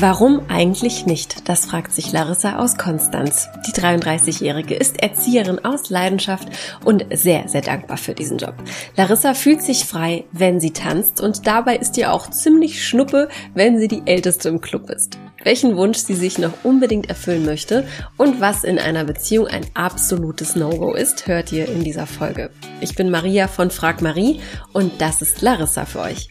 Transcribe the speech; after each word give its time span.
Warum 0.00 0.42
eigentlich 0.48 1.06
nicht? 1.06 1.48
Das 1.48 1.66
fragt 1.66 1.90
sich 1.90 2.12
Larissa 2.12 2.60
aus 2.60 2.76
Konstanz. 2.76 3.48
Die 3.66 3.72
33-Jährige 3.72 4.76
ist 4.76 5.02
Erzieherin 5.02 5.64
aus 5.64 5.90
Leidenschaft 5.90 6.46
und 6.84 7.04
sehr, 7.12 7.48
sehr 7.48 7.62
dankbar 7.62 7.96
für 7.96 8.14
diesen 8.14 8.38
Job. 8.38 8.54
Larissa 8.96 9.34
fühlt 9.34 9.60
sich 9.60 9.86
frei, 9.86 10.22
wenn 10.30 10.60
sie 10.60 10.70
tanzt 10.70 11.20
und 11.20 11.48
dabei 11.48 11.74
ist 11.74 11.96
ihr 11.96 12.12
auch 12.12 12.30
ziemlich 12.30 12.86
schnuppe, 12.86 13.28
wenn 13.54 13.80
sie 13.80 13.88
die 13.88 14.02
Älteste 14.04 14.50
im 14.50 14.60
Club 14.60 14.88
ist. 14.88 15.18
Welchen 15.42 15.76
Wunsch 15.76 15.98
sie 15.98 16.14
sich 16.14 16.38
noch 16.38 16.52
unbedingt 16.62 17.08
erfüllen 17.08 17.44
möchte 17.44 17.84
und 18.16 18.40
was 18.40 18.62
in 18.62 18.78
einer 18.78 19.02
Beziehung 19.02 19.48
ein 19.48 19.66
absolutes 19.74 20.54
No-Go 20.54 20.94
ist, 20.94 21.26
hört 21.26 21.50
ihr 21.50 21.66
in 21.66 21.82
dieser 21.82 22.06
Folge. 22.06 22.50
Ich 22.80 22.94
bin 22.94 23.10
Maria 23.10 23.48
von 23.48 23.72
Frag 23.72 24.00
Marie 24.00 24.38
und 24.72 25.00
das 25.00 25.22
ist 25.22 25.42
Larissa 25.42 25.86
für 25.86 26.02
euch. 26.02 26.30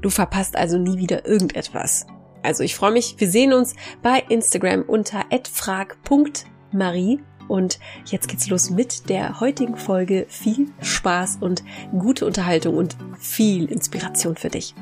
Du 0.00 0.08
verpasst 0.08 0.56
also 0.56 0.78
nie 0.78 0.98
wieder 0.98 1.26
irgendetwas. 1.26 2.06
Also 2.42 2.62
ich 2.62 2.74
freue 2.74 2.92
mich, 2.92 3.16
wir 3.18 3.30
sehen 3.30 3.52
uns 3.52 3.74
bei 4.02 4.20
Instagram 4.30 4.82
unter 4.82 5.26
@frag.marie 5.52 7.20
und 7.48 7.78
jetzt 8.06 8.28
geht's 8.28 8.48
los 8.48 8.70
mit 8.70 9.10
der 9.10 9.40
heutigen 9.40 9.76
Folge. 9.76 10.24
Viel 10.28 10.72
Spaß 10.80 11.38
und 11.42 11.62
gute 11.90 12.24
Unterhaltung 12.24 12.78
und 12.78 12.96
viel 13.18 13.70
Inspiration 13.70 14.36
für 14.36 14.48
dich. 14.48 14.74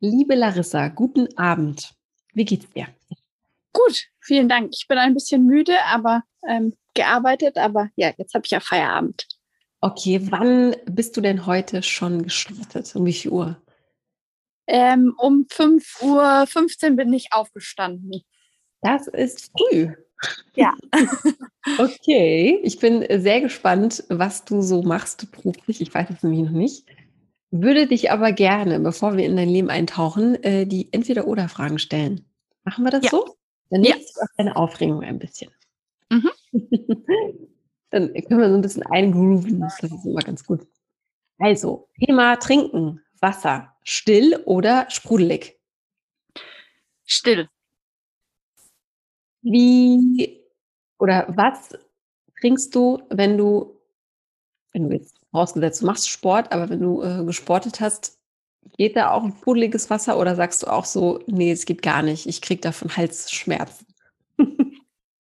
Liebe 0.00 0.34
Larissa, 0.34 0.88
guten 0.88 1.28
Abend. 1.36 1.92
Wie 2.32 2.46
geht's 2.46 2.70
dir? 2.70 2.86
Gut, 3.74 4.06
vielen 4.20 4.48
Dank. 4.48 4.70
Ich 4.72 4.86
bin 4.88 4.96
ein 4.96 5.12
bisschen 5.12 5.44
müde, 5.44 5.74
aber 5.84 6.22
ähm, 6.48 6.72
gearbeitet, 6.94 7.56
aber 7.56 7.90
ja, 7.96 8.12
jetzt 8.16 8.34
habe 8.34 8.44
ich 8.44 8.50
ja 8.50 8.60
Feierabend. 8.60 9.26
Okay, 9.80 10.20
wann 10.30 10.74
bist 10.86 11.16
du 11.16 11.20
denn 11.20 11.46
heute 11.46 11.82
schon 11.82 12.22
gestartet? 12.22 12.94
Um 12.96 13.06
wie 13.06 13.12
viel 13.12 13.30
Uhr? 13.30 13.62
Ähm, 14.66 15.14
um 15.18 15.46
5.15 15.48 16.90
Uhr 16.90 16.96
bin 16.96 17.12
ich 17.12 17.32
aufgestanden. 17.32 18.22
Das 18.82 19.06
ist 19.06 19.50
früh. 19.56 19.92
Ja. 20.54 20.74
okay, 21.78 22.60
ich 22.62 22.78
bin 22.78 23.06
sehr 23.22 23.40
gespannt, 23.40 24.04
was 24.08 24.44
du 24.44 24.62
so 24.62 24.82
machst 24.82 25.30
beruflich. 25.30 25.80
Ich 25.80 25.94
weiß 25.94 26.10
es 26.10 26.22
nämlich 26.22 26.42
noch 26.42 26.56
nicht. 26.56 26.86
Würde 27.50 27.86
dich 27.86 28.10
aber 28.10 28.32
gerne, 28.32 28.78
bevor 28.80 29.16
wir 29.16 29.24
in 29.24 29.36
dein 29.36 29.48
Leben 29.48 29.70
eintauchen, 29.70 30.42
äh, 30.42 30.66
die 30.66 30.92
Entweder-Oder-Fragen 30.92 31.78
stellen. 31.78 32.26
Machen 32.64 32.84
wir 32.84 32.90
das 32.90 33.04
ja. 33.04 33.10
so? 33.10 33.36
Dann 33.70 33.84
ja. 33.84 33.94
nimmst 33.94 34.16
du 34.16 34.20
auch 34.20 34.36
deine 34.36 34.56
Aufregung 34.56 35.02
ein 35.02 35.18
bisschen. 35.18 35.50
Mhm. 36.10 36.30
Dann 37.90 38.12
können 38.12 38.40
wir 38.40 38.48
so 38.50 38.54
ein 38.54 38.62
bisschen 38.62 38.82
eingrooven. 38.84 39.60
Das 39.60 39.82
ist 39.82 40.04
immer 40.04 40.20
ganz 40.20 40.44
gut. 40.44 40.66
Also, 41.38 41.88
Thema 41.98 42.36
Trinken. 42.36 43.00
Wasser. 43.20 43.74
Still 43.82 44.40
oder 44.44 44.86
sprudelig? 44.90 45.58
Still. 47.04 47.48
Wie 49.42 50.40
oder 50.98 51.26
was 51.28 51.70
trinkst 52.40 52.74
du, 52.74 53.00
wenn 53.10 53.38
du, 53.38 53.80
wenn 54.72 54.88
du 54.88 54.96
jetzt 54.96 55.18
vorausgesetzt, 55.30 55.82
du 55.82 55.86
machst 55.86 56.08
Sport, 56.08 56.52
aber 56.52 56.68
wenn 56.68 56.80
du 56.80 57.02
äh, 57.02 57.24
gesportet 57.24 57.80
hast, 57.80 58.18
geht 58.76 58.96
da 58.96 59.12
auch 59.12 59.24
ein 59.24 59.32
sprudeliges 59.32 59.90
Wasser 59.90 60.18
oder 60.18 60.36
sagst 60.36 60.62
du 60.62 60.66
auch 60.68 60.84
so, 60.84 61.20
nee, 61.26 61.52
es 61.52 61.66
geht 61.66 61.82
gar 61.82 62.02
nicht, 62.02 62.26
ich 62.26 62.42
krieg 62.42 62.62
davon 62.62 62.96
Halsschmerzen? 62.96 63.87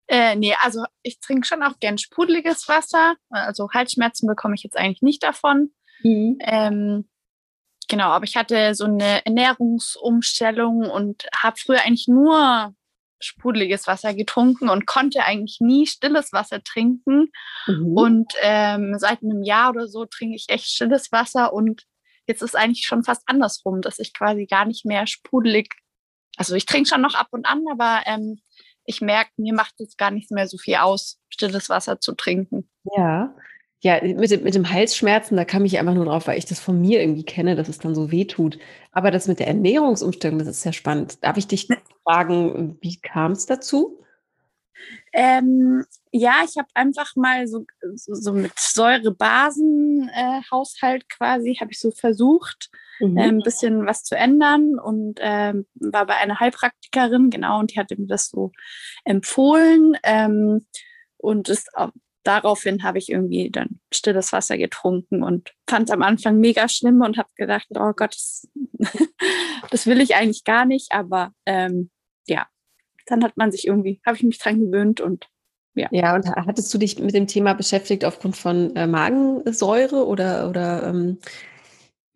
Äh, 0.09 0.37
nee, 0.37 0.55
also 0.63 0.85
ich 1.03 1.21
trinke 1.21 1.47
schon 1.47 1.63
auch 1.63 1.79
gern 1.81 1.99
sprudeliges 1.99 2.67
Wasser. 2.69 3.15
Also 3.31 3.71
Halsschmerzen 3.71 4.27
bekomme 4.27 4.55
ich 4.55 4.63
jetzt 4.63 4.77
eigentlich 4.77 5.03
nicht 5.03 5.23
davon. 5.23 5.71
Mhm. 6.03 6.39
Ähm, 6.41 7.09
genau, 7.89 8.09
aber 8.09 8.25
ich 8.25 8.37
hatte 8.37 8.75
so 8.75 8.85
eine 8.85 9.25
Ernährungsumstellung 9.27 10.89
und 10.91 11.27
habe 11.37 11.57
früher 11.59 11.83
eigentlich 11.83 12.09
nur 12.09 12.75
sprudeliges 13.21 13.87
Wasser 13.87 14.15
getrunken 14.15 14.69
und 14.69 14.87
konnte 14.87 15.25
eigentlich 15.25 15.59
nie 15.61 15.87
stilles 15.87 16.33
Wasser 16.33 16.63
trinken. 16.63 17.31
Mhm. 17.67 17.97
Und 17.97 18.33
ähm, 18.43 18.95
seit 18.99 19.23
einem 19.23 19.43
Jahr 19.43 19.71
oder 19.71 19.89
so 19.89 20.07
trinke 20.07 20.37
ich 20.37 20.47
echt 20.49 20.67
stilles 20.67 21.13
Wasser 21.13 21.53
und 21.53 21.85
jetzt 22.27 22.43
ist 22.43 22.57
eigentlich 22.57 22.87
schon 22.87 23.05
fast 23.05 23.23
andersrum, 23.27 23.81
dass 23.83 23.99
ich 23.99 24.15
quasi 24.15 24.47
gar 24.47 24.65
nicht 24.65 24.85
mehr 24.85 25.07
sprudelig, 25.07 25.75
also 26.37 26.55
ich 26.55 26.67
trinke 26.67 26.89
schon 26.89 27.01
noch 27.01 27.15
ab 27.15 27.29
und 27.31 27.47
an, 27.47 27.65
aber 27.71 28.03
ähm, 28.07 28.41
ich 28.89 29.03
merke, 29.03 29.31
mir 29.37 29.53
macht 29.53 29.81
es 29.81 29.97
gar 29.99 30.11
nicht 30.11 30.31
mehr 30.31 30.49
so 30.49 30.57
viel 30.57 30.77
aus, 30.77 31.21
stilles 31.29 31.69
Wasser 31.69 32.01
zu 32.01 32.15
trinken. 32.15 32.69
Ja. 32.97 33.35
Ja, 33.81 34.01
mit 34.03 34.31
dem, 34.31 34.43
mit 34.43 34.57
dem 34.57 34.71
Halsschmerzen, 34.73 35.37
da 35.37 35.45
kam 35.45 35.65
ich 35.65 35.79
einfach 35.79 35.95
nur 35.95 36.07
drauf, 36.07 36.27
weil 36.27 36.39
ich 36.39 36.47
das 36.47 36.59
von 36.59 36.81
mir 36.81 37.01
irgendwie 37.01 37.23
kenne, 37.23 37.55
dass 37.55 37.69
es 37.69 37.79
dann 37.79 37.95
so 37.95 38.11
weh 38.11 38.25
tut. 38.25 38.59
Aber 38.91 39.13
das 39.13 39.29
mit 39.29 39.39
der 39.39 39.47
Ernährungsumstellung, 39.47 40.41
das 40.41 40.49
ist 40.49 40.63
sehr 40.63 40.73
spannend. 40.73 41.23
Darf 41.23 41.37
ich 41.37 41.47
dich 41.47 41.69
fragen, 42.03 42.77
wie 42.81 42.99
kam 42.99 43.33
es 43.33 43.47
dazu? 43.47 44.03
Ähm, 45.13 45.85
ja, 46.13 46.43
ich 46.45 46.57
habe 46.57 46.69
einfach 46.75 47.17
mal 47.17 47.49
so, 47.49 47.67
so, 47.95 48.33
mit 48.33 48.53
Säurebasenhaushalt 48.59 51.03
äh, 51.03 51.07
quasi, 51.09 51.57
habe 51.61 51.73
ich 51.73 51.81
so 51.81 51.91
versucht, 51.91 52.71
mhm. 53.01 53.17
äh, 53.17 53.29
ein 53.29 53.41
bisschen 53.41 53.87
was 53.87 54.05
zu 54.05 54.17
ändern 54.17 54.79
und 54.79 55.19
äh, 55.21 55.55
war 55.75 56.07
bei 56.07 56.17
einer 56.17 56.39
Heilpraktikerin, 56.41 57.31
genau, 57.31 57.59
und 57.59 57.73
die 57.73 57.79
hatte 57.79 57.99
mir 57.99 58.07
das 58.07 58.29
so 58.29 58.53
empfohlen. 59.05 59.97
Ähm, 60.03 60.67
und 61.17 61.49
das, 61.49 61.65
daraufhin 62.29 62.83
habe 62.83 62.99
ich 62.99 63.09
irgendwie 63.09 63.51
dann 63.51 63.81
stilles 63.93 64.33
Wasser 64.33 64.59
getrunken 64.59 65.23
und 65.23 65.55
fand 65.69 65.91
am 65.91 66.03
Anfang 66.03 66.39
mega 66.39 66.69
schlimm 66.69 67.01
und 67.01 67.17
habe 67.17 67.31
gedacht, 67.37 67.67
oh 67.71 67.93
Gott, 67.97 68.15
das, 68.15 68.49
das, 69.71 69.87
will 69.87 70.01
ich 70.01 70.15
eigentlich 70.15 70.45
gar 70.45 70.67
nicht, 70.67 70.93
aber 70.93 71.33
ähm, 71.47 71.91
ja, 72.27 72.47
dann 73.09 73.25
hat 73.25 73.37
man 73.37 73.51
sich 73.51 73.67
irgendwie, 73.67 74.01
habe 74.05 74.17
ich 74.17 74.23
mich 74.23 74.39
dran 74.39 74.61
gewöhnt 74.61 75.01
und 75.01 75.29
ja. 75.75 75.89
Ja, 75.93 76.15
und 76.17 76.29
hattest 76.29 76.75
du 76.75 76.79
dich 76.79 76.99
mit 76.99 77.15
dem 77.15 77.29
Thema 77.29 77.55
beschäftigt 77.55 78.05
aufgrund 78.05 78.37
von 78.37 78.75
äh, 78.75 78.89
Magensäure 78.89 80.07
oder, 80.07 80.49
oder 80.49 80.89
ähm, 80.89 81.19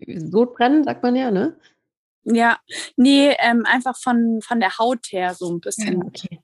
Sodbrennen, 0.05 0.83
sagt 0.83 1.05
man 1.05 1.15
ja, 1.15 1.31
ne? 1.31 1.57
Ja, 2.25 2.59
nee, 2.97 3.37
ähm, 3.39 3.65
einfach 3.65 3.97
von, 3.97 4.41
von 4.43 4.59
der 4.59 4.79
Haut 4.79 5.07
her 5.11 5.35
so 5.35 5.53
ein 5.53 5.61
bisschen. 5.61 6.01
Ja, 6.01 6.07
okay. 6.07 6.41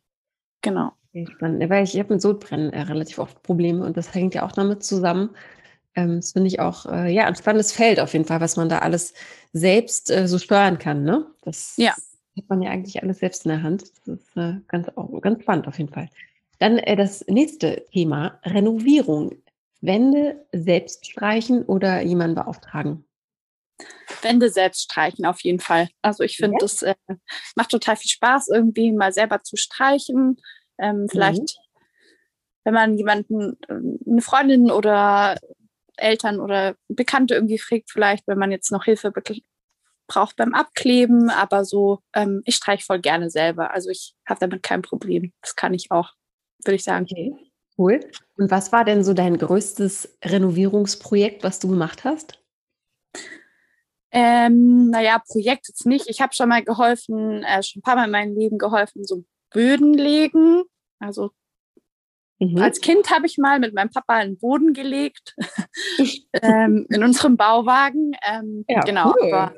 Genau. 0.62 0.92
Spannend. 1.32 1.68
Weil 1.70 1.84
ich, 1.84 1.94
ich 1.94 2.00
habe 2.00 2.14
mit 2.14 2.22
Sodbrennen 2.22 2.72
äh, 2.72 2.82
relativ 2.82 3.18
oft 3.18 3.42
Probleme 3.42 3.84
und 3.84 3.96
das 3.96 4.14
hängt 4.14 4.34
ja 4.34 4.44
auch 4.44 4.52
damit 4.52 4.84
zusammen. 4.84 5.30
Ähm, 5.94 6.16
das 6.16 6.32
finde 6.32 6.48
ich 6.48 6.60
auch 6.60 6.86
äh, 6.86 7.12
ja, 7.12 7.26
ein 7.26 7.34
spannendes 7.34 7.72
Feld 7.72 7.98
auf 7.98 8.12
jeden 8.12 8.24
Fall, 8.24 8.40
was 8.40 8.56
man 8.56 8.68
da 8.68 8.78
alles 8.78 9.14
selbst 9.52 10.10
äh, 10.10 10.28
so 10.28 10.38
steuern 10.38 10.78
kann. 10.78 11.02
Ne? 11.02 11.26
Das 11.42 11.74
ja. 11.76 11.94
Hat 12.38 12.48
man 12.48 12.62
ja 12.62 12.70
eigentlich 12.70 13.02
alles 13.02 13.18
selbst 13.18 13.44
in 13.44 13.50
der 13.50 13.62
Hand. 13.62 13.82
Das 14.06 14.08
ist 14.08 14.36
äh, 14.36 14.54
ganz, 14.68 14.88
auch, 14.96 15.20
ganz 15.20 15.42
spannend 15.42 15.68
auf 15.68 15.78
jeden 15.78 15.92
Fall. 15.92 16.08
Dann 16.58 16.78
äh, 16.78 16.96
das 16.96 17.26
nächste 17.26 17.84
Thema, 17.92 18.40
Renovierung. 18.44 19.34
Wände 19.80 20.44
selbst 20.52 21.06
streichen 21.06 21.64
oder 21.64 22.02
jemanden 22.02 22.34
beauftragen? 22.34 23.04
Wände 24.22 24.50
selbst 24.50 24.82
streichen 24.82 25.24
auf 25.24 25.40
jeden 25.42 25.60
Fall. 25.60 25.88
Also 26.02 26.24
ich 26.24 26.36
finde, 26.36 26.56
ja. 26.56 26.58
das 26.60 26.82
äh, 26.82 26.96
macht 27.54 27.70
total 27.70 27.96
viel 27.96 28.10
Spaß, 28.10 28.48
irgendwie 28.48 28.92
mal 28.92 29.12
selber 29.12 29.42
zu 29.44 29.56
streichen. 29.56 30.40
Ähm, 30.78 31.06
vielleicht, 31.08 31.42
mhm. 31.42 31.80
wenn 32.64 32.74
man 32.74 32.98
jemanden, 32.98 33.56
äh, 33.68 34.10
eine 34.10 34.20
Freundin 34.20 34.70
oder 34.72 35.36
Eltern 35.96 36.40
oder 36.40 36.74
Bekannte 36.88 37.34
irgendwie 37.34 37.58
fragt, 37.58 37.90
vielleicht, 37.90 38.26
wenn 38.26 38.38
man 38.38 38.50
jetzt 38.50 38.72
noch 38.72 38.84
Hilfe 38.84 39.12
braucht 40.08 40.36
beim 40.36 40.54
Abkleben, 40.54 41.30
aber 41.30 41.64
so, 41.64 42.00
ähm, 42.14 42.42
ich 42.44 42.56
streiche 42.56 42.84
voll 42.84 43.00
gerne 43.00 43.30
selber. 43.30 43.72
Also 43.72 43.90
ich 43.90 44.14
habe 44.26 44.40
damit 44.40 44.62
kein 44.62 44.82
Problem. 44.82 45.32
Das 45.42 45.54
kann 45.54 45.74
ich 45.74 45.90
auch, 45.90 46.12
würde 46.64 46.76
ich 46.76 46.84
sagen. 46.84 47.06
Okay, 47.08 47.36
cool. 47.78 48.00
Und 48.36 48.50
was 48.50 48.72
war 48.72 48.84
denn 48.84 49.04
so 49.04 49.14
dein 49.14 49.38
größtes 49.38 50.18
Renovierungsprojekt, 50.24 51.44
was 51.44 51.60
du 51.60 51.68
gemacht 51.68 52.04
hast? 52.04 52.42
Ähm, 54.10 54.90
naja, 54.90 55.22
Projekt 55.28 55.68
jetzt 55.68 55.86
nicht. 55.86 56.08
Ich 56.08 56.20
habe 56.20 56.34
schon 56.34 56.48
mal 56.48 56.64
geholfen, 56.64 57.44
äh, 57.44 57.62
schon 57.62 57.80
ein 57.80 57.82
paar 57.82 57.96
Mal 57.96 58.06
in 58.06 58.10
meinem 58.10 58.36
Leben 58.36 58.58
geholfen, 58.58 59.04
so 59.04 59.24
Böden 59.50 59.92
legen. 59.92 60.62
Also 60.98 61.30
Mhm. 62.40 62.58
Als 62.58 62.80
Kind 62.80 63.10
habe 63.10 63.26
ich 63.26 63.36
mal 63.38 63.58
mit 63.58 63.74
meinem 63.74 63.90
Papa 63.90 64.14
einen 64.14 64.38
Boden 64.38 64.72
gelegt 64.72 65.34
ähm, 66.42 66.86
in 66.88 67.02
unserem 67.02 67.36
Bauwagen. 67.36 68.12
Ähm, 68.24 68.64
ja, 68.68 68.80
genau. 68.80 69.12
Cool. 69.20 69.32
Aber, 69.32 69.56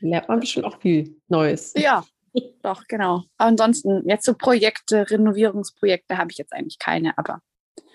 Lernt 0.00 0.28
man 0.28 0.40
bestimmt 0.40 0.66
auch 0.66 0.80
viel 0.80 1.16
Neues. 1.28 1.74
Ja, 1.76 2.04
doch, 2.62 2.84
genau. 2.88 3.24
Aber 3.36 3.48
ansonsten, 3.48 4.08
jetzt 4.08 4.24
so 4.24 4.34
Projekte, 4.34 5.10
Renovierungsprojekte 5.10 6.18
habe 6.18 6.30
ich 6.30 6.38
jetzt 6.38 6.52
eigentlich 6.52 6.78
keine, 6.78 7.16
aber. 7.16 7.40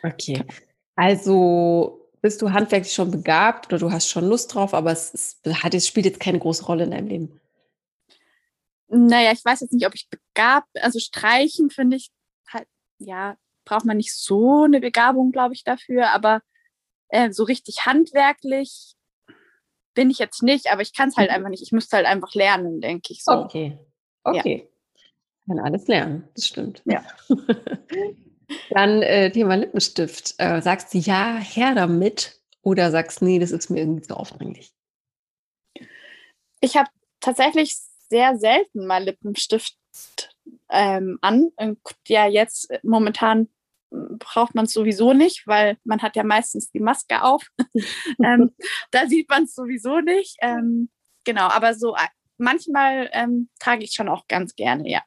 Okay. 0.04 0.44
Also 0.96 2.10
bist 2.22 2.42
du 2.42 2.52
handwerklich 2.52 2.94
schon 2.94 3.12
begabt 3.12 3.68
oder 3.68 3.80
du 3.80 3.92
hast 3.92 4.10
schon 4.10 4.28
Lust 4.28 4.54
drauf, 4.54 4.74
aber 4.74 4.92
es, 4.92 5.14
ist, 5.14 5.64
hat, 5.64 5.74
es 5.74 5.88
spielt 5.88 6.06
jetzt 6.06 6.20
keine 6.20 6.40
große 6.40 6.66
Rolle 6.66 6.86
in 6.86 6.92
deinem 6.92 7.08
Leben? 7.08 7.42
Naja, 8.88 9.32
ich 9.32 9.44
weiß 9.44 9.62
jetzt 9.62 9.74
nicht, 9.74 9.88
ob 9.88 9.96
ich 9.96 10.08
begabt, 10.10 10.70
also 10.82 11.00
streichen 11.00 11.70
finde 11.70 11.98
ich 11.98 12.12
halt, 12.48 12.68
ja, 13.00 13.36
braucht 13.66 13.86
man 13.86 13.98
nicht 13.98 14.16
so 14.16 14.64
eine 14.64 14.80
Begabung, 14.80 15.32
glaube 15.32 15.54
ich, 15.54 15.64
dafür, 15.64 16.12
aber 16.12 16.42
äh, 17.10 17.32
so 17.32 17.44
richtig 17.44 17.86
handwerklich 17.86 18.96
bin 19.94 20.10
ich 20.10 20.20
jetzt 20.20 20.44
nicht, 20.44 20.72
aber 20.72 20.82
ich 20.82 20.94
kann 20.94 21.10
es 21.10 21.18
halt 21.18 21.30
mhm. 21.30 21.36
einfach 21.36 21.50
nicht. 21.50 21.64
Ich 21.64 21.72
müsste 21.72 21.98
halt 21.98 22.06
einfach 22.06 22.34
lernen, 22.34 22.82
denke 22.82 23.14
ich 23.14 23.24
so. 23.24 23.32
Okay. 23.32 23.78
Okay. 24.24 24.68
Ja. 24.68 25.56
Kann 25.56 25.60
alles 25.60 25.88
lernen, 25.88 26.28
das 26.36 26.48
stimmt. 26.48 26.82
Ja. 26.86 27.04
Dann 28.70 29.02
äh, 29.02 29.32
Thema 29.32 29.56
Lippenstift. 29.56 30.36
Äh, 30.38 30.62
sagst 30.62 30.94
du 30.94 30.98
ja, 30.98 31.38
her 31.38 31.76
damit 31.76 32.40
oder 32.62 32.92
sagst 32.92 33.22
nee, 33.22 33.40
das 33.40 33.52
ist 33.52 33.70
mir 33.70 33.80
irgendwie 33.80 34.04
zu 34.04 34.16
aufdringlich? 34.16 34.74
Ich 36.62 36.78
habe 36.78 36.90
tatsächlich 37.20 37.76
sehr 38.10 38.38
selten 38.38 38.86
mal 38.86 39.04
Lippenstift 39.04 39.78
ähm, 40.70 41.18
an. 41.22 41.52
Und 41.58 41.80
ja, 42.08 42.28
jetzt 42.28 42.70
äh, 42.70 42.80
momentan 42.84 43.50
braucht 44.20 44.56
man 44.56 44.66
es 44.66 44.74
sowieso 44.74 45.14
nicht, 45.14 45.48
weil 45.48 45.78
man 45.84 46.02
hat 46.02 46.16
ja 46.16 46.24
meistens 46.24 46.72
die 46.72 46.80
Maske 46.80 47.24
auf. 47.24 47.48
ähm, 48.24 48.52
da 48.92 49.08
sieht 49.08 49.30
man 49.30 49.44
es 49.44 49.56
sowieso 49.56 50.00
nicht. 50.00 50.38
Ähm, 50.42 50.90
genau, 51.24 51.48
aber 51.48 51.74
so 51.74 51.96
äh, 51.96 52.08
manchmal 52.38 53.10
ähm, 53.14 53.50
trage 53.60 53.84
ich 53.84 53.94
schon 53.94 54.10
auch 54.10 54.28
ganz 54.28 54.56
gerne, 54.56 54.90
ja. 54.90 55.02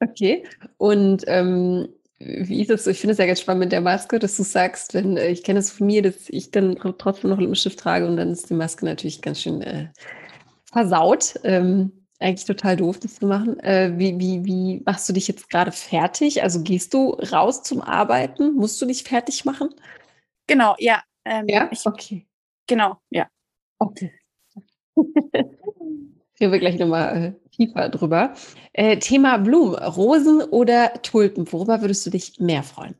Okay. 0.00 0.44
Und 0.76 1.24
ähm, 1.26 1.88
wie 2.18 2.62
ist 2.62 2.70
es 2.70 2.84
so? 2.84 2.90
Ich 2.90 3.00
finde 3.00 3.12
es 3.12 3.18
ja 3.18 3.26
ganz 3.26 3.40
spannend 3.40 3.60
mit 3.60 3.72
der 3.72 3.80
Maske, 3.80 4.18
dass 4.18 4.36
du 4.36 4.42
sagst, 4.42 4.94
wenn 4.94 5.16
äh, 5.16 5.28
ich 5.28 5.42
kenne 5.42 5.60
es 5.60 5.70
von 5.70 5.86
mir, 5.86 6.02
dass 6.02 6.28
ich 6.28 6.50
dann 6.50 6.76
trotzdem 6.98 7.30
noch 7.30 7.38
Lippenstift 7.38 7.78
trage 7.78 8.06
und 8.06 8.16
dann 8.16 8.30
ist 8.30 8.50
die 8.50 8.54
Maske 8.54 8.84
natürlich 8.84 9.22
ganz 9.22 9.40
schön 9.40 9.62
äh, 9.62 9.88
versaut. 10.72 11.34
Ähm, 11.44 11.97
eigentlich 12.20 12.44
total 12.44 12.76
doof, 12.76 12.98
das 12.98 13.16
zu 13.16 13.26
machen. 13.26 13.60
Äh, 13.60 13.92
wie, 13.96 14.18
wie, 14.18 14.44
wie 14.44 14.82
machst 14.84 15.08
du 15.08 15.12
dich 15.12 15.28
jetzt 15.28 15.50
gerade 15.50 15.72
fertig? 15.72 16.42
Also 16.42 16.62
gehst 16.62 16.92
du 16.94 17.10
raus 17.10 17.62
zum 17.62 17.80
Arbeiten? 17.80 18.54
Musst 18.54 18.80
du 18.82 18.86
dich 18.86 19.04
fertig 19.04 19.44
machen? 19.44 19.68
Genau, 20.46 20.74
ja. 20.78 21.02
Ähm, 21.24 21.46
ja, 21.48 21.68
ich, 21.70 21.86
okay. 21.86 22.26
Genau, 22.66 22.96
ja. 23.10 23.28
Okay. 23.78 24.12
Reden 26.40 26.52
wir 26.52 26.58
gleich 26.58 26.78
nochmal 26.78 27.16
äh, 27.16 27.50
tiefer 27.50 27.88
drüber. 27.88 28.34
Äh, 28.72 28.98
Thema 28.98 29.38
Blumen, 29.38 29.76
Rosen 29.76 30.42
oder 30.42 30.94
Tulpen, 31.02 31.50
worüber 31.52 31.80
würdest 31.80 32.04
du 32.06 32.10
dich 32.10 32.38
mehr 32.38 32.62
freuen? 32.62 32.94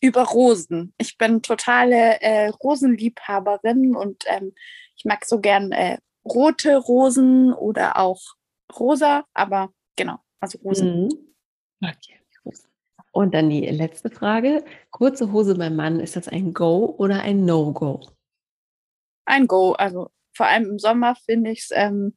Über 0.00 0.22
Rosen. 0.22 0.92
Ich 0.98 1.16
bin 1.18 1.42
totale 1.42 2.20
äh, 2.20 2.48
Rosenliebhaberin 2.48 3.94
und 3.94 4.24
ähm, 4.26 4.52
ich 4.96 5.04
mag 5.04 5.24
so 5.24 5.40
gern 5.40 5.72
äh, 5.72 5.98
rote 6.24 6.76
Rosen 6.76 7.52
oder 7.52 7.98
auch 7.98 8.20
rosa, 8.78 9.24
aber 9.34 9.72
genau, 9.96 10.18
also 10.40 10.58
Rosen. 10.58 11.04
Mhm. 11.04 11.34
Okay. 11.82 12.22
Und 13.12 13.34
dann 13.34 13.50
die 13.50 13.66
letzte 13.66 14.10
Frage. 14.10 14.64
Kurze 14.90 15.32
Hose 15.32 15.54
beim 15.56 15.76
Mann, 15.76 16.00
ist 16.00 16.16
das 16.16 16.28
ein 16.28 16.54
Go 16.54 16.94
oder 16.96 17.20
ein 17.20 17.44
No-Go? 17.44 18.00
Ein 19.26 19.46
Go. 19.46 19.72
Also 19.72 20.10
vor 20.34 20.46
allem 20.46 20.64
im 20.64 20.78
Sommer 20.78 21.14
finde 21.14 21.50
ich 21.50 21.60
es, 21.60 21.70
ähm, 21.72 22.16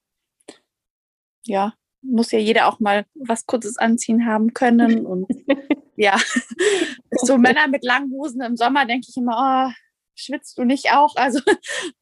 ja, 1.43 1.73
muss 2.01 2.31
ja 2.31 2.39
jeder 2.39 2.67
auch 2.67 2.79
mal 2.79 3.05
was 3.13 3.45
Kurzes 3.45 3.77
anziehen 3.77 4.25
haben 4.25 4.53
können. 4.53 5.05
Und 5.05 5.27
ja, 5.97 6.17
so 7.11 7.37
Männer 7.37 7.67
mit 7.67 7.83
langen 7.83 8.11
Hosen 8.11 8.41
im 8.41 8.55
Sommer 8.55 8.85
denke 8.85 9.07
ich 9.09 9.17
immer, 9.17 9.69
oh, 9.69 9.73
schwitzt 10.15 10.57
du 10.57 10.63
nicht 10.63 10.91
auch? 10.91 11.15
Also, 11.15 11.39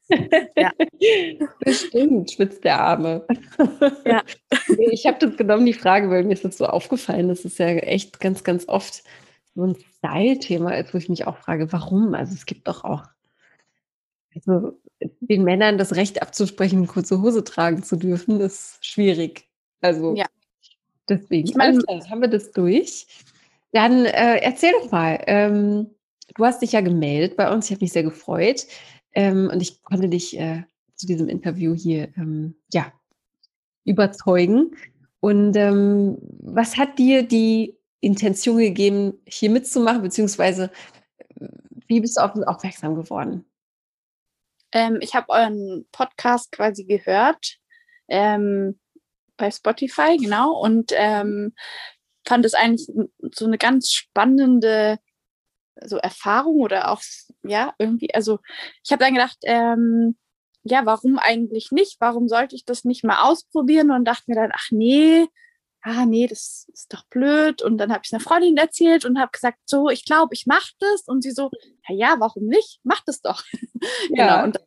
ja. 0.57 0.71
Bestimmt, 1.59 2.31
schwitzt 2.31 2.63
der 2.63 2.79
Arme. 2.79 3.25
Ja. 4.05 4.23
Ich 4.91 5.05
habe 5.05 5.17
das 5.19 5.37
genommen, 5.37 5.65
die 5.65 5.73
Frage, 5.73 6.09
weil 6.09 6.23
mir 6.23 6.33
ist 6.33 6.45
das 6.45 6.57
so 6.57 6.65
aufgefallen. 6.65 7.27
Das 7.27 7.45
ist 7.45 7.59
ja 7.59 7.67
echt 7.67 8.19
ganz, 8.19 8.43
ganz 8.43 8.67
oft 8.67 9.03
so 9.55 9.65
ein 9.65 9.75
Style-Thema 9.97 10.71
ist, 10.77 10.93
wo 10.93 10.97
ich 10.97 11.09
mich 11.09 11.27
auch 11.27 11.37
frage, 11.37 11.71
warum? 11.71 12.13
Also 12.13 12.33
es 12.33 12.45
gibt 12.45 12.67
doch 12.67 12.83
auch 12.83 13.03
also 14.35 14.79
den 15.19 15.43
Männern 15.43 15.77
das 15.77 15.95
Recht 15.95 16.21
abzusprechen, 16.21 16.87
kurze 16.87 17.21
Hose 17.21 17.43
tragen 17.43 17.83
zu 17.83 17.95
dürfen, 17.95 18.39
ist 18.39 18.83
schwierig. 18.85 19.47
Also 19.81 20.15
ja. 20.15 20.25
deswegen. 21.09 21.47
Ich 21.47 21.55
meine, 21.55 21.79
haben 22.09 22.21
wir 22.21 22.29
das 22.29 22.51
durch. 22.51 23.05
Dann 23.71 24.05
äh, 24.05 24.37
erzähl 24.37 24.71
doch 24.71 24.91
mal. 24.91 25.21
Ähm, 25.27 25.89
du 26.35 26.45
hast 26.45 26.61
dich 26.61 26.73
ja 26.73 26.81
gemeldet 26.81 27.37
bei 27.37 27.51
uns. 27.51 27.65
Ich 27.65 27.71
habe 27.71 27.83
mich 27.83 27.93
sehr 27.93 28.03
gefreut. 28.03 28.65
Ähm, 29.13 29.49
und 29.51 29.61
ich 29.61 29.81
konnte 29.83 30.09
dich 30.09 30.37
äh, 30.39 30.63
zu 30.95 31.07
diesem 31.07 31.27
Interview 31.29 31.75
hier 31.75 32.09
ähm, 32.17 32.55
ja, 32.71 32.91
überzeugen. 33.85 34.75
Und 35.19 35.55
ähm, 35.55 36.17
was 36.39 36.77
hat 36.77 36.99
dir 36.99 37.23
die 37.23 37.77
Intention 38.01 38.57
gegeben, 38.57 39.13
hier 39.25 39.49
mitzumachen, 39.49 40.01
beziehungsweise 40.01 40.69
wie 41.87 42.01
bist 42.01 42.17
du 42.17 42.21
auf 42.21 42.35
uns 42.35 42.45
aufmerksam 42.45 42.95
geworden? 42.95 43.45
Ähm, 44.71 44.97
ich 45.01 45.15
habe 45.15 45.29
euren 45.29 45.85
Podcast 45.91 46.51
quasi 46.51 46.83
gehört 46.83 47.57
ähm, 48.07 48.79
bei 49.37 49.51
Spotify, 49.51 50.17
genau, 50.17 50.59
und 50.59 50.91
ähm, 50.95 51.53
fand 52.25 52.45
es 52.45 52.53
eigentlich 52.53 52.89
so 53.33 53.45
eine 53.45 53.57
ganz 53.57 53.91
spannende 53.91 54.99
so 55.81 55.97
Erfahrung 55.97 56.57
oder 56.57 56.91
auch, 56.91 57.01
ja, 57.43 57.73
irgendwie, 57.79 58.13
also 58.13 58.39
ich 58.83 58.91
habe 58.91 59.03
dann 59.03 59.13
gedacht, 59.13 59.37
ähm, 59.43 60.17
ja, 60.63 60.85
warum 60.85 61.19
eigentlich 61.19 61.71
nicht? 61.71 61.97
Warum 61.99 62.27
sollte 62.27 62.55
ich 62.55 62.65
das 62.65 62.85
nicht 62.85 63.03
mal 63.03 63.21
ausprobieren? 63.21 63.91
Und 63.91 64.05
dachte 64.05 64.23
mir 64.27 64.35
dann, 64.35 64.51
ach 64.53 64.67
nee, 64.71 65.27
ah 65.83 66.05
nee, 66.05 66.27
das 66.27 66.67
ist 66.73 66.93
doch 66.93 67.03
blöd. 67.09 67.61
Und 67.61 67.77
dann 67.77 67.91
habe 67.91 68.01
ich 68.03 68.09
es 68.09 68.13
einer 68.13 68.21
Freundin 68.21 68.57
erzählt 68.57 69.05
und 69.05 69.19
habe 69.19 69.31
gesagt, 69.31 69.59
so, 69.65 69.89
ich 69.89 70.05
glaube, 70.05 70.33
ich 70.33 70.45
mache 70.45 70.71
das. 70.79 71.03
Und 71.07 71.23
sie 71.23 71.31
so, 71.31 71.51
ja, 71.87 71.95
ja, 71.95 72.15
warum 72.19 72.45
nicht? 72.45 72.79
Mach 72.83 73.01
das 73.05 73.21
doch. 73.21 73.43
Ja. 74.09 74.35
genau. 74.35 74.43
Und 74.45 74.59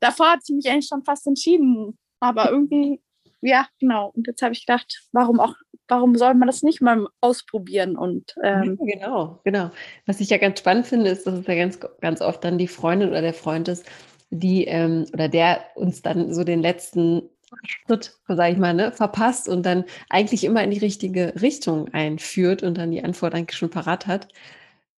davor 0.00 0.32
hat 0.32 0.44
sie 0.44 0.54
mich 0.54 0.68
eigentlich 0.68 0.88
schon 0.88 1.02
fast 1.02 1.26
entschieden. 1.26 1.98
Aber 2.20 2.50
irgendwie, 2.50 3.00
ja, 3.40 3.66
genau. 3.80 4.12
Und 4.14 4.26
jetzt 4.26 4.42
habe 4.42 4.52
ich 4.52 4.66
gedacht, 4.66 5.06
warum 5.12 5.40
auch 5.40 5.54
warum 5.88 6.16
soll 6.16 6.34
man 6.34 6.46
das 6.46 6.62
nicht 6.62 6.80
mal 6.80 7.06
ausprobieren? 7.20 7.96
Und 7.96 8.34
ähm 8.42 8.78
ja, 8.80 8.94
genau, 8.94 9.40
genau. 9.44 9.70
Was 10.06 10.20
ich 10.20 10.30
ja 10.30 10.38
ganz 10.38 10.60
spannend 10.60 10.86
finde, 10.86 11.10
ist, 11.10 11.26
dass 11.26 11.34
es 11.34 11.46
ja 11.46 11.54
ganz, 11.54 11.80
ganz 12.00 12.20
oft 12.20 12.44
dann 12.44 12.58
die 12.58 12.68
Freundin 12.68 13.08
oder 13.08 13.22
der 13.22 13.34
Freund 13.34 13.68
ist, 13.68 13.86
die 14.30 14.64
ähm, 14.66 15.06
oder 15.12 15.28
der 15.28 15.60
uns 15.74 16.02
dann 16.02 16.32
so 16.32 16.44
den 16.44 16.60
letzten 16.60 17.22
Schritt, 17.64 18.14
sage 18.28 18.52
ich 18.52 18.58
mal, 18.58 18.74
ne, 18.74 18.92
verpasst 18.92 19.48
und 19.48 19.64
dann 19.64 19.84
eigentlich 20.10 20.44
immer 20.44 20.62
in 20.62 20.70
die 20.70 20.78
richtige 20.78 21.34
Richtung 21.40 21.88
einführt 21.94 22.62
und 22.62 22.76
dann 22.76 22.90
die 22.90 23.02
Antwort 23.02 23.34
eigentlich 23.34 23.56
schon 23.56 23.70
parat 23.70 24.06
hat. 24.06 24.28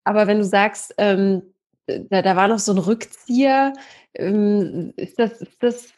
Aber 0.04 0.26
wenn 0.26 0.38
du 0.38 0.44
sagst, 0.44 0.94
ähm, 0.98 1.42
da, 1.86 2.22
da 2.22 2.36
war 2.36 2.48
noch 2.48 2.58
so 2.58 2.72
ein 2.72 2.78
Rückzieher, 2.78 3.72
ähm, 4.14 4.92
ist, 4.96 5.18
das, 5.18 5.40
ist 5.40 5.62
das 5.62 5.92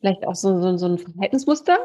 vielleicht 0.00 0.26
auch 0.26 0.34
so, 0.34 0.60
so, 0.60 0.76
so 0.76 0.86
ein 0.86 0.98
Verhaltensmuster, 0.98 1.78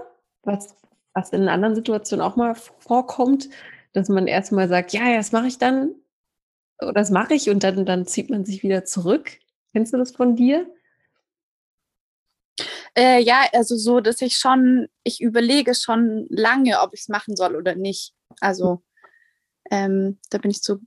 was, 0.43 0.75
was 1.17 1.31
in 1.31 1.50
anderen 1.50 1.74
Situationen 1.74 2.24
auch 2.24 2.36
mal 2.36 2.53
vorkommt, 2.53 3.50
dass 3.93 4.07
man 4.07 4.27
erstmal 4.27 4.67
sagt, 4.67 4.93
ja, 4.93 5.09
ja, 5.09 5.17
das 5.17 5.31
mache 5.31 5.47
ich 5.47 5.57
dann 5.57 5.95
oder 6.79 6.93
das 6.93 7.09
mache 7.09 7.33
ich 7.33 7.50
und 7.50 7.63
dann, 7.63 7.86
dann 7.86 8.05
zieht 8.05 8.29
man 8.29 8.45
sich 8.45 8.62
wieder 8.62 8.86
zurück. 8.86 9.31
Kennst 9.74 9.93
du 9.93 9.97
das 9.97 10.12
von 10.12 10.36
dir? 10.36 10.71
Äh, 12.95 13.21
ja, 13.21 13.45
also 13.53 13.75
so, 13.75 14.00
dass 14.00 14.21
ich 14.21 14.38
schon, 14.38 14.88
ich 15.03 15.19
überlege 15.19 15.74
schon 15.74 16.27
lange, 16.29 16.81
ob 16.81 16.93
ich 16.93 17.01
es 17.01 17.09
machen 17.09 17.36
soll 17.36 17.55
oder 17.55 17.74
nicht. 17.74 18.13
Also 18.39 18.83
ähm, 19.71 20.19
da 20.29 20.38
bin 20.38 20.51
ich 20.51 20.62
so 20.62 20.77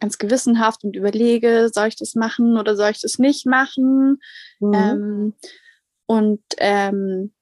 ganz 0.00 0.16
gewissenhaft 0.16 0.82
und 0.84 0.96
überlege, 0.96 1.70
soll 1.72 1.88
ich 1.88 1.96
das 1.96 2.14
machen 2.14 2.56
oder 2.56 2.74
soll 2.74 2.90
ich 2.90 3.02
das 3.02 3.18
nicht 3.18 3.44
machen? 3.44 4.18
Mhm. 4.60 4.74
Ähm, 4.74 5.34
und 6.06 6.42
ähm, 6.58 7.34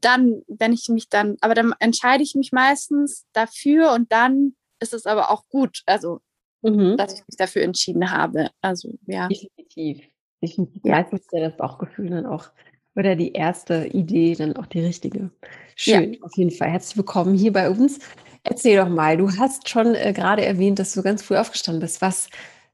dann, 0.00 0.42
wenn 0.48 0.72
ich 0.72 0.88
mich 0.88 1.08
dann, 1.08 1.36
aber 1.40 1.54
dann 1.54 1.74
entscheide 1.80 2.22
ich 2.22 2.34
mich 2.34 2.52
meistens 2.52 3.26
dafür 3.32 3.92
und 3.92 4.12
dann 4.12 4.54
ist 4.80 4.94
es 4.94 5.06
aber 5.06 5.30
auch 5.30 5.48
gut, 5.48 5.82
also 5.86 6.20
mhm. 6.62 6.96
dass 6.96 7.14
ich 7.14 7.26
mich 7.26 7.36
dafür 7.36 7.62
entschieden 7.62 8.10
habe. 8.10 8.50
Also 8.60 8.94
ja. 9.06 9.28
Definitiv. 9.28 10.06
Definitiv. 10.42 10.82
Ja. 10.84 10.96
Meistens 10.96 11.20
ist 11.20 11.32
ja 11.32 11.40
das 11.40 11.56
Bauchgefühl 11.56 12.10
dann 12.10 12.26
auch 12.26 12.50
oder 12.96 13.14
die 13.14 13.32
erste 13.32 13.86
Idee 13.86 14.34
dann 14.34 14.56
auch 14.56 14.66
die 14.66 14.80
richtige. 14.80 15.30
Schön, 15.76 16.14
ja. 16.14 16.20
auf 16.22 16.36
jeden 16.36 16.50
Fall. 16.50 16.70
Herzlich 16.70 16.96
willkommen 16.96 17.34
hier 17.34 17.52
bei 17.52 17.70
uns. 17.70 18.00
Erzähl 18.42 18.76
doch 18.76 18.88
mal, 18.88 19.16
du 19.16 19.30
hast 19.38 19.68
schon 19.68 19.94
äh, 19.94 20.12
gerade 20.12 20.44
erwähnt, 20.44 20.78
dass 20.78 20.92
du 20.92 21.02
ganz 21.02 21.22
früh 21.22 21.36
aufgestanden 21.36 21.80
bist. 21.80 22.00
Was 22.00 22.28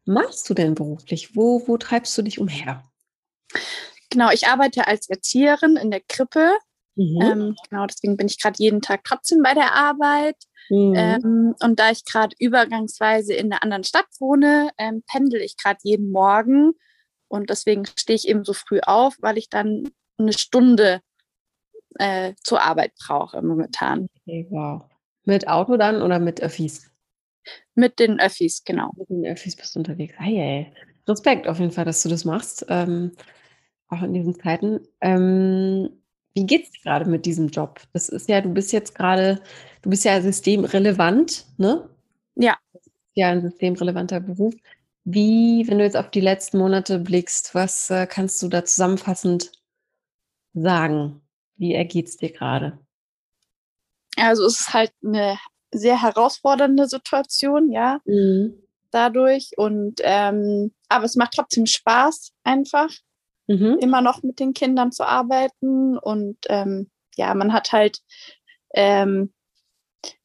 machst 0.04 0.48
du 0.48 0.54
denn 0.54 0.74
beruflich? 0.74 1.36
Wo, 1.36 1.66
wo 1.66 1.76
treibst 1.76 2.16
du 2.16 2.22
dich 2.22 2.38
umher? 2.38 2.84
Genau, 4.10 4.30
ich 4.30 4.46
arbeite 4.46 4.86
als 4.86 5.08
Erzieherin 5.08 5.76
in 5.76 5.90
der 5.90 6.00
Krippe. 6.00 6.52
Mhm. 6.96 7.20
Ähm, 7.22 7.56
genau, 7.68 7.86
deswegen 7.86 8.16
bin 8.16 8.26
ich 8.26 8.40
gerade 8.40 8.56
jeden 8.58 8.80
Tag 8.80 9.04
trotzdem 9.04 9.42
bei 9.42 9.54
der 9.54 9.74
Arbeit. 9.74 10.36
Mhm. 10.70 10.94
Ähm, 10.96 11.54
und 11.62 11.78
da 11.78 11.90
ich 11.90 12.04
gerade 12.04 12.34
übergangsweise 12.38 13.34
in 13.34 13.52
einer 13.52 13.62
anderen 13.62 13.84
Stadt 13.84 14.06
wohne, 14.18 14.70
ähm, 14.78 15.02
pendel 15.06 15.40
ich 15.40 15.56
gerade 15.56 15.78
jeden 15.82 16.10
Morgen. 16.10 16.72
Und 17.28 17.50
deswegen 17.50 17.84
stehe 17.98 18.16
ich 18.16 18.28
eben 18.28 18.44
so 18.44 18.52
früh 18.52 18.80
auf, 18.80 19.16
weil 19.20 19.38
ich 19.38 19.48
dann 19.48 19.90
eine 20.18 20.32
Stunde 20.32 21.00
äh, 21.98 22.34
zur 22.42 22.62
Arbeit 22.62 22.92
brauche 22.98 23.42
momentan. 23.42 24.08
Okay, 24.22 24.46
wow. 24.50 24.82
Mit 25.24 25.48
Auto 25.48 25.76
dann 25.76 26.02
oder 26.02 26.18
mit 26.18 26.40
Öffis? 26.40 26.90
Mit 27.74 27.98
den 27.98 28.18
Öffis, 28.20 28.64
genau. 28.64 28.90
Mit 28.96 29.08
den 29.10 29.26
Öffis 29.26 29.56
bist 29.56 29.74
du 29.74 29.80
unterwegs. 29.80 30.14
Hey, 30.18 30.38
ey. 30.38 30.72
Respekt 31.08 31.46
auf 31.46 31.58
jeden 31.60 31.72
Fall, 31.72 31.84
dass 31.84 32.02
du 32.02 32.08
das 32.08 32.24
machst. 32.24 32.66
Ähm, 32.68 33.12
auch 33.88 34.02
in 34.02 34.14
diesen 34.14 34.34
Zeiten. 34.34 34.80
Ähm, 35.00 35.90
wie 36.36 36.44
geht's 36.44 36.70
dir 36.70 36.82
gerade 36.82 37.08
mit 37.08 37.24
diesem 37.24 37.48
Job? 37.48 37.80
Das 37.94 38.10
ist 38.10 38.28
ja, 38.28 38.42
du 38.42 38.50
bist 38.50 38.70
jetzt 38.70 38.94
gerade, 38.94 39.40
du 39.80 39.88
bist 39.88 40.04
ja 40.04 40.20
systemrelevant, 40.20 41.46
ne? 41.56 41.88
Ja. 42.34 42.58
Ja, 43.14 43.30
ein 43.30 43.40
systemrelevanter 43.40 44.20
Beruf. 44.20 44.54
Wie, 45.04 45.64
wenn 45.66 45.78
du 45.78 45.84
jetzt 45.84 45.96
auf 45.96 46.10
die 46.10 46.20
letzten 46.20 46.58
Monate 46.58 46.98
blickst, 46.98 47.54
was 47.54 47.88
äh, 47.88 48.06
kannst 48.06 48.42
du 48.42 48.48
da 48.48 48.66
zusammenfassend 48.66 49.50
sagen? 50.52 51.22
Wie 51.56 51.72
ergeht 51.72 52.08
es 52.08 52.18
dir 52.18 52.30
gerade? 52.30 52.78
Also 54.18 54.44
es 54.44 54.60
ist 54.60 54.74
halt 54.74 54.92
eine 55.02 55.38
sehr 55.72 56.02
herausfordernde 56.02 56.86
Situation, 56.86 57.72
ja, 57.72 58.00
mhm. 58.04 58.62
dadurch. 58.90 59.52
Und 59.56 60.02
ähm, 60.04 60.74
aber 60.90 61.06
es 61.06 61.16
macht 61.16 61.32
trotzdem 61.34 61.64
Spaß, 61.64 62.32
einfach 62.44 62.90
mhm. 63.46 63.78
immer 63.80 64.00
noch 64.00 64.22
mit 64.22 64.40
den 64.40 64.54
Kindern 64.54 64.92
zu 64.92 65.04
arbeiten. 65.04 65.98
Und 65.98 66.38
ähm, 66.48 66.90
ja, 67.16 67.34
man 67.34 67.52
hat 67.52 67.72
halt, 67.72 68.00
ähm, 68.74 69.32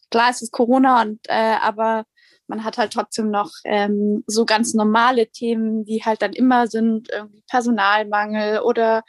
klar, 0.10 0.30
es 0.30 0.42
ist 0.42 0.52
Corona, 0.52 1.02
und 1.02 1.20
äh, 1.28 1.56
aber 1.62 2.06
man 2.48 2.64
hat 2.64 2.78
halt 2.78 2.94
trotzdem 2.94 3.32
noch 3.32 3.52
ähm, 3.64 4.24
so 4.28 4.46
ganz 4.46 4.74
normale 4.74 5.28
Themen, 5.28 5.86
die 5.86 6.04
halt 6.04 6.22
dann 6.22 6.34
immer 6.34 6.68
sind, 6.68 7.10
irgendwie 7.10 7.44
Personalmangel 7.50 8.60
oder 8.60 9.04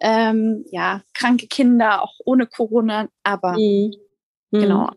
ähm, 0.00 0.64
ja, 0.70 1.02
kranke 1.14 1.48
Kinder, 1.48 2.02
auch 2.02 2.14
ohne 2.24 2.46
Corona, 2.46 3.08
aber 3.24 3.54
mhm. 3.54 3.92
genau. 4.52 4.90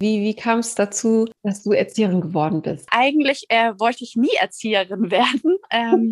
Wie, 0.00 0.22
wie 0.22 0.34
kam 0.34 0.60
es 0.60 0.74
dazu, 0.74 1.26
dass 1.42 1.62
du 1.62 1.72
Erzieherin 1.72 2.22
geworden 2.22 2.62
bist? 2.62 2.88
Eigentlich 2.90 3.44
äh, 3.50 3.78
wollte 3.78 4.02
ich 4.02 4.16
nie 4.16 4.34
Erzieherin 4.40 5.10
werden. 5.10 5.58
Ähm, 5.70 6.10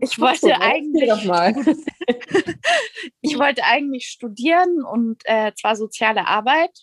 ich 0.00 0.18
wollte 0.18 0.40
so, 0.40 0.50
eigentlich 0.50 1.08
ich 3.20 3.38
wollte 3.38 3.62
eigentlich 3.62 4.08
studieren 4.08 4.82
und 4.84 5.22
äh, 5.24 5.52
zwar 5.54 5.76
soziale 5.76 6.26
Arbeit 6.26 6.76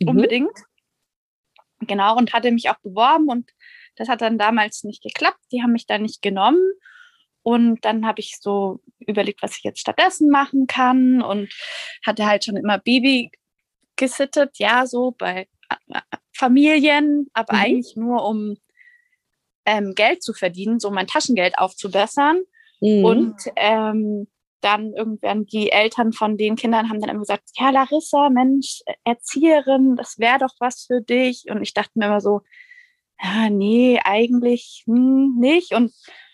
mhm. 0.00 0.08
unbedingt. 0.08 0.58
Genau 1.80 2.16
und 2.16 2.32
hatte 2.32 2.50
mich 2.50 2.68
auch 2.70 2.78
beworben 2.82 3.28
und 3.28 3.48
das 3.94 4.08
hat 4.08 4.20
dann 4.20 4.36
damals 4.36 4.82
nicht 4.82 5.02
geklappt. 5.02 5.38
Die 5.52 5.62
haben 5.62 5.72
mich 5.72 5.86
da 5.86 5.98
nicht 5.98 6.22
genommen. 6.22 6.72
Und 7.42 7.84
dann 7.84 8.04
habe 8.04 8.18
ich 8.18 8.36
so 8.40 8.80
überlegt, 8.98 9.42
was 9.42 9.56
ich 9.56 9.62
jetzt 9.62 9.78
stattdessen 9.78 10.28
machen 10.28 10.66
kann 10.66 11.22
und 11.22 11.52
hatte 12.04 12.26
halt 12.26 12.44
schon 12.44 12.56
immer 12.56 12.78
Baby 12.78 13.30
gesittet, 13.96 14.58
ja, 14.58 14.84
so 14.86 15.12
bei 15.12 15.46
Familien, 16.32 17.28
aber 17.32 17.54
mhm. 17.54 17.60
eigentlich 17.60 17.96
nur 17.96 18.24
um 18.24 18.56
ähm, 19.64 19.94
Geld 19.94 20.22
zu 20.22 20.32
verdienen, 20.32 20.80
so 20.80 20.90
mein 20.90 21.06
Taschengeld 21.06 21.58
aufzubessern. 21.58 22.42
Mhm. 22.80 23.04
Und 23.04 23.36
ähm, 23.56 24.28
dann 24.60 24.92
irgendwann 24.92 25.46
die 25.46 25.70
Eltern 25.70 26.12
von 26.12 26.36
den 26.36 26.56
Kindern 26.56 26.88
haben 26.88 27.00
dann 27.00 27.10
immer 27.10 27.20
gesagt, 27.20 27.50
ja, 27.56 27.70
Larissa, 27.70 28.28
Mensch, 28.30 28.80
Erzieherin, 29.04 29.96
das 29.96 30.18
wäre 30.18 30.38
doch 30.38 30.54
was 30.58 30.84
für 30.86 31.00
dich. 31.00 31.44
Und 31.48 31.62
ich 31.62 31.74
dachte 31.74 31.92
mir 31.94 32.06
immer 32.06 32.20
so, 32.20 32.40
ja, 33.22 33.50
nee, 33.50 34.00
eigentlich 34.02 34.84
hm, 34.86 35.36
nicht. 35.38 35.74
Und 35.74 35.92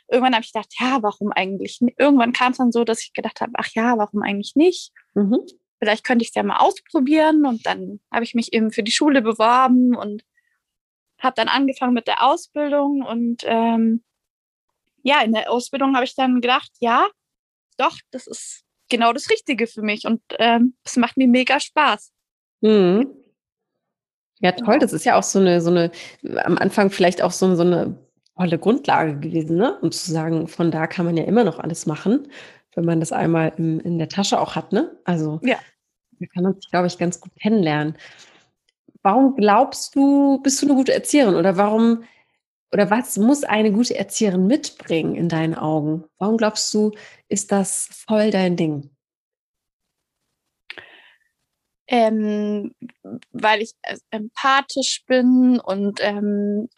irgendwann 0.09 0.35
habe 0.35 0.45
ich 0.45 0.53
gedacht, 0.53 0.75
ja, 0.79 1.03
warum 1.03 1.33
eigentlich 1.33 1.81
nicht? 1.81 1.99
Irgendwann 1.99 2.33
kam 2.33 2.53
es 2.53 2.59
dann 2.59 2.73
so, 2.73 2.85
dass 2.85 3.03
ich 3.03 3.13
gedacht 3.13 3.41
habe, 3.41 3.53
ach 3.55 3.69
ja, 3.75 3.97
warum 3.99 4.23
eigentlich 4.23 4.53
nicht? 4.55 4.93
Mhm. 5.15 5.41
Vielleicht 5.79 6.05
könnte 6.05 6.23
ich 6.23 6.31
es 6.31 6.35
ja 6.35 6.43
mal 6.43 6.59
ausprobieren. 6.59 7.47
Und 7.47 7.67
dann 7.67 8.01
habe 8.13 8.25
ich 8.25 8.35
mich 8.35 8.53
eben 8.53 8.71
für 8.71 8.83
die 8.83 8.93
Schule 8.93 9.23
beworben 9.23 9.95
und 9.97 10.25
habe 11.19 11.35
dann 11.37 11.49
angefangen 11.49 11.95
mit 11.95 12.07
der 12.07 12.23
Ausbildung. 12.23 13.03
Und 13.03 13.43
ähm, 13.45 14.03
ja, 15.03 15.23
in 15.23 15.33
der 15.33 15.51
Ausbildung 15.51 15.95
habe 15.95 16.05
ich 16.05 16.15
dann 16.15 16.41
gedacht, 16.41 16.71
ja, 16.81 17.07
doch, 17.77 17.97
das 18.11 18.27
ist 18.27 18.65
genau 18.89 19.13
das 19.13 19.31
Richtige 19.31 19.67
für 19.67 19.83
mich. 19.83 20.07
Und 20.07 20.23
ähm, 20.39 20.75
es 20.85 20.97
macht 20.97 21.17
mir 21.17 21.29
mega 21.29 21.61
Spaß. 21.61 22.13
Mhm. 22.61 23.15
Ja, 24.41 24.53
toll. 24.53 24.79
Das 24.79 24.93
ist 24.93 25.05
ja 25.05 25.17
auch 25.19 25.23
so 25.23 25.39
eine, 25.39 25.61
so 25.61 25.71
eine, 25.71 25.91
am 26.45 26.59
Anfang 26.59 26.91
vielleicht 26.91 27.23
auch 27.23 27.31
so, 27.31 27.55
so 27.55 27.63
eine 27.63 27.99
tolle 28.37 28.59
Grundlage 28.59 29.19
gewesen, 29.19 29.57
ne? 29.57 29.79
Und 29.81 29.95
zu 29.95 30.11
sagen, 30.11 30.49
von 30.49 30.71
da 30.71 30.87
kann 30.87 31.07
man 31.07 31.17
ja 31.17 31.25
immer 31.25 31.45
noch 31.45 31.59
alles 31.59 31.87
machen, 31.87 32.29
wenn 32.77 32.85
man 32.85 33.01
das 33.01 33.13
einmal 33.13 33.53
im, 33.57 33.81
in 33.81 33.99
der 33.99 34.09
Tasche 34.09 34.41
auch 34.41 34.57
hat, 34.57 34.73
ne? 34.73 34.97
Also 35.05 35.41
ja. 35.43 35.59
da 36.19 36.27
kann 36.27 36.45
man 36.45 36.55
sich, 36.55 36.71
glaube 36.71 36.87
ich, 36.87 36.99
ganz 36.99 37.21
gut 37.21 37.33
kennenlernen. 37.41 37.97
Warum 39.03 39.37
glaubst 39.37 39.95
du, 39.95 40.41
bist 40.43 40.63
du 40.63 40.67
eine 40.67 40.75
gute 40.75 40.95
Erzieherin 40.95 41.35
oder 41.35 41.57
warum 41.57 42.05
oder 42.73 42.91
was 42.91 43.17
muss 43.19 43.45
eine 43.45 43.71
gute 43.71 43.97
Erzieherin 43.97 44.49
mitbringen 44.49 45.15
in 45.15 45.29
deinen 45.29 45.55
Augen? 45.55 46.05
Warum 46.19 46.37
glaubst 46.37 46.75
du, 46.75 46.91
ist 47.29 47.53
das 47.53 47.89
voll 47.93 48.33
dein 48.33 48.57
Ding? 48.57 48.91
Ähm, 51.87 52.75
weil 53.31 53.63
ich 53.63 53.73
äh, 53.83 53.97
empathisch 54.11 55.05
bin 55.07 55.61
und 55.61 56.01
ähm, 56.03 56.69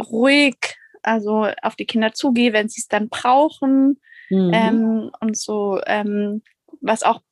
ruhig 0.00 0.56
also 1.02 1.48
auf 1.62 1.76
die 1.76 1.86
Kinder 1.86 2.14
zugehe, 2.14 2.52
wenn 2.52 2.68
sie 2.68 2.80
es 2.80 2.88
dann 2.88 3.08
brauchen. 3.08 4.00
Mhm. 4.34 4.50
Ähm, 4.52 5.10
und 5.20 5.36
so, 5.36 5.80
ähm, 5.86 6.42
was 6.80 7.02
auch 7.02 7.22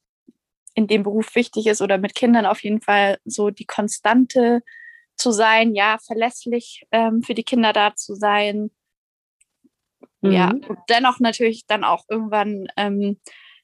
in 0.74 0.86
dem 0.86 1.02
Beruf 1.02 1.34
wichtig 1.34 1.66
ist 1.66 1.82
oder 1.82 1.98
mit 1.98 2.14
Kindern 2.14 2.46
auf 2.46 2.62
jeden 2.62 2.80
Fall 2.80 3.18
so 3.24 3.50
die 3.50 3.66
Konstante 3.66 4.62
zu 5.16 5.30
sein, 5.30 5.74
ja, 5.74 5.98
verlässlich 5.98 6.84
ähm, 6.90 7.22
für 7.22 7.34
die 7.34 7.44
Kinder 7.44 7.72
da 7.72 7.94
zu 7.94 8.14
sein. 8.14 8.70
Mhm. 10.22 10.32
Ja, 10.32 10.48
und 10.50 10.78
dennoch 10.88 11.20
natürlich 11.20 11.66
dann 11.66 11.84
auch 11.84 12.04
irgendwann 12.08 12.68
ähm, 12.76 13.20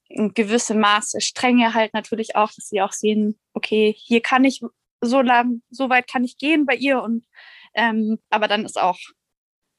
in 0.09 0.35
gewissem 0.35 0.80
Maße 0.80 1.21
Strenge 1.21 1.75
halt 1.75 1.95
natürlich 1.95 2.37
auch, 2.37 2.50
dass 2.52 2.68
sie 2.68 2.83
auch 2.83 2.92
sehen, 2.92 3.38
okay, 3.54 3.95
hier 3.97 4.21
kann 4.21 4.45
ich 4.45 4.61
so 5.00 5.21
lang, 5.21 5.62
so 5.71 5.88
weit 5.88 6.09
kann 6.09 6.25
ich 6.25 6.38
gehen 6.38 6.66
bei 6.66 6.75
ihr 6.75 7.02
und 7.02 7.26
ähm, 7.75 8.18
aber 8.30 8.49
dann 8.49 8.64
ist 8.64 8.80
auch 8.80 8.99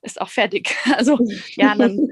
ist 0.01 0.21
auch 0.21 0.29
fertig. 0.29 0.75
Also 0.95 1.17
ja, 1.55 1.75
dann. 1.75 2.09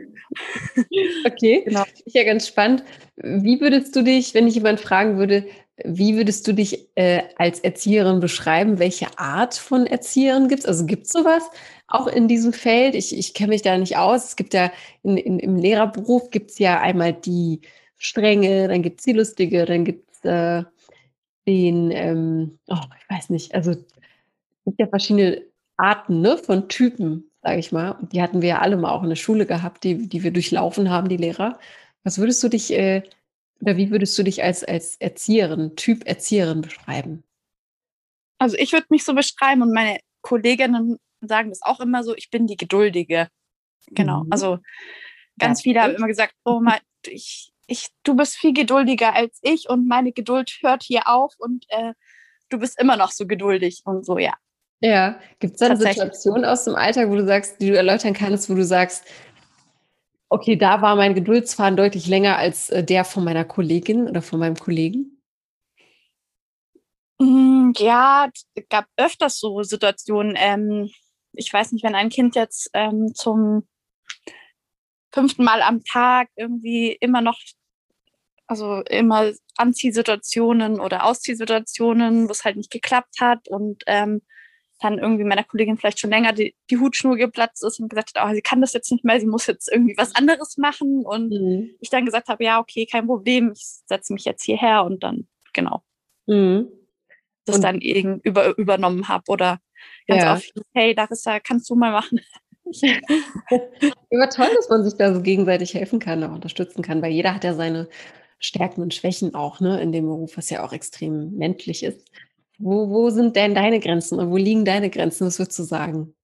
okay, 1.26 1.64
genau. 1.66 1.84
Ist 2.06 2.16
ja 2.16 2.24
ganz 2.24 2.48
spannend. 2.48 2.84
Wie 3.18 3.60
würdest 3.60 3.96
du 3.96 4.04
dich, 4.04 4.34
wenn 4.34 4.48
ich 4.48 4.56
jemand 4.56 4.80
fragen 4.80 5.18
würde, 5.18 5.46
wie 5.84 6.16
würdest 6.16 6.48
du 6.48 6.54
dich 6.54 6.88
äh, 6.96 7.24
als 7.38 7.60
Erzieherin 7.60 8.20
beschreiben? 8.20 8.80
Welche 8.80 9.08
Art 9.20 9.56
von 9.56 9.86
Erzieherin 9.86 10.48
gibt 10.48 10.62
es? 10.62 10.66
Also 10.66 10.86
gibt 10.86 11.06
es 11.06 11.12
sowas 11.12 11.44
auch 11.88 12.08
in 12.08 12.28
diesem 12.28 12.52
Feld? 12.52 12.96
Ich, 12.96 13.16
ich 13.16 13.34
kenne 13.34 13.50
mich 13.50 13.62
da 13.62 13.78
nicht 13.78 13.98
aus. 13.98 14.26
Es 14.26 14.36
gibt 14.36 14.54
ja 14.54 14.72
in, 15.04 15.18
in, 15.18 15.40
im 15.40 15.56
Lehrerberuf 15.56 16.32
gibt 16.32 16.52
es 16.52 16.60
ja 16.60 16.80
einmal 16.80 17.14
die 17.14 17.62
strenge, 17.98 18.68
dann 18.68 18.82
gibt 18.82 19.00
es 19.00 19.06
die 19.06 19.14
lustige, 19.14 19.66
dann 19.66 19.86
gibt 19.86 20.10
es 20.12 20.26
äh, 20.26 20.64
den, 21.48 21.92
ähm, 21.92 22.60
oh, 22.68 22.76
ich 23.00 23.16
weiß 23.16 23.30
nicht, 23.30 23.56
also 23.56 23.72
es 23.72 23.86
gibt 24.66 24.80
ja 24.80 24.88
verschiedene 24.88 25.42
Arten 25.78 26.22
ne, 26.22 26.38
von 26.38 26.68
Typen 26.68 27.30
sage 27.48 27.60
ich 27.60 27.72
mal. 27.72 27.98
Die 28.12 28.22
hatten 28.22 28.42
wir 28.42 28.50
ja 28.50 28.60
alle 28.60 28.76
mal 28.76 28.92
auch 28.92 29.04
in 29.04 29.10
der 29.10 29.16
Schule 29.16 29.46
gehabt, 29.46 29.86
die, 29.86 30.10
die 30.10 30.22
wir 30.22 30.32
durchlaufen 30.32 30.90
haben, 30.90 31.08
die 31.08 31.16
Lehrer. 31.16 31.58
Was 32.04 32.18
würdest 32.18 32.44
du 32.44 32.50
dich, 32.50 32.74
äh, 32.74 33.04
oder 33.62 33.78
wie 33.78 33.90
würdest 33.90 34.20
du 34.20 34.24
dich 34.24 34.44
als, 34.44 34.66
als 34.66 34.98
Erzieherin, 34.98 35.78
Typ 35.78 36.06
Erzieherin 36.06 36.60
beschreiben? 36.60 37.24
Also 38.38 38.58
ich 38.58 38.74
würde 38.74 38.88
mich 38.90 39.06
so 39.06 39.14
beschreiben 39.14 39.62
und 39.62 39.74
meine 39.74 40.00
Kolleginnen 40.22 40.98
sagen 41.22 41.50
das 41.50 41.62
auch 41.62 41.80
immer 41.80 42.04
so, 42.04 42.14
ich 42.18 42.30
bin 42.30 42.48
die 42.48 42.58
Geduldige. 42.58 43.30
Genau. 43.92 44.26
Mhm. 44.26 44.32
Also 44.32 44.60
ganz 45.40 45.60
ja, 45.60 45.64
viele 45.64 45.82
haben 45.82 45.96
immer 45.96 46.08
gesagt, 46.08 46.34
oh 46.44 46.60
mein, 46.60 46.82
ich, 47.06 47.54
ich, 47.66 47.88
du 48.04 48.14
bist 48.14 48.36
viel 48.36 48.54
geduldiger 48.54 49.14
als 49.14 49.40
ich 49.42 49.70
und 49.70 49.88
meine 49.88 50.12
Geduld 50.12 50.52
hört 50.62 50.84
hier 50.84 51.08
auf 51.08 51.34
und 51.38 51.64
äh, 51.70 51.94
du 52.50 52.60
bist 52.60 52.78
immer 52.78 52.98
noch 52.98 53.12
so 53.12 53.26
geduldig 53.26 53.84
und 53.86 54.06
so, 54.06 54.18
ja. 54.18 54.34
Ja, 54.80 55.20
gibt 55.40 55.54
es 55.54 55.60
da 55.60 55.68
eine 55.68 55.78
Situation 55.78 56.46
aus 56.46 56.66
dem 56.66 56.76
Alltag, 56.76 57.10
wo 57.10 57.16
du 57.16 57.26
sagst, 57.26 57.60
die 57.60 57.70
du 57.70 57.76
erläutern 57.76 58.14
kannst, 58.14 58.50
wo 58.50 58.54
du 58.54 58.64
sagst, 58.64 59.06
okay, 60.30 60.56
da 60.56 60.82
war 60.82 60.96
mein 60.96 61.16
Geduldsfaden 61.16 61.78
deutlich 61.78 62.08
länger 62.08 62.38
als 62.38 62.70
äh, 62.70 62.84
der 62.84 63.04
von 63.04 63.24
meiner 63.24 63.46
Kollegin 63.46 64.08
oder 64.08 64.22
von 64.22 64.40
meinem 64.40 64.56
Kollegen? 64.56 65.20
Mm, 67.20 67.72
ja, 67.78 68.30
es 68.54 68.64
gab 68.70 68.86
öfters 68.98 69.40
so 69.40 69.64
Situationen. 69.64 70.36
Ähm, 70.38 70.92
ich 71.34 71.52
weiß 71.52 71.72
nicht, 71.72 71.84
wenn 71.84 71.96
ein 71.96 72.10
Kind 72.10 72.36
jetzt 72.36 72.70
ähm, 72.74 73.14
zum 73.16 73.68
fünften 75.12 75.44
Mal 75.44 75.64
am 75.64 75.84
Tag 75.84 76.30
irgendwie 76.36 76.92
immer 76.92 77.22
noch, 77.22 77.40
also 78.46 78.82
immer 78.90 79.32
Anziehsituationen 79.56 80.80
oder 80.80 81.06
Ausziehsituationen, 81.06 82.28
wo 82.28 82.32
es 82.32 82.46
halt 82.46 82.58
nicht 82.58 82.72
geklappt 82.72 83.16
hat 83.20 83.48
und 83.48 83.84
ähm, 83.88 84.22
dann 84.80 85.00
irgendwie 85.00 85.24
meiner 85.24 85.44
Kollegin 85.44 85.78
vielleicht 85.78 86.00
schon 86.00 86.10
länger 86.10 86.34
die, 86.34 86.56
die 86.70 86.78
Hutschnur 86.78 87.18
geplatzt 87.18 87.64
ist 87.64 87.80
und 87.80 87.90
gesagt 87.90 88.12
hat, 88.16 88.24
oh, 88.28 88.34
sie 88.34 88.42
kann 88.42 88.62
das 88.62 88.74
jetzt 88.74 88.92
nicht 88.92 89.04
mehr, 89.04 89.20
sie 89.20 89.26
muss 89.26 89.48
jetzt 89.48 89.72
irgendwie 89.72 89.96
was 89.98 90.16
anderes 90.16 90.58
machen. 90.58 91.04
Und 91.06 91.30
mhm. 91.32 91.72
ich 91.80 91.90
dann 91.90 92.06
gesagt 92.06 92.28
habe, 92.28 92.44
ja, 92.44 92.60
okay, 92.60 92.86
kein 92.86 93.08
Problem, 93.08 93.54
ich 93.54 93.66
setze 93.86 94.14
mich 94.14 94.26
jetzt 94.26 94.44
hierher 94.44 94.84
und 94.84 95.04
dann, 95.04 95.28
genau. 95.54 95.84
Mhm. 96.28 96.68
Das 97.46 97.56
und 97.56 97.64
dann 97.64 97.82
eben 97.82 98.20
über, 98.22 98.58
übernommen 98.58 99.08
habe 99.08 99.24
oder 99.30 99.60
ganz 100.08 100.24
ja. 100.24 100.34
oft, 100.34 100.54
hey, 100.74 100.94
Larissa, 100.94 101.40
kannst 101.40 101.70
du 101.70 101.76
mal 101.76 101.92
machen? 101.92 102.20
Aber 104.12 104.30
toll, 104.30 104.50
dass 104.56 104.70
man 104.70 104.84
sich 104.84 104.96
da 104.96 105.14
so 105.14 105.22
gegenseitig 105.22 105.74
helfen 105.74 106.00
kann, 106.00 106.24
auch 106.24 106.34
unterstützen 106.34 106.82
kann, 106.82 107.02
weil 107.02 107.14
jeder 107.14 107.34
hat 107.34 107.46
ja 107.46 107.54
seine 107.54 107.88
Stärken 108.40 108.82
und 108.82 108.94
Schwächen 108.94 109.34
auch, 109.34 109.60
ne, 109.60 109.82
in 109.82 109.92
dem 109.92 110.06
Beruf, 110.06 110.38
was 110.38 110.50
ja 110.50 110.64
auch 110.64 110.74
extrem 110.74 111.32
menschlich 111.38 111.84
ist. 111.84 112.06
Wo, 112.58 112.90
wo 112.90 113.10
sind 113.10 113.36
denn 113.36 113.54
deine 113.54 113.80
Grenzen 113.80 114.20
und 114.20 114.32
wo 114.32 114.38
liegen 114.38 114.66
deine 114.66 114.90
Grenzen? 114.90 115.28
Was 115.28 115.40
würdest 115.40 115.60
du 115.60 115.64
sagen? 115.64 116.16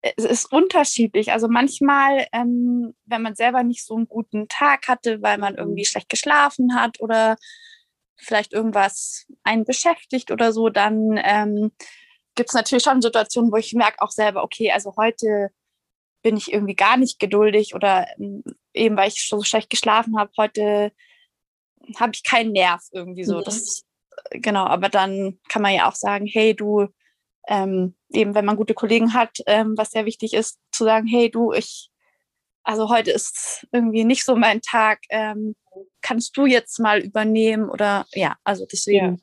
Es 0.00 0.24
ist 0.24 0.52
unterschiedlich. 0.52 1.30
Also 1.30 1.46
manchmal, 1.46 2.26
ähm, 2.32 2.94
wenn 3.04 3.22
man 3.22 3.36
selber 3.36 3.62
nicht 3.62 3.84
so 3.84 3.94
einen 3.94 4.08
guten 4.08 4.48
Tag 4.48 4.88
hatte, 4.88 5.22
weil 5.22 5.38
man 5.38 5.54
irgendwie 5.54 5.82
mhm. 5.82 5.86
schlecht 5.86 6.08
geschlafen 6.08 6.74
hat 6.74 7.00
oder 7.00 7.36
vielleicht 8.16 8.52
irgendwas 8.52 9.26
einen 9.44 9.64
beschäftigt 9.64 10.32
oder 10.32 10.52
so, 10.52 10.68
dann 10.68 11.20
ähm, 11.22 11.70
gibt 12.34 12.50
es 12.50 12.54
natürlich 12.54 12.82
schon 12.82 13.00
Situationen, 13.00 13.52
wo 13.52 13.56
ich 13.56 13.74
merke 13.74 14.02
auch 14.02 14.10
selber, 14.10 14.42
okay, 14.42 14.72
also 14.72 14.94
heute 14.96 15.50
bin 16.22 16.36
ich 16.36 16.52
irgendwie 16.52 16.74
gar 16.74 16.96
nicht 16.96 17.20
geduldig 17.20 17.74
oder 17.74 18.08
ähm, 18.18 18.42
eben 18.74 18.96
weil 18.96 19.08
ich 19.08 19.28
so 19.28 19.42
schlecht 19.42 19.70
geschlafen 19.70 20.18
habe, 20.18 20.32
heute 20.36 20.92
habe 21.98 22.12
ich 22.14 22.22
keinen 22.24 22.52
Nerv 22.52 22.82
irgendwie 22.92 23.24
so. 23.24 23.38
Mhm. 23.38 23.44
Das, 23.44 23.84
genau, 24.30 24.64
aber 24.64 24.88
dann 24.88 25.38
kann 25.48 25.62
man 25.62 25.74
ja 25.74 25.88
auch 25.88 25.94
sagen, 25.94 26.26
hey 26.26 26.54
du, 26.54 26.88
ähm, 27.48 27.94
eben 28.12 28.34
wenn 28.34 28.44
man 28.44 28.56
gute 28.56 28.74
Kollegen 28.74 29.14
hat, 29.14 29.38
ähm, 29.46 29.74
was 29.76 29.90
sehr 29.90 30.04
wichtig 30.04 30.34
ist, 30.34 30.58
zu 30.70 30.84
sagen, 30.84 31.06
hey 31.06 31.30
du, 31.30 31.52
ich, 31.52 31.90
also 32.62 32.88
heute 32.88 33.10
ist 33.10 33.66
irgendwie 33.72 34.04
nicht 34.04 34.24
so 34.24 34.36
mein 34.36 34.60
Tag, 34.60 35.00
ähm, 35.10 35.54
kannst 36.00 36.36
du 36.36 36.46
jetzt 36.46 36.78
mal 36.78 37.00
übernehmen 37.00 37.68
oder 37.68 38.06
ja, 38.12 38.36
also 38.44 38.66
deswegen. 38.70 39.20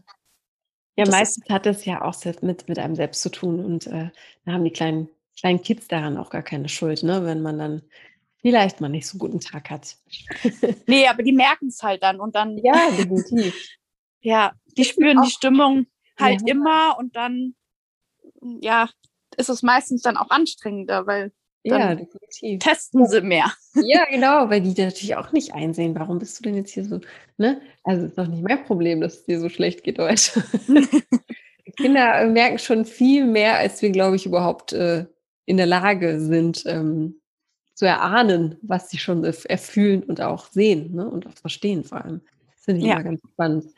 Ja, 0.98 1.06
ja 1.06 1.12
meistens 1.12 1.50
hat 1.50 1.66
es 1.66 1.86
ja 1.86 2.02
auch 2.04 2.16
mit, 2.42 2.68
mit 2.68 2.80
einem 2.80 2.96
selbst 2.96 3.22
zu 3.22 3.30
tun 3.30 3.64
und 3.64 3.88
äh, 3.88 4.10
da 4.46 4.52
haben 4.52 4.64
die 4.64 4.74
kleinen, 4.74 5.10
kleinen 5.40 5.62
Kids 5.62 5.88
daran 5.88 6.18
auch 6.18 6.30
gar 6.30 6.44
keine 6.44 6.68
Schuld, 6.68 7.04
ne? 7.04 7.24
wenn 7.26 7.42
man 7.42 7.58
dann 7.58 7.82
vielleicht 8.42 8.82
mal 8.82 8.90
nicht 8.90 9.08
so 9.08 9.18
guten 9.18 9.40
Tag 9.40 9.70
hat. 9.70 9.96
nee, 10.88 11.08
aber 11.08 11.24
die 11.24 11.34
merken 11.34 11.68
es 11.68 11.84
halt 11.84 12.04
dann 12.04 12.20
und 12.20 12.36
dann. 12.36 12.58
Ja, 12.58 12.90
definitiv. 12.92 13.56
ja, 14.22 14.54
die 14.78 14.86
spüren 14.86 15.22
die 15.24 15.32
Stimmung 15.32 15.88
halt 16.18 16.42
ja. 16.46 16.54
immer 16.54 16.98
und 16.98 17.16
dann, 17.16 17.56
ja, 18.62 18.90
ist 19.38 19.50
es 19.50 19.64
meistens 19.64 20.02
dann 20.02 20.18
auch 20.18 20.30
anstrengender, 20.30 21.08
weil 21.08 21.32
ja, 21.64 21.96
definitiv. 21.96 22.60
testen 22.60 23.06
sie 23.06 23.22
mehr. 23.22 23.52
Ja, 23.76 24.06
genau, 24.10 24.50
weil 24.50 24.62
die 24.62 24.82
natürlich 24.82 25.16
auch 25.16 25.32
nicht 25.32 25.54
einsehen, 25.54 25.96
warum 25.96 26.20
bist 26.20 26.40
du 26.40 26.44
denn 26.44 26.56
jetzt 26.56 26.72
hier 26.72 26.86
so, 26.86 27.00
ne? 27.38 27.62
Also 27.84 28.06
ist 28.06 28.18
doch 28.18 28.28
nicht 28.28 28.44
mein 28.44 28.64
Problem, 28.64 29.02
dass 29.02 29.16
es 29.16 29.26
dir 29.26 29.40
so 29.40 29.50
schlecht 29.50 29.84
geht 29.84 30.00
heute. 30.00 30.44
Kinder 31.78 32.26
merken 32.28 32.60
schon 32.60 32.86
viel 32.86 33.26
mehr, 33.26 33.58
als 33.58 33.82
wir, 33.82 33.92
glaube 33.92 34.16
ich, 34.16 34.26
überhaupt 34.26 34.74
äh, 34.74 35.06
in 35.46 35.58
der 35.58 35.66
Lage 35.66 36.20
sind, 36.20 36.64
ähm, 36.66 37.22
zu 37.80 37.86
erahnen, 37.86 38.58
was 38.62 38.90
sie 38.90 38.98
schon 38.98 39.24
erfühlen 39.24 40.04
und 40.04 40.20
auch 40.20 40.48
sehen 40.52 40.96
ne? 40.96 41.10
und 41.10 41.26
auch 41.26 41.38
verstehen 41.38 41.86
vor 41.86 42.04
allem. 42.04 42.20
Das 42.52 42.66
finde 42.66 42.82
ich 42.82 42.88
ja. 42.88 42.96
immer 42.96 43.04
ganz 43.04 43.22
spannend. 43.32 43.74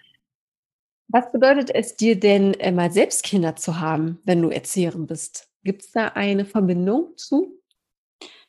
Was 1.09 1.31
bedeutet 1.31 1.69
es 1.69 1.97
dir 1.97 2.19
denn, 2.19 2.55
äh, 2.55 2.71
mal 2.71 2.91
selbst 2.91 3.21
Kinder 3.21 3.55
zu 3.55 3.79
haben, 3.79 4.19
wenn 4.23 4.41
du 4.41 4.49
Erzieherin 4.49 5.05
bist? 5.05 5.51
Gibt 5.63 5.83
es 5.83 5.91
da 5.91 6.07
eine 6.07 6.45
Verbindung 6.45 7.15
zu? 7.15 7.61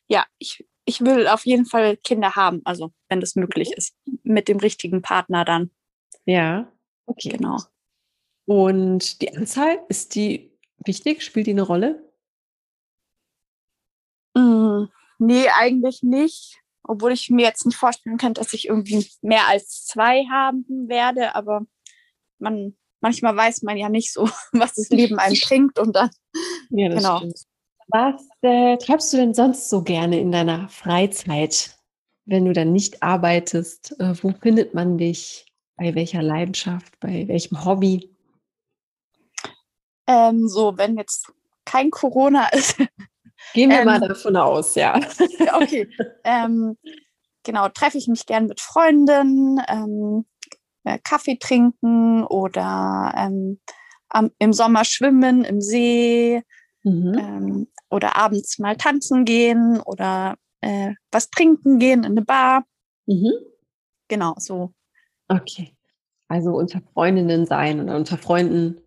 Ja, 0.08 0.24
ich, 0.38 0.66
ich 0.86 1.02
will 1.02 1.28
auf 1.28 1.44
jeden 1.44 1.66
Fall 1.66 1.98
Kinder 1.98 2.34
haben, 2.34 2.62
also 2.64 2.90
wenn 3.10 3.20
das 3.20 3.36
möglich 3.36 3.72
ist, 3.72 3.94
mit 4.22 4.48
dem 4.48 4.56
richtigen 4.56 5.02
Partner 5.02 5.44
dann. 5.44 5.70
Ja, 6.24 6.72
okay. 7.04 7.28
Genau. 7.28 7.58
Und 8.46 9.20
die 9.20 9.36
Anzahl, 9.36 9.80
ist 9.90 10.14
die 10.14 10.50
wichtig? 10.78 11.22
Spielt 11.22 11.46
die 11.46 11.50
eine 11.50 11.60
Rolle? 11.60 12.10
Mm, 14.34 14.84
Nee, 15.22 15.48
eigentlich 15.48 16.02
nicht. 16.02 16.58
Obwohl 16.82 17.12
ich 17.12 17.30
mir 17.30 17.46
jetzt 17.46 17.64
nicht 17.64 17.76
vorstellen 17.76 18.16
könnte, 18.16 18.40
dass 18.40 18.52
ich 18.52 18.66
irgendwie 18.66 19.08
mehr 19.20 19.46
als 19.46 19.84
zwei 19.84 20.24
haben 20.24 20.64
werde, 20.88 21.36
aber 21.36 21.64
man, 22.40 22.76
manchmal 23.00 23.36
weiß 23.36 23.62
man 23.62 23.76
ja 23.76 23.88
nicht 23.88 24.12
so, 24.12 24.28
was 24.52 24.74
das 24.74 24.88
Leben 24.88 25.20
einem 25.20 25.38
bringt 25.46 25.78
und 25.78 25.94
dann. 25.94 26.10
Ja, 26.70 26.88
das 26.88 26.98
genau. 26.98 27.16
stimmt. 27.18 27.42
Was 27.88 28.28
äh, 28.40 28.76
treibst 28.78 29.12
du 29.12 29.18
denn 29.18 29.32
sonst 29.32 29.68
so 29.68 29.82
gerne 29.82 30.18
in 30.18 30.32
deiner 30.32 30.68
Freizeit, 30.68 31.78
wenn 32.24 32.44
du 32.44 32.52
dann 32.52 32.72
nicht 32.72 33.00
arbeitest? 33.02 33.94
Äh, 34.00 34.14
wo 34.22 34.32
findet 34.32 34.74
man 34.74 34.98
dich? 34.98 35.46
Bei 35.76 35.94
welcher 35.94 36.22
Leidenschaft? 36.22 36.98
Bei 36.98 37.28
welchem 37.28 37.64
Hobby? 37.64 38.10
Ähm, 40.08 40.48
so, 40.48 40.76
wenn 40.76 40.96
jetzt 40.96 41.32
kein 41.64 41.90
Corona 41.90 42.48
ist, 42.52 42.76
Gehen 43.54 43.70
wir 43.70 43.80
ähm, 43.80 43.86
mal 43.86 44.00
davon 44.00 44.36
aus, 44.36 44.74
ja. 44.74 45.00
Okay. 45.54 45.88
Ähm, 46.24 46.76
genau, 47.42 47.68
treffe 47.68 47.98
ich 47.98 48.08
mich 48.08 48.26
gern 48.26 48.46
mit 48.46 48.60
Freunden, 48.60 49.60
ähm, 49.68 50.24
äh, 50.84 50.98
Kaffee 51.02 51.36
trinken 51.38 52.24
oder 52.24 53.12
ähm, 53.16 53.60
am, 54.08 54.30
im 54.38 54.52
Sommer 54.52 54.84
schwimmen 54.84 55.44
im 55.44 55.60
See 55.60 56.42
mhm. 56.82 57.14
Ähm, 57.18 57.66
oder 57.90 58.16
abends 58.16 58.58
mal 58.58 58.76
tanzen 58.76 59.24
gehen 59.24 59.80
oder 59.80 60.36
äh, 60.60 60.92
was 61.10 61.30
trinken 61.30 61.78
gehen 61.78 62.00
in 62.00 62.12
eine 62.12 62.22
Bar. 62.22 62.64
Mhm. 63.06 63.32
Genau, 64.08 64.34
so. 64.38 64.72
Okay. 65.28 65.74
Also 66.28 66.50
unter 66.50 66.80
Freundinnen 66.94 67.46
sein 67.46 67.80
oder 67.80 67.96
unter 67.96 68.16
Freunden 68.16 68.80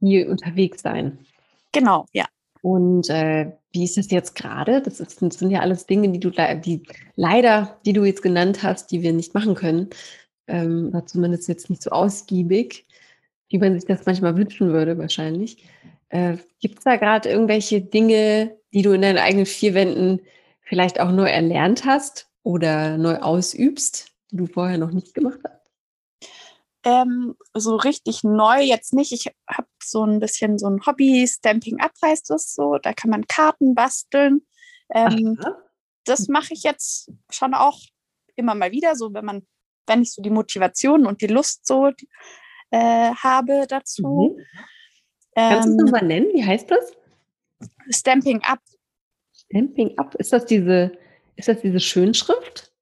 hier 0.00 0.28
unterwegs 0.28 0.82
sein. 0.82 1.24
Genau, 1.72 2.06
ja. 2.12 2.26
Und 2.60 3.08
äh, 3.08 3.52
wie 3.72 3.84
ist 3.84 3.96
das 3.96 4.10
jetzt 4.10 4.34
gerade? 4.34 4.82
Das, 4.82 4.98
das, 4.98 5.16
sind 5.16 5.50
ja 5.50 5.60
alles 5.60 5.86
Dinge, 5.86 6.10
die 6.10 6.20
du 6.20 6.30
die 6.30 6.82
leider, 7.16 7.80
die 7.86 7.92
du 7.92 8.04
jetzt 8.04 8.22
genannt 8.22 8.62
hast, 8.62 8.90
die 8.90 9.02
wir 9.02 9.12
nicht 9.12 9.34
machen 9.34 9.54
können. 9.54 9.88
Ähm, 10.46 10.88
oder 10.88 11.06
zumindest 11.06 11.48
jetzt 11.48 11.70
nicht 11.70 11.82
so 11.82 11.90
ausgiebig, 11.90 12.86
wie 13.48 13.58
man 13.58 13.74
sich 13.74 13.86
das 13.86 14.06
manchmal 14.06 14.36
wünschen 14.36 14.72
würde, 14.72 14.98
wahrscheinlich. 14.98 15.64
Äh, 16.10 16.36
Gibt 16.60 16.78
es 16.78 16.84
da 16.84 16.96
gerade 16.96 17.30
irgendwelche 17.30 17.80
Dinge, 17.80 18.56
die 18.72 18.82
du 18.82 18.92
in 18.92 19.02
deinen 19.02 19.18
eigenen 19.18 19.46
vier 19.46 19.74
Wänden 19.74 20.20
vielleicht 20.60 21.00
auch 21.00 21.10
neu 21.10 21.28
erlernt 21.28 21.84
hast 21.84 22.28
oder 22.42 22.98
neu 22.98 23.16
ausübst, 23.16 24.12
die 24.30 24.36
du 24.36 24.46
vorher 24.46 24.78
noch 24.78 24.90
nicht 24.90 25.14
gemacht 25.14 25.38
hast? 25.44 25.61
Ähm, 26.84 27.36
so 27.54 27.76
richtig 27.76 28.24
neu 28.24 28.60
jetzt 28.60 28.92
nicht. 28.92 29.12
Ich 29.12 29.32
habe 29.48 29.68
so 29.82 30.04
ein 30.04 30.18
bisschen 30.18 30.58
so 30.58 30.68
ein 30.68 30.84
Hobby, 30.84 31.26
Stamping 31.28 31.80
Up 31.80 31.92
heißt 32.02 32.30
es 32.32 32.54
so. 32.54 32.78
Da 32.78 32.92
kann 32.92 33.10
man 33.10 33.26
Karten 33.26 33.74
basteln. 33.74 34.44
Ähm, 34.90 35.38
das 36.04 36.28
mache 36.28 36.54
ich 36.54 36.64
jetzt 36.64 37.10
schon 37.30 37.54
auch 37.54 37.78
immer 38.34 38.54
mal 38.54 38.72
wieder, 38.72 38.96
so 38.96 39.14
wenn 39.14 39.24
man, 39.24 39.46
wenn 39.86 40.02
ich 40.02 40.12
so 40.12 40.22
die 40.22 40.30
Motivation 40.30 41.06
und 41.06 41.20
die 41.20 41.28
Lust 41.28 41.66
so 41.66 41.92
äh, 42.70 43.14
habe 43.14 43.66
dazu. 43.68 44.36
Mhm. 44.36 44.46
Kannst 45.34 45.68
du 45.68 45.72
es 45.72 45.78
ähm, 45.78 45.84
nochmal 45.84 46.04
nennen? 46.04 46.28
Wie 46.34 46.44
heißt 46.44 46.70
das? 46.70 46.92
Stamping 47.90 48.42
Up. 48.42 48.60
Stamping 49.32 49.96
Up, 49.98 50.14
ist 50.16 50.32
das 50.32 50.44
diese, 50.46 50.92
ist 51.36 51.48
das 51.48 51.60
diese 51.60 51.80
Schönschrift? 51.80 52.72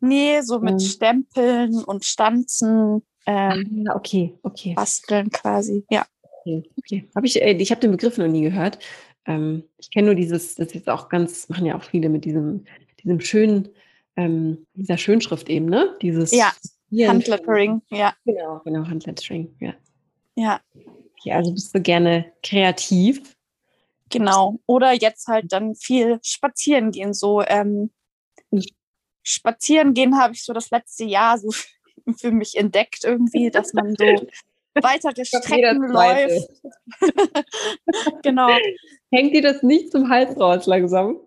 Nee, 0.00 0.40
so 0.40 0.58
mit 0.58 0.72
ähm. 0.72 0.80
Stempeln 0.80 1.84
und 1.84 2.04
Stanzen 2.04 3.02
ähm, 3.30 3.86
ah, 3.88 3.94
okay, 3.94 4.34
okay. 4.42 4.74
basteln 4.74 5.30
quasi. 5.30 5.84
Ja. 5.90 6.04
Okay, 6.40 6.62
okay. 6.78 7.08
Hab 7.14 7.24
ich 7.24 7.40
äh, 7.40 7.52
ich 7.52 7.70
habe 7.70 7.80
den 7.80 7.92
Begriff 7.92 8.18
noch 8.18 8.26
nie 8.26 8.42
gehört. 8.42 8.78
Ähm, 9.26 9.64
ich 9.78 9.90
kenne 9.90 10.06
nur 10.06 10.14
dieses, 10.14 10.56
das 10.56 10.68
ist 10.68 10.74
jetzt 10.74 10.88
auch 10.88 11.08
ganz, 11.08 11.48
machen 11.48 11.66
ja 11.66 11.76
auch 11.76 11.84
viele 11.84 12.08
mit 12.08 12.24
diesem, 12.24 12.64
diesem 13.02 13.20
schönen, 13.20 13.68
ähm, 14.16 14.66
dieser 14.74 14.96
Schönschrift 14.96 15.48
eben, 15.48 15.66
ne? 15.66 15.96
Dieses 16.02 16.32
ja, 16.32 16.52
Handlettering, 16.92 17.82
ja. 17.90 18.14
Genau, 18.24 18.60
genau, 18.64 18.86
Handlettering, 18.86 19.54
ja. 19.60 19.74
Ja. 20.34 20.60
Okay, 20.74 21.32
also 21.32 21.52
bist 21.52 21.74
du 21.74 21.80
gerne 21.80 22.32
kreativ. 22.42 23.36
Genau. 24.08 24.58
Oder 24.66 24.92
jetzt 24.92 25.28
halt 25.28 25.52
dann 25.52 25.74
viel 25.76 26.18
spazieren 26.22 26.90
gehen. 26.90 27.14
So 27.14 27.42
ähm, 27.42 27.90
spazieren 29.22 29.94
gehen 29.94 30.18
habe 30.18 30.32
ich 30.32 30.42
so 30.42 30.52
das 30.52 30.70
letzte 30.70 31.04
Jahr 31.04 31.38
so 31.38 31.50
für 32.16 32.30
mich 32.30 32.56
entdeckt 32.56 33.04
irgendwie, 33.04 33.50
dass 33.50 33.72
man 33.72 33.94
so 33.96 34.04
weitere 34.74 35.24
Strecken 35.24 35.88
läuft. 35.88 36.48
genau. 38.22 38.48
Hängt 39.10 39.34
dir 39.34 39.42
das 39.42 39.62
nicht 39.62 39.90
zum 39.90 40.08
Hals 40.08 40.38
raus 40.38 40.66
langsam? 40.66 41.18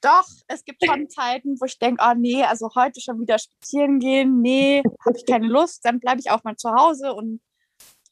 Doch, 0.00 0.28
es 0.48 0.64
gibt 0.64 0.84
schon 0.84 1.08
Zeiten, 1.08 1.56
wo 1.58 1.64
ich 1.64 1.78
denke, 1.78 2.04
oh 2.06 2.12
nee, 2.14 2.42
also 2.42 2.68
heute 2.74 3.00
schon 3.00 3.20
wieder 3.20 3.38
spazieren 3.38 4.00
gehen, 4.00 4.42
nee, 4.42 4.82
habe 5.04 5.16
ich 5.16 5.24
keine 5.24 5.46
Lust, 5.46 5.82
dann 5.84 5.98
bleibe 5.98 6.20
ich 6.20 6.30
auch 6.30 6.44
mal 6.44 6.56
zu 6.56 6.70
Hause 6.74 7.14
und 7.14 7.40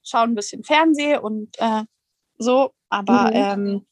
schaue 0.03 0.23
ein 0.23 0.35
bisschen 0.35 0.65
Fernsehen 0.65 1.21
und 1.21 1.51
äh, 1.59 1.83
so. 2.39 2.73
Aber 2.89 3.25
mhm. 3.25 3.33
ähm, 3.35 3.87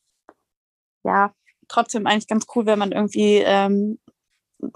ja, 1.05 1.35
trotzdem 1.69 2.07
eigentlich 2.07 2.27
ganz 2.27 2.47
cool, 2.55 2.65
wenn 2.65 2.79
man 2.79 2.93
irgendwie 2.93 3.43
ähm, 3.45 3.99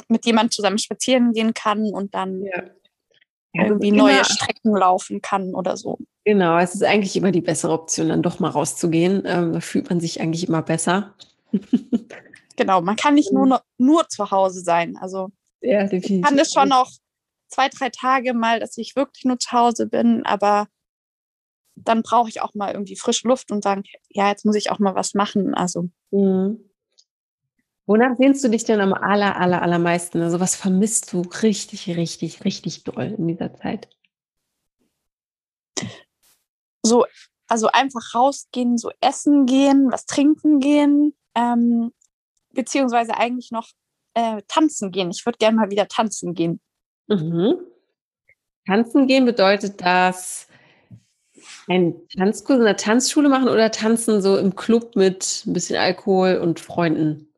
mit 0.09 0.27
jemandem 0.27 0.51
zusammen 0.51 0.79
spazieren 0.79 1.33
gehen 1.33 1.55
kann 1.55 1.93
und 1.93 2.15
dann 2.15 2.43
ja. 2.43 2.63
Ja, 3.55 3.67
irgendwie 3.67 3.93
neue 3.93 4.25
Strecken 4.25 4.75
laufen 4.75 5.23
kann 5.23 5.55
oder 5.55 5.77
so. 5.77 5.99
Genau, 6.25 6.59
es 6.59 6.75
ist 6.75 6.83
eigentlich 6.83 7.17
immer 7.17 7.31
die 7.31 7.41
bessere 7.41 7.73
Option, 7.73 8.09
dann 8.09 8.23
doch 8.23 8.41
mal 8.41 8.51
rauszugehen. 8.51 9.23
Ähm, 9.27 9.53
da 9.53 9.61
fühlt 9.61 9.89
man 9.89 10.01
sich 10.01 10.21
eigentlich 10.21 10.49
immer 10.49 10.63
besser. 10.63 11.15
genau, 12.57 12.81
man 12.81 12.97
kann 12.97 13.15
nicht 13.15 13.33
nur, 13.33 13.63
nur 13.79 14.09
zu 14.09 14.31
Hause 14.31 14.61
sein. 14.61 14.97
Also 14.97 15.29
ja, 15.61 15.91
ich 15.91 16.23
kann 16.23 16.39
es 16.39 16.53
schon 16.53 16.73
auch 16.73 16.91
zwei, 17.49 17.69
drei 17.69 17.91
Tage 17.91 18.35
mal, 18.35 18.59
dass 18.59 18.77
ich 18.77 18.97
wirklich 18.97 19.25
nur 19.25 19.39
zu 19.39 19.53
Hause 19.53 19.87
bin, 19.87 20.27
aber 20.27 20.67
dann 21.77 22.03
brauche 22.03 22.29
ich 22.29 22.41
auch 22.41 22.55
mal 22.55 22.73
irgendwie 22.73 22.97
frische 22.97 23.29
Luft 23.29 23.51
und 23.51 23.63
sagen, 23.63 23.85
ja, 24.09 24.29
jetzt 24.29 24.45
muss 24.45 24.57
ich 24.57 24.71
auch 24.71 24.79
mal 24.79 24.95
was 24.95 25.15
machen. 25.15 25.55
Also. 25.55 25.89
Mhm. 26.11 26.71
Wonach 27.87 28.17
sehnst 28.17 28.43
du 28.43 28.49
dich 28.49 28.65
denn 28.65 28.81
am 28.81 28.95
aller, 28.95 29.37
aller, 29.37 29.61
allermeisten? 29.61 30.23
Also 30.23 30.41
was 30.41 30.57
vermisst 30.57 31.13
du 31.13 31.21
richtig, 31.43 31.87
richtig, 31.97 32.45
richtig 32.45 32.85
doll 32.85 33.15
in 33.19 33.29
dieser 33.29 33.55
Zeit? 33.55 33.89
So, 36.83 37.05
also 37.47 37.69
einfach 37.69 38.15
rausgehen, 38.15 38.79
so 38.79 38.91
essen 39.01 39.47
gehen, 39.47 39.91
was 39.91 40.07
trinken 40.07 40.61
gehen, 40.61 41.15
ähm, 41.35 41.93
beziehungsweise 42.53 43.17
eigentlich 43.17 43.51
noch 43.51 43.69
äh, 44.15 44.41
tanzen 44.49 44.91
gehen. 44.91 45.11
Ich 45.11 45.27
würde 45.27 45.39
gerne 45.39 45.57
mal 45.57 45.71
wieder 45.71 45.89
tanzen 45.89 46.35
gehen. 46.35 46.61
Mhm. 47.09 47.57
Tanzen 48.67 49.07
gehen 49.07 49.27
bedeutet 49.27 49.83
das 49.83 50.49
ein 51.69 51.95
Tanzkurs 52.17 52.59
in 52.59 52.65
der 52.65 52.77
Tanzschule 52.77 53.29
machen 53.29 53.49
oder 53.49 53.71
tanzen 53.71 54.23
so 54.23 54.39
im 54.39 54.57
Club 54.57 54.97
mit 54.97 55.43
ein 55.47 55.53
bisschen 55.53 55.77
Alkohol 55.77 56.37
und 56.37 56.61
Freunden? 56.61 57.34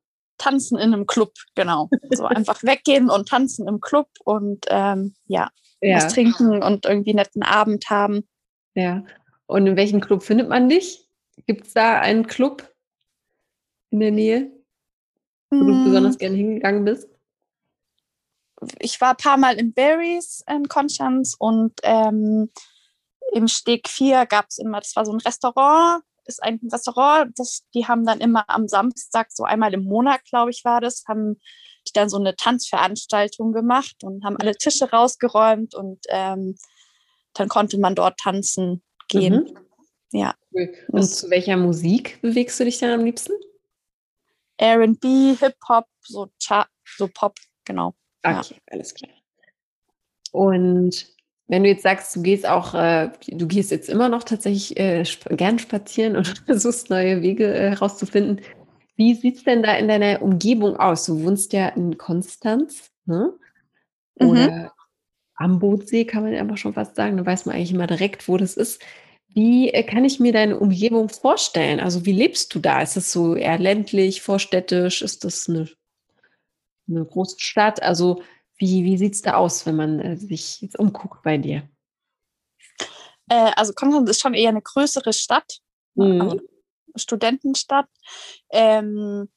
Tanzen 0.46 0.78
in 0.78 0.92
einem 0.92 1.06
Club, 1.06 1.32
genau. 1.54 1.88
So 2.10 2.24
einfach 2.24 2.62
weggehen 2.62 3.10
und 3.10 3.28
tanzen 3.28 3.66
im 3.66 3.80
Club 3.80 4.08
und 4.24 4.66
ähm, 4.68 5.14
ja, 5.26 5.50
ja, 5.80 5.96
was 5.96 6.12
trinken 6.12 6.62
und 6.62 6.86
irgendwie 6.86 7.10
einen 7.10 7.18
netten 7.18 7.42
Abend 7.42 7.90
haben. 7.90 8.26
Ja. 8.74 9.04
Und 9.46 9.66
in 9.66 9.76
welchem 9.76 10.00
Club 10.00 10.22
findet 10.22 10.48
man 10.48 10.68
dich? 10.68 11.08
Gibt 11.46 11.66
es 11.66 11.74
da 11.74 12.00
einen 12.00 12.26
Club 12.26 12.72
in 13.90 14.00
der 14.00 14.10
Nähe, 14.10 14.50
wo 15.50 15.56
mm. 15.56 15.66
du 15.66 15.84
besonders 15.84 16.18
gerne 16.18 16.36
hingegangen 16.36 16.84
bist? 16.84 17.08
Ich 18.78 19.00
war 19.00 19.10
ein 19.10 19.16
paar 19.16 19.36
Mal 19.36 19.56
in 19.56 19.74
Berries 19.74 20.42
in 20.48 20.68
Konstanz 20.68 21.36
und 21.38 21.72
ähm, 21.82 22.50
im 23.32 23.48
Steg 23.48 23.88
4 23.88 24.26
gab 24.26 24.46
es 24.48 24.58
immer, 24.58 24.80
das 24.80 24.96
war 24.96 25.04
so 25.04 25.12
ein 25.12 25.20
Restaurant, 25.20 26.02
ist 26.26 26.42
ein 26.42 26.60
Restaurant, 26.72 27.32
das, 27.38 27.62
die 27.74 27.86
haben 27.86 28.04
dann 28.04 28.20
immer 28.20 28.44
am 28.48 28.68
Samstag, 28.68 29.28
so 29.30 29.44
einmal 29.44 29.74
im 29.74 29.84
Monat, 29.84 30.24
glaube 30.24 30.50
ich, 30.50 30.64
war 30.64 30.80
das, 30.80 31.04
haben 31.08 31.40
die 31.88 31.92
dann 31.92 32.08
so 32.08 32.18
eine 32.18 32.34
Tanzveranstaltung 32.34 33.52
gemacht 33.52 33.96
und 34.02 34.24
haben 34.24 34.36
alle 34.36 34.56
Tische 34.56 34.90
rausgeräumt 34.90 35.74
und 35.74 36.00
ähm, 36.08 36.56
dann 37.34 37.48
konnte 37.48 37.78
man 37.78 37.94
dort 37.94 38.18
tanzen 38.18 38.82
gehen. 39.08 39.44
Mhm. 39.44 39.58
Ja. 40.12 40.34
Cool. 40.52 40.74
Und 40.88 41.00
das, 41.00 41.18
zu 41.18 41.30
welcher 41.30 41.56
Musik 41.56 42.20
bewegst 42.22 42.58
du 42.58 42.64
dich 42.64 42.78
dann 42.78 42.90
am 42.90 43.04
liebsten? 43.04 43.32
RB, 44.60 45.38
Hip-Hop, 45.38 45.86
so, 46.00 46.28
so 46.96 47.08
Pop, 47.08 47.38
genau. 47.64 47.94
Okay, 48.22 48.54
ja. 48.54 48.56
alles 48.70 48.94
klar. 48.94 49.10
Und 50.32 51.15
wenn 51.48 51.62
du 51.62 51.68
jetzt 51.68 51.82
sagst, 51.82 52.14
du 52.16 52.22
gehst 52.22 52.46
auch, 52.46 52.74
äh, 52.74 53.10
du 53.28 53.46
gehst 53.46 53.70
jetzt 53.70 53.88
immer 53.88 54.08
noch 54.08 54.24
tatsächlich 54.24 54.78
äh, 54.78 55.02
sp 55.06 55.30
gern 55.36 55.58
spazieren 55.58 56.16
und 56.16 56.26
versuchst 56.46 56.90
neue 56.90 57.22
Wege 57.22 57.52
äh, 57.52 57.70
herauszufinden, 57.70 58.40
wie 58.96 59.14
sieht 59.14 59.36
es 59.36 59.44
denn 59.44 59.62
da 59.62 59.74
in 59.74 59.88
deiner 59.88 60.22
Umgebung 60.22 60.76
aus? 60.76 61.04
Du 61.06 61.22
wohnst 61.22 61.52
ja 61.52 61.68
in 61.68 61.98
Konstanz, 61.98 62.90
ne? 63.04 63.32
Oder 64.18 64.50
mhm. 64.50 64.70
am 65.34 65.58
Bootsee 65.58 66.06
kann 66.06 66.24
man 66.24 66.34
einfach 66.34 66.56
schon 66.56 66.72
fast 66.72 66.96
sagen. 66.96 67.18
Da 67.18 67.26
weiß 67.26 67.44
man 67.44 67.54
eigentlich 67.54 67.72
immer 67.72 67.86
direkt, 67.86 68.26
wo 68.26 68.38
das 68.38 68.56
ist. 68.56 68.82
Wie 69.28 69.68
äh, 69.68 69.82
kann 69.82 70.06
ich 70.06 70.18
mir 70.18 70.32
deine 70.32 70.58
Umgebung 70.58 71.10
vorstellen? 71.10 71.78
Also 71.78 72.06
wie 72.06 72.12
lebst 72.12 72.54
du 72.54 72.58
da? 72.58 72.80
Ist 72.80 72.96
es 72.96 73.12
so 73.12 73.36
eher 73.36 73.58
ländlich, 73.58 74.22
vorstädtisch? 74.22 75.02
Ist 75.02 75.24
das 75.24 75.46
eine, 75.46 75.68
eine 76.88 77.04
große 77.04 77.36
Stadt? 77.38 77.82
Also 77.82 78.22
wie, 78.58 78.84
wie 78.84 78.98
sieht 78.98 79.14
es 79.14 79.22
da 79.22 79.34
aus, 79.34 79.66
wenn 79.66 79.76
man 79.76 80.00
äh, 80.00 80.16
sich 80.16 80.60
jetzt 80.60 80.78
umguckt 80.78 81.22
bei 81.22 81.38
dir? 81.38 81.68
Äh, 83.28 83.52
also 83.56 83.72
Konstanz 83.72 84.10
ist 84.10 84.20
schon 84.20 84.34
eher 84.34 84.50
eine 84.50 84.62
größere 84.62 85.12
Stadt, 85.12 85.60
mhm. 85.94 86.20
also 86.20 86.40
Studentenstadt. 86.94 87.88
Ähm, 88.50 89.28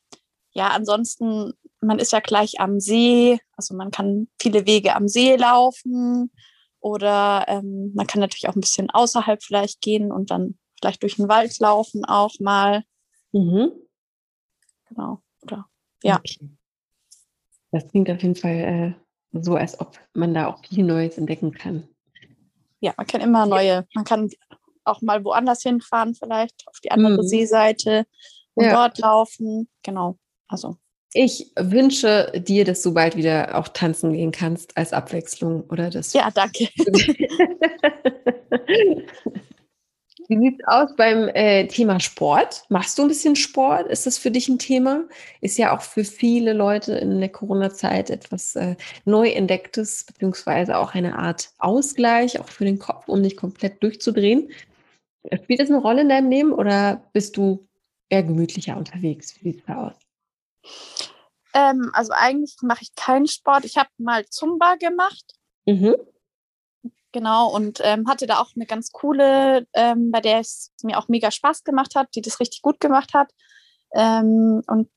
ja, 0.52 0.70
ansonsten, 0.70 1.54
man 1.82 2.00
ist 2.00 2.12
ja 2.12 2.20
gleich 2.20 2.60
am 2.60 2.80
See, 2.80 3.40
also 3.56 3.76
man 3.76 3.92
kann 3.92 4.28
viele 4.40 4.66
Wege 4.66 4.96
am 4.96 5.08
See 5.08 5.36
laufen 5.36 6.32
oder 6.80 7.46
ähm, 7.48 7.92
man 7.96 8.08
kann 8.08 8.22
natürlich 8.22 8.48
auch 8.48 8.56
ein 8.56 8.62
bisschen 8.62 8.90
außerhalb 8.90 9.44
vielleicht 9.44 9.82
gehen 9.82 10.12
und 10.12 10.32
dann 10.32 10.58
vielleicht 10.80 11.04
durch 11.04 11.18
den 11.18 11.28
Wald 11.28 11.58
laufen 11.60 12.06
auch 12.06 12.34
mal. 12.40 12.84
Mhm. 13.32 13.72
Genau, 14.88 15.22
oder 15.42 15.68
ja. 16.04 16.18
Okay. 16.18 16.50
Das 17.72 17.88
klingt 17.88 18.10
auf 18.10 18.22
jeden 18.22 18.36
Fall 18.36 18.96
äh, 18.96 19.09
so, 19.32 19.56
als 19.56 19.80
ob 19.80 20.00
man 20.14 20.34
da 20.34 20.48
auch 20.48 20.64
viel 20.66 20.84
Neues 20.84 21.18
entdecken 21.18 21.52
kann. 21.52 21.88
Ja, 22.80 22.94
man 22.98 23.08
kann 23.08 23.22
immer 23.22 23.46
neue, 23.46 23.86
man 23.94 24.06
kann 24.06 24.30
auch 24.86 25.02
mal 25.02 25.24
woanders 25.24 25.62
hinfahren, 25.62 26.16
vielleicht 26.16 26.68
auf 26.68 26.80
die 26.80 26.92
andere 26.92 27.22
mhm. 27.22 27.28
Seeseite 27.28 28.06
und 28.54 28.66
ja. 28.66 28.74
dort 28.74 28.98
laufen. 29.00 29.68
Genau. 29.84 30.18
Also. 30.48 30.78
Ich 31.14 31.52
wünsche 31.58 32.32
dir, 32.36 32.66
dass 32.66 32.84
du 32.84 32.94
bald 32.94 33.16
wieder 33.16 33.58
auch 33.58 33.68
tanzen 33.68 34.14
gehen 34.14 34.32
kannst 34.32 34.78
als 34.78 34.94
Abwechslung 34.94 35.64
oder 35.70 35.90
das. 35.90 36.14
Ja, 36.14 36.30
danke. 36.32 36.70
Wie 40.30 40.38
sieht 40.38 40.60
es 40.60 40.68
aus 40.68 40.96
beim 40.96 41.28
äh, 41.30 41.66
Thema 41.66 42.00
Sport? 42.00 42.64
Machst 42.70 43.00
du 43.00 43.02
ein 43.02 43.08
bisschen 43.08 43.36
Sport? 43.36 43.88
Ist 43.88 44.06
das 44.06 44.20
für 44.20 44.30
dich 44.30 44.48
ein 44.48 44.60
Thema? 44.60 45.06
Ist 45.42 45.58
ja 45.58 45.76
auch 45.76 45.82
für 45.82 46.04
viele 46.04 46.54
Leute 46.54 46.94
in 46.94 47.20
der 47.20 47.30
Corona-Zeit 47.30 48.12
etwas 48.12 48.56
äh, 48.56 48.76
neu 49.06 49.30
entdecktes, 49.30 50.04
beziehungsweise 50.04 50.78
auch 50.78 50.94
eine 50.94 51.18
Art 51.18 51.50
Ausgleich, 51.58 52.40
auch 52.40 52.48
für 52.48 52.64
den 52.64 52.78
Kopf, 52.78 53.08
um 53.08 53.22
nicht 53.22 53.38
komplett 53.38 53.82
durchzudrehen. 53.82 54.52
Spielt 55.34 55.62
das 55.62 55.70
eine 55.72 55.80
Rolle 55.80 56.02
in 56.02 56.10
deinem 56.10 56.30
Leben 56.30 56.54
oder 56.54 57.10
bist 57.12 57.36
du 57.36 57.68
eher 58.08 58.22
gemütlicher 58.22 58.78
unterwegs? 58.78 59.36
Wie 59.40 59.54
sieht 59.54 59.62
es 59.62 59.66
da 59.66 59.88
aus? 59.88 59.96
Ähm, 61.56 61.90
also 61.94 62.14
eigentlich 62.16 62.56
mache 62.62 62.84
ich 62.84 62.94
keinen 62.94 63.26
Sport. 63.26 63.66
Ich 63.66 63.78
habe 63.78 63.90
mal 63.98 64.24
Zumba 64.28 64.76
gemacht. 64.76 65.26
Mhm. 65.66 65.96
Genau, 67.12 67.50
und 67.50 67.80
ähm, 67.84 68.08
hatte 68.08 68.28
da 68.28 68.40
auch 68.40 68.52
eine 68.56 68.68
ganz 68.68 68.92
coole, 68.92 69.68
ähm, 69.74 70.12
bei 70.12 70.22
der 70.22 70.40
es 70.40 70.72
mir 70.84 70.98
auch 70.98 71.08
mega 71.08 71.32
Spaß 71.32 71.64
gemacht 71.64 71.96
hat, 71.96 72.10
die 72.16 72.22
das 72.22 72.40
richtig 72.40 72.62
gut 72.62 72.80
gemacht 72.80 73.14
hat. 73.14 73.32
Ähm, 73.96 74.62
und 74.68 74.90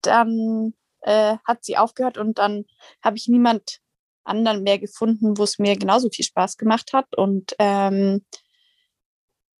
dann 0.00 0.72
äh, 1.02 1.36
hat 1.46 1.64
sie 1.64 1.76
aufgehört 1.76 2.16
und 2.16 2.38
dann 2.38 2.64
habe 3.02 3.16
ich 3.16 3.28
niemand 3.28 3.80
anderen 4.24 4.62
mehr 4.62 4.78
gefunden, 4.78 5.36
wo 5.36 5.42
es 5.42 5.58
mir 5.58 5.76
genauso 5.76 6.08
viel 6.10 6.24
Spaß 6.24 6.56
gemacht 6.56 6.92
hat. 6.92 7.14
Und 7.16 7.54
ähm, 7.58 8.24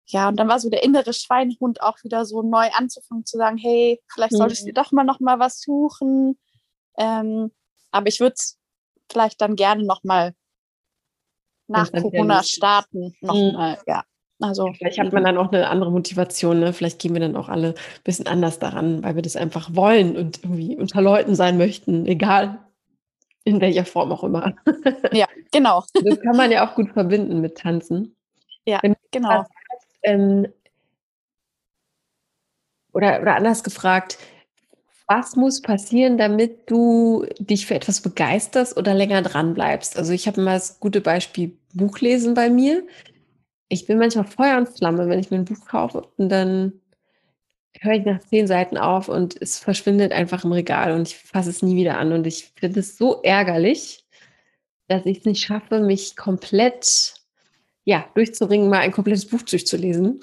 ja, 0.07 0.29
und 0.29 0.37
dann 0.37 0.49
war 0.49 0.59
so 0.59 0.71
der 0.71 0.83
innere 0.83 1.13
Schweinehund 1.13 1.83
auch 1.83 2.03
wieder 2.03 2.25
so 2.25 2.43
neu 2.43 2.71
anzufangen, 2.73 3.27
zu 3.27 3.37
sagen, 3.37 3.59
hey, 3.59 4.01
vielleicht 4.13 4.35
solltest 4.35 4.63
du 4.63 4.71
mhm. 4.71 4.75
doch 4.75 4.93
mal 4.93 5.05
noch 5.05 5.21
mal 5.21 5.39
was 5.39 5.61
suchen. 5.61 6.39
Ähm, 6.97 7.53
aber 7.91 8.09
ich 8.09 8.21
würde 8.21 8.35
es 8.35 8.59
vielleicht 9.11 9.41
dann 9.43 9.57
gerne 9.57 9.85
noch 9.85 10.05
mal 10.05 10.35
nach 11.69 11.93
Corona 11.93 12.43
starten 12.43 13.15
nochmal, 13.21 13.75
mhm. 13.75 13.83
ja. 13.87 14.05
Also, 14.41 14.73
Vielleicht 14.73 15.01
hat 15.01 15.13
man 15.13 15.25
dann 15.25 15.37
auch 15.37 15.51
eine 15.51 15.69
andere 15.69 15.91
Motivation, 15.91 16.61
ne? 16.61 16.73
Vielleicht 16.73 17.01
gehen 17.01 17.13
wir 17.13 17.21
dann 17.21 17.35
auch 17.35 17.49
alle 17.49 17.71
ein 17.71 18.05
bisschen 18.05 18.29
anders 18.29 18.61
daran, 18.61 19.03
weil 19.03 19.17
wir 19.17 19.23
das 19.23 19.35
einfach 19.35 19.75
wollen 19.75 20.17
und 20.17 20.45
irgendwie 20.45 20.77
unter 20.77 21.03
Leuten 21.03 21.35
sein 21.35 21.59
möchten, 21.59 22.07
egal 22.07 22.59
in 23.43 23.61
welcher 23.61 23.85
Form 23.85 24.13
auch 24.13 24.23
immer. 24.23 24.55
Ja, 25.13 25.27
genau. 25.51 25.83
Das 26.05 26.21
kann 26.21 26.37
man 26.37 26.51
ja 26.53 26.69
auch 26.69 26.75
gut 26.75 26.93
verbinden 26.93 27.41
mit 27.41 27.59
Tanzen. 27.59 28.15
Ja, 28.65 28.81
genau. 29.11 29.31
Hast, 29.31 29.51
ähm, 30.03 30.47
oder, 32.93 33.21
oder 33.21 33.37
anders 33.37 33.65
gefragt, 33.65 34.19
was 35.09 35.37
muss 35.37 35.63
passieren, 35.63 36.19
damit 36.19 36.71
du 36.71 37.27
dich 37.39 37.67
für 37.67 37.75
etwas 37.75 38.03
begeisterst 38.03 38.77
oder 38.77 38.95
länger 38.95 39.23
dran 39.23 39.55
bleibst? 39.55 39.97
Also 39.97 40.13
ich 40.13 40.27
habe 40.29 40.43
mal 40.43 40.55
das 40.55 40.79
gute 40.81 41.01
Beispiel 41.01 41.57
Buchlesen 41.73 42.35
bei 42.35 42.51
mir. 42.51 42.87
Ich 43.69 43.87
bin 43.87 43.99
manchmal 43.99 44.27
Feuer 44.27 44.59
und 44.59 44.69
Flamme, 44.69 45.09
wenn 45.09 45.19
ich 45.19 45.31
mir 45.31 45.39
ein 45.39 45.47
Buch 45.47 45.67
kaufe 45.67 46.07
und 46.19 46.29
dann 46.29 46.75
höre 47.81 47.95
ich 47.95 48.05
nach 48.05 48.21
zehn 48.21 48.47
Seiten 48.47 48.77
auf 48.77 49.09
und 49.09 49.41
es 49.41 49.59
verschwindet 49.59 50.13
einfach 50.13 50.45
im 50.45 50.53
Regal 50.53 50.93
und 50.93 51.09
ich 51.09 51.17
fasse 51.17 51.51
es 51.51 51.63
nie 51.63 51.77
wieder 51.77 51.99
an. 51.99 52.13
Und 52.13 52.27
ich 52.27 52.53
finde 52.57 52.81
es 52.81 52.99
so 52.99 53.23
ärgerlich, 53.23 54.05
dass 54.89 55.07
ich 55.07 55.19
es 55.19 55.25
nicht 55.25 55.43
schaffe, 55.43 55.81
mich 55.81 56.17
komplett 56.17 57.15
ja, 57.85 58.07
durchzuringen, 58.15 58.69
mal 58.69 58.81
ein 58.81 58.93
komplettes 58.93 59.27
Buch 59.27 59.43
durchzulesen. 59.43 60.21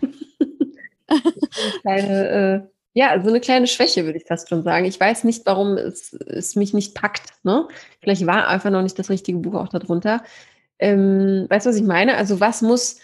kleine, 1.82 2.28
äh, 2.28 2.77
ja, 2.98 3.22
so 3.22 3.28
eine 3.28 3.38
kleine 3.38 3.68
Schwäche, 3.68 4.04
würde 4.06 4.18
ich 4.18 4.26
fast 4.26 4.48
schon 4.48 4.64
sagen. 4.64 4.84
Ich 4.84 4.98
weiß 4.98 5.22
nicht, 5.22 5.46
warum 5.46 5.76
es, 5.76 6.14
es 6.14 6.56
mich 6.56 6.74
nicht 6.74 6.96
packt. 6.96 7.32
Ne? 7.44 7.68
Vielleicht 8.00 8.26
war 8.26 8.48
einfach 8.48 8.70
noch 8.70 8.82
nicht 8.82 8.98
das 8.98 9.08
richtige 9.08 9.38
Buch 9.38 9.54
auch 9.54 9.68
darunter. 9.68 10.24
Ähm, 10.80 11.46
weißt 11.48 11.66
du, 11.66 11.70
was 11.70 11.76
ich 11.76 11.84
meine? 11.84 12.16
Also, 12.16 12.40
was 12.40 12.60
muss 12.60 12.98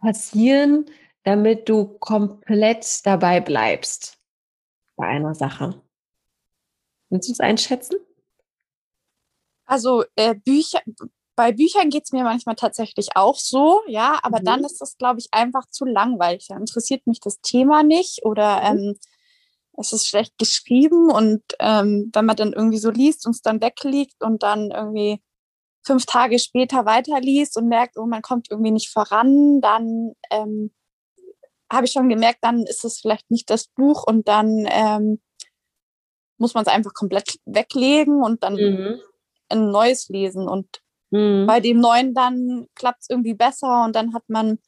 passieren, 0.00 0.86
damit 1.24 1.68
du 1.68 1.84
komplett 1.84 3.04
dabei 3.04 3.42
bleibst 3.42 4.16
bei 4.96 5.08
einer 5.08 5.34
Sache? 5.34 5.78
Kannst 7.10 7.28
du 7.28 7.32
es 7.32 7.40
einschätzen? 7.40 7.96
Also 9.66 10.04
äh, 10.16 10.34
Bücher, 10.34 10.80
bei 11.36 11.52
Büchern 11.52 11.90
geht 11.90 12.04
es 12.04 12.12
mir 12.12 12.24
manchmal 12.24 12.54
tatsächlich 12.54 13.08
auch 13.14 13.36
so, 13.36 13.82
ja, 13.88 14.20
aber 14.22 14.40
mhm. 14.40 14.44
dann 14.44 14.64
ist 14.64 14.80
das, 14.80 14.96
glaube 14.96 15.20
ich, 15.20 15.28
einfach 15.32 15.68
zu 15.68 15.84
langweilig. 15.84 16.46
Da 16.48 16.56
interessiert 16.56 17.06
mich 17.06 17.20
das 17.20 17.42
Thema 17.42 17.82
nicht 17.82 18.24
oder 18.24 18.72
mhm. 18.72 18.78
ähm, 18.78 18.98
es 19.78 19.92
ist 19.92 20.06
schlecht 20.06 20.36
geschrieben 20.38 21.10
und 21.10 21.42
ähm, 21.58 22.10
wenn 22.12 22.24
man 22.24 22.36
dann 22.36 22.52
irgendwie 22.52 22.78
so 22.78 22.90
liest 22.90 23.26
und 23.26 23.32
es 23.32 23.42
dann 23.42 23.60
wegliegt 23.60 24.22
und 24.22 24.42
dann 24.42 24.70
irgendwie 24.70 25.20
fünf 25.84 26.06
Tage 26.06 26.38
später 26.38 26.86
weiterliest 26.86 27.56
und 27.56 27.68
merkt, 27.68 27.98
oh, 27.98 28.06
man 28.06 28.22
kommt 28.22 28.50
irgendwie 28.50 28.70
nicht 28.70 28.90
voran, 28.90 29.60
dann 29.60 30.14
ähm, 30.30 30.70
habe 31.70 31.86
ich 31.86 31.92
schon 31.92 32.08
gemerkt, 32.08 32.38
dann 32.42 32.62
ist 32.62 32.84
es 32.84 33.00
vielleicht 33.00 33.30
nicht 33.30 33.50
das 33.50 33.66
Buch 33.66 34.04
und 34.06 34.28
dann 34.28 34.66
ähm, 34.70 35.20
muss 36.38 36.54
man 36.54 36.62
es 36.62 36.72
einfach 36.72 36.94
komplett 36.94 37.38
weglegen 37.44 38.22
und 38.22 38.42
dann 38.42 38.54
mhm. 38.54 39.00
ein 39.48 39.70
neues 39.70 40.08
lesen. 40.08 40.48
Und 40.48 40.80
mhm. 41.10 41.46
bei 41.46 41.60
dem 41.60 41.80
neuen 41.80 42.14
dann 42.14 42.66
klappt 42.74 43.02
es 43.02 43.10
irgendwie 43.10 43.34
besser 43.34 43.84
und 43.84 43.94
dann 43.94 44.14
hat 44.14 44.24
man 44.28 44.58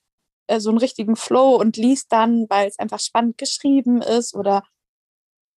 äh, 0.47 0.61
so 0.61 0.71
einen 0.71 0.79
richtigen 0.79 1.17
Flow 1.17 1.57
und 1.57 1.77
liest 1.77 2.13
dann, 2.13 2.47
weil 2.49 2.69
es 2.69 2.79
einfach 2.79 3.01
spannend 3.01 3.39
geschrieben 3.39 4.03
ist 4.03 4.35
oder 4.35 4.63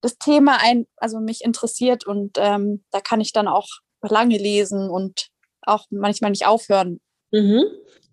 das 0.02 0.18
Thema 0.18 0.58
ein, 0.62 0.88
also 0.98 1.20
mich 1.20 1.44
interessiert 1.44 2.06
und 2.06 2.38
ähm, 2.38 2.84
da 2.92 3.02
kann 3.02 3.22
ich 3.22 3.34
dann 3.34 3.48
auch 3.48 3.68
lange 4.02 4.38
lesen 4.38 4.90
und 4.90 5.30
auch 5.62 5.86
manchmal 5.90 6.32
nicht 6.32 6.46
aufhören. 6.46 7.00
Mhm. 7.32 7.64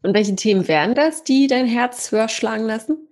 Und 0.02 0.14
welche 0.14 0.36
Themen 0.36 0.68
wären 0.68 0.94
das, 0.94 1.24
die 1.24 1.46
dein 1.46 1.66
Herz 1.66 2.12
höher 2.12 2.28
schlagen 2.28 2.66
lassen? 2.66 3.08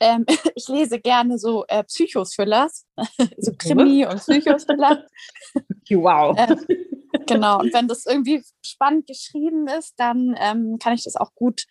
Ähm, 0.00 0.24
ich 0.54 0.68
lese 0.68 1.00
gerne 1.00 1.38
so 1.38 1.64
äh, 1.68 1.84
Psychothrillers, 1.84 2.86
so 3.38 3.52
Krimi 3.56 4.06
und 4.06 4.18
Psychothriller. 4.18 5.06
wow. 5.90 6.36
Ähm, 6.38 6.66
genau, 7.26 7.60
und 7.60 7.72
wenn 7.74 7.88
das 7.88 8.06
irgendwie 8.06 8.42
spannend 8.64 9.06
geschrieben 9.06 9.66
ist, 9.68 9.94
dann 9.98 10.34
ähm, 10.38 10.78
kann 10.80 10.94
ich 10.94 11.04
das 11.04 11.16
auch 11.16 11.34
gut 11.34 11.64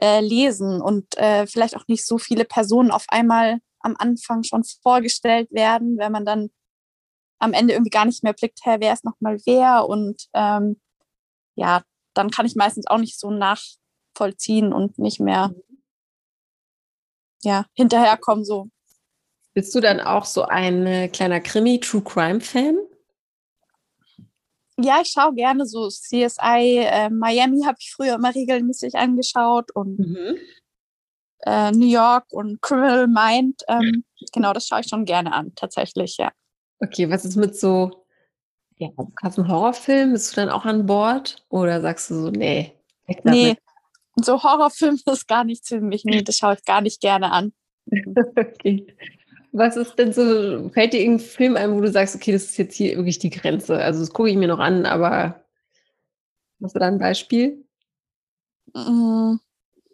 äh, 0.00 0.20
lesen 0.20 0.80
und 0.80 1.16
äh, 1.16 1.46
vielleicht 1.46 1.76
auch 1.76 1.88
nicht 1.88 2.06
so 2.06 2.18
viele 2.18 2.44
Personen 2.44 2.90
auf 2.90 3.06
einmal 3.08 3.58
am 3.80 3.96
Anfang 3.98 4.42
schon 4.42 4.64
vorgestellt 4.82 5.50
werden, 5.50 5.98
wenn 5.98 6.12
man 6.12 6.24
dann 6.24 6.50
am 7.38 7.52
Ende 7.52 7.74
irgendwie 7.74 7.90
gar 7.90 8.04
nicht 8.04 8.24
mehr 8.24 8.32
blickt, 8.32 8.60
hey, 8.64 8.78
wer 8.80 8.92
ist 8.92 9.04
nochmal 9.04 9.38
wer? 9.44 9.88
Und 9.88 10.26
ähm, 10.34 10.80
ja, 11.54 11.82
dann 12.14 12.30
kann 12.30 12.46
ich 12.46 12.56
meistens 12.56 12.86
auch 12.86 12.98
nicht 12.98 13.18
so 13.18 13.30
nachvollziehen 13.30 14.72
und 14.72 14.98
nicht 14.98 15.20
mehr 15.20 15.54
ja, 17.42 17.66
hinterherkommen 17.74 18.44
so. 18.44 18.68
Bist 19.54 19.74
du 19.74 19.80
dann 19.80 20.00
auch 20.00 20.24
so 20.24 20.42
ein 20.42 20.86
äh, 20.86 21.08
kleiner 21.08 21.40
Krimi-True 21.40 22.02
Crime-Fan? 22.02 22.78
Ja, 24.80 25.00
ich 25.00 25.08
schaue 25.08 25.34
gerne 25.34 25.66
so 25.66 25.88
CSI 25.88 26.86
äh, 26.86 27.10
Miami 27.10 27.62
habe 27.64 27.78
ich 27.80 27.92
früher 27.92 28.14
immer 28.14 28.32
regelmäßig 28.34 28.94
angeschaut 28.94 29.72
und 29.74 29.98
mhm 29.98 30.38
äh, 31.46 31.70
New 31.72 31.86
York 31.86 32.26
und 32.30 32.60
Criminal 32.62 33.06
Mind. 33.06 33.62
Ähm, 33.68 34.04
genau, 34.32 34.52
das 34.52 34.66
schaue 34.66 34.80
ich 34.80 34.88
schon 34.88 35.04
gerne 35.04 35.32
an, 35.32 35.52
tatsächlich, 35.54 36.16
ja. 36.18 36.32
Okay, 36.80 37.10
was 37.10 37.24
ist 37.24 37.36
mit 37.36 37.58
so 37.58 38.04
ja, 38.76 38.88
krassen 39.16 39.48
Horrorfilm? 39.48 40.12
Bist 40.12 40.32
du 40.32 40.40
dann 40.40 40.50
auch 40.50 40.64
an 40.64 40.86
Bord? 40.86 41.44
Oder 41.48 41.80
sagst 41.80 42.10
du 42.10 42.14
so, 42.14 42.30
nee, 42.30 42.72
weg 43.06 43.24
Nee, 43.24 43.56
so 44.16 44.42
Horrorfilm 44.42 44.98
ist 45.12 45.28
gar 45.28 45.44
nichts 45.44 45.68
für 45.68 45.80
mich. 45.80 46.04
Nee, 46.04 46.22
das 46.22 46.36
schaue 46.36 46.54
ich 46.54 46.64
gar 46.64 46.80
nicht 46.80 47.00
gerne 47.00 47.32
an. 47.32 47.52
okay. 48.36 48.86
Was 49.52 49.76
ist 49.76 49.98
denn 49.98 50.12
so, 50.12 50.68
fällt 50.68 50.92
dir 50.92 51.00
irgendein 51.00 51.26
Film 51.26 51.56
ein, 51.56 51.74
wo 51.74 51.80
du 51.80 51.90
sagst, 51.90 52.14
okay, 52.14 52.32
das 52.32 52.44
ist 52.44 52.58
jetzt 52.58 52.76
hier 52.76 52.96
wirklich 52.96 53.18
die 53.18 53.30
Grenze? 53.30 53.78
Also 53.78 54.00
das 54.00 54.12
gucke 54.12 54.28
ich 54.28 54.36
mir 54.36 54.48
noch 54.48 54.58
an, 54.58 54.84
aber 54.84 55.42
hast 56.62 56.74
du 56.74 56.78
da 56.78 56.86
ein 56.86 56.98
Beispiel? 56.98 57.64
Mm, 58.74 59.36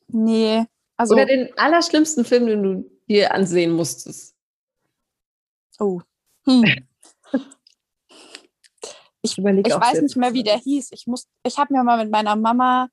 nee, 0.09 0.65
also, 0.97 1.15
Oder 1.15 1.27
den 1.27 1.57
allerschlimmsten 1.59 2.25
Film, 2.25 2.47
den 2.47 2.63
du 2.63 2.91
dir 3.09 3.35
ansehen 3.35 3.73
musstest. 3.73 4.37
Oh. 5.79 6.01
Hm. 6.47 6.63
ich, 9.23 9.39
ich 9.39 9.45
weiß 9.45 10.03
nicht 10.03 10.17
mehr, 10.17 10.33
wie 10.35 10.45
der 10.45 10.59
hieß. 10.59 10.91
Ich, 10.93 11.07
ich 11.45 11.59
habe 11.59 11.73
mir 11.73 11.83
mal 11.83 11.99
mit 12.03 12.13
meiner 12.13 12.37
Mama, 12.37 12.89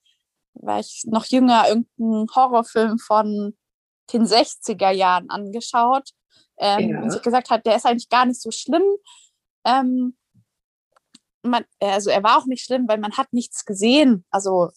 war 0.53 0.79
ich 0.79 1.03
noch 1.05 1.25
jünger, 1.25 1.67
irgendeinen 1.67 2.27
Horrorfilm 2.33 2.97
von 2.97 3.55
den 4.11 4.25
60er 4.25 4.91
Jahren 4.91 5.29
angeschaut. 5.29 6.09
Ähm, 6.57 6.89
ja. 6.89 7.01
Und 7.01 7.11
sie 7.11 7.19
gesagt 7.19 7.49
hat, 7.49 7.65
der 7.65 7.75
ist 7.75 7.85
eigentlich 7.85 8.09
gar 8.09 8.25
nicht 8.25 8.41
so 8.41 8.51
schlimm. 8.51 8.83
Ähm, 9.65 10.17
man, 11.43 11.65
also 11.79 12.09
er 12.09 12.23
war 12.23 12.37
auch 12.37 12.45
nicht 12.45 12.65
schlimm, 12.65 12.87
weil 12.87 12.99
man 12.99 13.17
hat 13.17 13.31
nichts 13.33 13.65
gesehen. 13.65 14.25
Also 14.29 14.69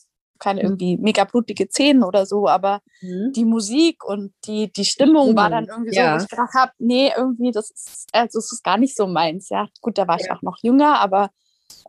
keine 0.45 0.61
mhm. 0.61 0.67
irgendwie 0.67 0.97
mega 0.99 1.25
blutige 1.25 1.67
Szenen 1.67 2.05
oder 2.05 2.27
so, 2.27 2.47
aber 2.47 2.81
mhm. 3.01 3.33
die 3.35 3.47
Musik 3.47 4.05
und 4.05 4.33
die, 4.47 4.71
die 4.71 4.85
Stimmung 4.85 5.33
mhm. 5.33 5.37
war 5.37 5.51
dann 5.51 5.67
irgendwie 5.67 5.97
ja. 5.97 6.19
so, 6.19 6.25
ich 6.25 6.31
gedacht 6.31 6.55
habe, 6.55 6.73
nee, 6.79 7.11
irgendwie, 7.17 7.51
das 7.51 7.71
ist, 7.71 8.09
also 8.13 8.39
das 8.39 8.53
ist 8.53 8.63
gar 8.63 8.77
nicht 8.77 8.95
so 8.95 9.07
meins. 9.07 9.49
Ja, 9.49 9.69
gut, 9.81 9.97
da 9.97 10.07
war 10.07 10.19
ja. 10.19 10.25
ich 10.25 10.31
auch 10.31 10.43
noch 10.43 10.59
jünger, 10.63 11.01
aber 11.01 11.31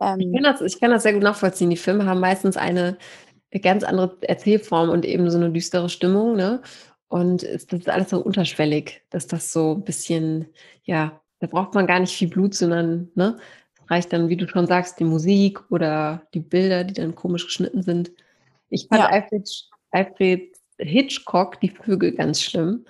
ähm, 0.00 0.20
ich, 0.20 0.32
kann 0.32 0.42
das, 0.42 0.60
ich 0.62 0.80
kann 0.80 0.90
das 0.90 1.02
sehr 1.02 1.12
gut 1.12 1.22
nachvollziehen. 1.22 1.70
Die 1.70 1.76
Filme 1.76 2.06
haben 2.06 2.20
meistens 2.20 2.56
eine 2.56 2.96
ganz 3.62 3.84
andere 3.84 4.16
Erzählform 4.22 4.88
und 4.88 5.04
eben 5.04 5.30
so 5.30 5.38
eine 5.38 5.50
düstere 5.50 5.88
Stimmung, 5.88 6.34
ne? 6.34 6.62
Und 7.08 7.44
das 7.44 7.64
ist 7.70 7.88
alles 7.88 8.10
so 8.10 8.18
unterschwellig, 8.18 9.02
dass 9.10 9.28
das 9.28 9.52
so 9.52 9.74
ein 9.74 9.84
bisschen, 9.84 10.46
ja, 10.82 11.20
da 11.38 11.46
braucht 11.46 11.74
man 11.74 11.86
gar 11.86 12.00
nicht 12.00 12.16
viel 12.16 12.28
Blut, 12.28 12.54
sondern, 12.54 13.10
ne? 13.14 13.36
reicht 13.88 14.12
dann, 14.12 14.28
wie 14.28 14.36
du 14.36 14.48
schon 14.48 14.66
sagst, 14.66 14.98
die 14.98 15.04
Musik 15.04 15.60
oder 15.70 16.26
die 16.34 16.40
Bilder, 16.40 16.84
die 16.84 16.94
dann 16.94 17.14
komisch 17.14 17.46
geschnitten 17.46 17.82
sind. 17.82 18.10
Ich 18.68 18.86
fand 18.88 19.02
ja. 19.02 19.08
Alfred, 19.08 19.48
Alfred 19.90 20.56
Hitchcock, 20.78 21.60
die 21.60 21.70
Vögel, 21.70 22.12
ganz 22.12 22.42
schlimm. 22.42 22.84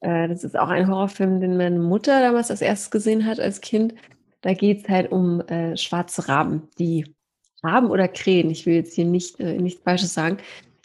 Äh, 0.00 0.28
das 0.28 0.44
ist 0.44 0.56
auch 0.56 0.68
ein 0.68 0.88
Horrorfilm, 0.88 1.40
den 1.40 1.56
meine 1.56 1.78
Mutter 1.78 2.20
damals 2.20 2.50
als 2.50 2.60
erstes 2.60 2.90
gesehen 2.90 3.26
hat 3.26 3.40
als 3.40 3.60
Kind. 3.60 3.94
Da 4.42 4.52
geht 4.52 4.82
es 4.82 4.88
halt 4.88 5.10
um 5.10 5.40
äh, 5.42 5.76
schwarze 5.76 6.28
Raben, 6.28 6.68
die 6.78 7.14
Raben 7.62 7.90
oder 7.90 8.08
Krähen, 8.08 8.50
ich 8.50 8.66
will 8.66 8.74
jetzt 8.74 8.94
hier 8.94 9.06
nicht 9.06 9.40
äh, 9.40 9.56
nichts 9.56 9.82
Falsches 9.82 10.12
sagen, 10.12 10.36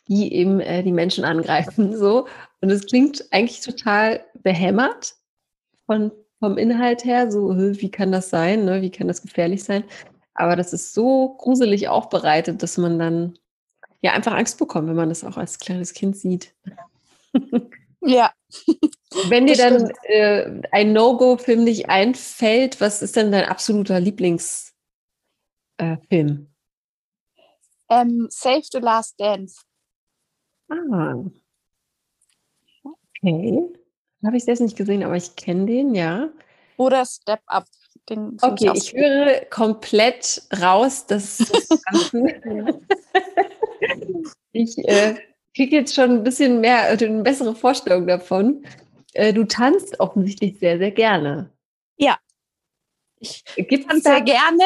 die 0.07 0.33
eben 0.33 0.61
äh, 0.61 0.81
die 0.83 0.93
Menschen 0.93 1.25
angreifen. 1.25 1.93
So. 1.97 2.27
Und 2.61 2.69
es 2.69 2.85
klingt 2.85 3.25
eigentlich 3.31 3.61
total 3.61 4.21
behämmert 4.41 5.15
von, 5.85 6.11
vom 6.39 6.57
Inhalt 6.57 7.03
her, 7.03 7.31
so, 7.31 7.55
wie 7.57 7.91
kann 7.91 8.11
das 8.11 8.29
sein, 8.29 8.65
ne? 8.65 8.81
wie 8.81 8.91
kann 8.91 9.07
das 9.07 9.21
gefährlich 9.21 9.63
sein? 9.63 9.83
Aber 10.33 10.55
das 10.55 10.71
ist 10.71 10.93
so 10.93 11.35
gruselig 11.37 11.89
aufbereitet, 11.89 12.63
dass 12.63 12.77
man 12.77 12.99
dann 12.99 13.37
ja 14.01 14.13
einfach 14.13 14.33
Angst 14.33 14.57
bekommen, 14.57 14.87
wenn 14.87 14.95
man 14.95 15.09
das 15.09 15.23
auch 15.23 15.37
als 15.37 15.59
kleines 15.59 15.93
Kind 15.93 16.17
sieht. 16.17 16.53
Ja. 18.01 18.31
Wenn 19.27 19.47
dir 19.47 19.57
dann 19.57 19.91
äh, 20.03 20.61
ein 20.71 20.93
No-Go-Film 20.93 21.63
nicht 21.63 21.89
einfällt, 21.89 22.79
was 22.79 23.01
ist 23.01 23.15
denn 23.15 23.31
dein 23.31 23.45
absoluter 23.45 23.99
Lieblingsfilm? 23.99 24.73
Äh, 25.77 26.37
ähm, 27.89 28.27
Save 28.29 28.63
the 28.71 28.79
Last 28.79 29.19
Dance. 29.19 29.61
Ah. 30.69 31.15
Okay. 32.83 33.59
Habe 34.25 34.37
ich 34.37 34.45
das 34.45 34.59
nicht 34.59 34.77
gesehen, 34.77 35.03
aber 35.03 35.15
ich 35.15 35.35
kenne 35.35 35.65
den, 35.65 35.95
ja. 35.95 36.29
Oder 36.77 37.05
Step 37.05 37.41
Up. 37.47 37.65
Den 38.07 38.37
okay, 38.41 38.71
ich, 38.73 38.93
ich 38.93 38.93
höre 38.93 39.45
komplett 39.45 40.43
raus, 40.61 41.05
dass 41.05 41.39
ich 44.51 44.77
äh, 44.79 45.15
kriege 45.55 45.77
jetzt 45.77 45.95
schon 45.95 46.11
ein 46.11 46.23
bisschen 46.23 46.61
mehr, 46.61 46.83
also 46.83 47.05
eine 47.05 47.23
bessere 47.23 47.55
Vorstellung 47.55 48.07
davon. 48.07 48.63
äh, 49.13 49.33
du 49.33 49.43
tanzt 49.43 49.99
offensichtlich 49.99 50.59
sehr, 50.59 50.77
sehr 50.77 50.91
gerne. 50.91 51.51
Ja. 51.97 52.17
Ich 53.21 53.43
tanze 53.85 54.01
sehr 54.01 54.21
gerne 54.21 54.63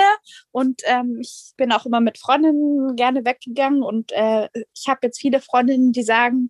und 0.52 0.82
ähm, 0.86 1.18
ich 1.20 1.54
bin 1.58 1.72
auch 1.72 1.88
immer 1.88 2.02
mit 2.02 2.20
Freundinnen 2.20 2.96
gerne 2.96 3.26
weggegangen 3.26 3.82
und 3.82 4.12
äh, 4.12 4.48
ich 4.54 4.88
habe 4.88 5.00
jetzt 5.04 5.20
viele 5.20 5.42
Freundinnen, 5.42 5.92
die 5.92 6.04
sagen, 6.04 6.50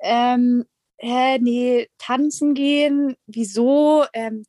ähm, 0.00 0.64
hä, 0.98 1.38
nee, 1.38 1.88
tanzen 1.98 2.54
gehen, 2.54 3.14
wieso? 3.26 4.04
Ähm, 4.12 4.44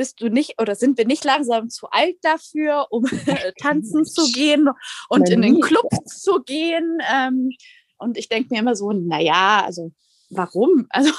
bist 0.00 0.22
du 0.22 0.30
nicht 0.30 0.58
oder 0.58 0.76
sind 0.76 0.96
wir 0.96 1.06
nicht 1.06 1.26
langsam 1.26 1.68
zu 1.68 1.86
alt 1.90 2.16
dafür, 2.22 2.86
um 2.88 3.04
tanzen 3.60 4.06
zu 4.06 4.32
gehen 4.32 4.70
und 5.10 5.28
in 5.28 5.42
den 5.42 5.60
Club 5.60 5.90
zu 6.06 6.40
gehen? 6.42 7.00
Ähm, 7.12 7.50
und 7.98 8.16
ich 8.16 8.30
denke 8.30 8.48
mir 8.50 8.60
immer 8.60 8.74
so, 8.74 8.92
naja, 8.92 9.62
also 9.62 9.92
warum? 10.30 10.86
Also 10.88 11.12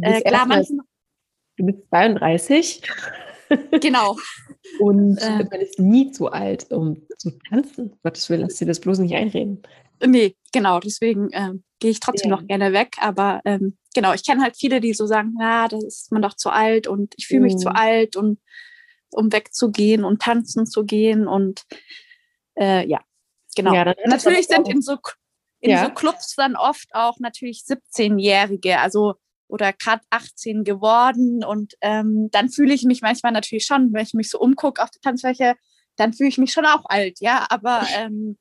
äh, 0.00 0.20
klar, 0.20 0.46
manchmal. 0.46 0.86
Du 1.56 1.66
bist 1.66 1.78
32. 1.88 2.82
Genau. 3.80 4.16
Und 4.78 5.18
äh, 5.18 5.44
man 5.50 5.60
ist 5.60 5.80
nie 5.80 6.12
zu 6.12 6.28
alt, 6.28 6.70
um 6.70 7.02
zu 7.18 7.32
tanzen. 7.50 7.98
Gottes 8.04 8.30
Willen, 8.30 8.42
lass 8.42 8.54
dir 8.54 8.66
das 8.66 8.78
bloß 8.78 9.00
nicht 9.00 9.16
einreden. 9.16 9.62
Nee, 10.04 10.36
genau. 10.52 10.80
Deswegen 10.80 11.30
äh, 11.32 11.52
gehe 11.78 11.90
ich 11.90 12.00
trotzdem 12.00 12.30
ja. 12.30 12.36
noch 12.36 12.46
gerne 12.46 12.72
weg. 12.72 12.96
Aber 12.98 13.40
ähm, 13.44 13.76
genau, 13.94 14.12
ich 14.12 14.24
kenne 14.24 14.42
halt 14.42 14.56
viele, 14.56 14.80
die 14.80 14.92
so 14.94 15.06
sagen, 15.06 15.34
na, 15.38 15.68
da 15.68 15.78
ist 15.78 16.12
man 16.12 16.22
doch 16.22 16.34
zu 16.34 16.50
alt 16.50 16.86
und 16.86 17.14
ich 17.16 17.26
fühle 17.26 17.42
mich 17.42 17.54
mhm. 17.54 17.58
zu 17.58 17.74
alt 17.74 18.16
und 18.16 18.40
um 19.10 19.32
wegzugehen 19.32 20.04
und 20.04 20.22
tanzen 20.22 20.66
zu 20.66 20.84
gehen. 20.84 21.26
Und 21.26 21.62
äh, 22.54 22.86
ja, 22.88 23.00
genau. 23.54 23.74
Ja, 23.74 23.94
natürlich 24.06 24.46
sind 24.46 24.68
in 24.68 24.82
so 24.82 24.96
in 25.60 25.70
ja. 25.70 25.84
so 25.84 25.92
Clubs 25.92 26.34
dann 26.36 26.56
oft 26.56 26.88
auch 26.92 27.18
natürlich 27.20 27.62
17-Jährige, 27.68 28.80
also 28.80 29.14
oder 29.46 29.72
gerade 29.72 30.02
18 30.10 30.64
geworden. 30.64 31.44
Und 31.44 31.74
ähm, 31.82 32.28
dann 32.32 32.48
fühle 32.48 32.74
ich 32.74 32.82
mich 32.84 33.02
manchmal 33.02 33.32
natürlich 33.32 33.66
schon, 33.66 33.92
wenn 33.92 34.02
ich 34.02 34.14
mich 34.14 34.30
so 34.30 34.40
umgucke 34.40 34.82
auf 34.82 34.90
der 34.90 35.00
Tanzfläche, 35.02 35.54
dann 35.96 36.14
fühle 36.14 36.30
ich 36.30 36.38
mich 36.38 36.52
schon 36.52 36.66
auch 36.66 36.84
alt, 36.86 37.20
ja. 37.20 37.46
Aber 37.50 37.86
ähm, 37.96 38.38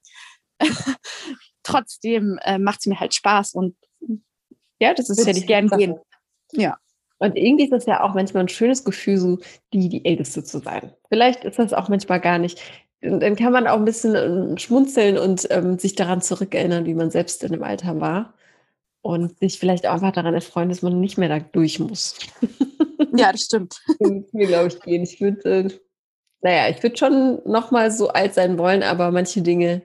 trotzdem 1.63 2.39
äh, 2.43 2.57
macht 2.57 2.79
es 2.81 2.85
mir 2.87 2.99
halt 2.99 3.13
Spaß 3.13 3.53
und 3.53 3.75
ja, 4.79 4.93
das 4.93 5.09
ist 5.09 5.25
ja 5.25 5.33
die 5.33 5.45
gern 5.45 5.67
gehen. 5.67 5.95
Ja. 6.53 6.77
Und 7.19 7.37
irgendwie 7.37 7.65
ist 7.65 7.73
es 7.73 7.85
ja 7.85 8.01
auch 8.01 8.15
manchmal 8.15 8.43
ein 8.43 8.49
schönes 8.49 8.83
Gefühl, 8.83 9.17
so 9.17 9.37
die, 9.73 9.89
die 9.89 10.03
Älteste 10.05 10.43
zu 10.43 10.57
sein. 10.59 10.91
Vielleicht 11.09 11.43
ist 11.43 11.59
das 11.59 11.71
auch 11.71 11.87
manchmal 11.87 12.19
gar 12.19 12.39
nicht 12.39 12.59
dann 13.01 13.35
kann 13.35 13.51
man 13.51 13.67
auch 13.67 13.77
ein 13.77 13.85
bisschen 13.85 14.15
ähm, 14.15 14.57
schmunzeln 14.57 15.17
und 15.17 15.47
ähm, 15.49 15.79
sich 15.79 15.95
daran 15.95 16.21
zurückerinnern, 16.21 16.85
wie 16.85 16.93
man 16.93 17.09
selbst 17.09 17.43
in 17.43 17.51
dem 17.51 17.63
Alter 17.63 17.99
war. 17.99 18.33
Und 19.03 19.39
sich 19.39 19.57
vielleicht 19.57 19.87
auch 19.87 19.93
einfach 19.93 20.11
daran 20.11 20.35
erfreuen, 20.35 20.69
dass 20.69 20.83
man 20.83 20.99
nicht 20.99 21.17
mehr 21.17 21.29
da 21.29 21.39
durch 21.39 21.79
muss. 21.79 22.17
Ja, 23.13 23.29
das 23.33 23.41
stimmt. 23.41 23.81
mir, 24.31 24.47
glaube 24.47 24.67
ich, 24.67 24.79
gehen. 24.79 25.03
Ich 25.03 25.19
würde, 25.19 25.49
äh, 25.49 25.69
naja, 26.39 26.69
ich 26.69 26.81
würde 26.81 26.95
schon 26.95 27.41
nochmal 27.43 27.91
so 27.91 28.07
alt 28.07 28.33
sein 28.33 28.57
wollen, 28.57 28.83
aber 28.83 29.11
manche 29.11 29.41
Dinge 29.41 29.81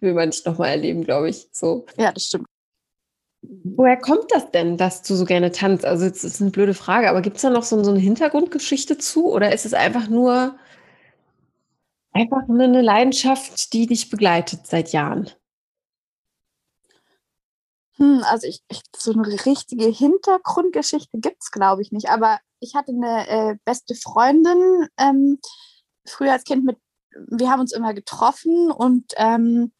will 0.00 0.14
man 0.14 0.28
nicht 0.28 0.46
nochmal 0.46 0.70
erleben, 0.70 1.04
glaube 1.04 1.30
ich. 1.30 1.48
So. 1.52 1.86
Ja, 1.96 2.12
das 2.12 2.24
stimmt. 2.24 2.46
Woher 3.42 3.96
kommt 3.96 4.30
das 4.30 4.50
denn, 4.50 4.76
dass 4.76 5.02
du 5.02 5.14
so 5.14 5.24
gerne 5.24 5.50
tanzt? 5.50 5.84
Also, 5.84 6.08
das 6.08 6.24
ist 6.24 6.42
eine 6.42 6.50
blöde 6.50 6.74
Frage, 6.74 7.08
aber 7.08 7.22
gibt 7.22 7.36
es 7.36 7.42
da 7.42 7.50
noch 7.50 7.62
so, 7.62 7.82
so 7.82 7.90
eine 7.90 8.00
Hintergrundgeschichte 8.00 8.98
zu? 8.98 9.32
Oder 9.32 9.52
ist 9.52 9.64
es 9.64 9.72
einfach 9.72 10.08
nur, 10.08 10.56
einfach 12.12 12.48
eine 12.48 12.82
Leidenschaft, 12.82 13.72
die 13.72 13.86
dich 13.86 14.10
begleitet 14.10 14.66
seit 14.66 14.92
Jahren? 14.92 15.30
Hm, 17.96 18.22
also 18.24 18.46
ich, 18.46 18.62
ich, 18.68 18.80
so 18.96 19.12
eine 19.12 19.28
richtige 19.44 19.86
Hintergrundgeschichte 19.86 21.18
gibt 21.18 21.42
es, 21.42 21.50
glaube 21.50 21.82
ich, 21.82 21.92
nicht. 21.92 22.08
Aber 22.08 22.38
ich 22.58 22.74
hatte 22.74 22.92
eine 22.92 23.28
äh, 23.28 23.56
beste 23.64 23.94
Freundin 23.94 24.88
ähm, 24.98 25.38
früher 26.06 26.32
als 26.32 26.44
Kind 26.44 26.64
mit, 26.64 26.78
wir 27.28 27.50
haben 27.50 27.60
uns 27.60 27.72
immer 27.72 27.94
getroffen 27.94 28.70
und 28.70 29.12
ähm, 29.16 29.72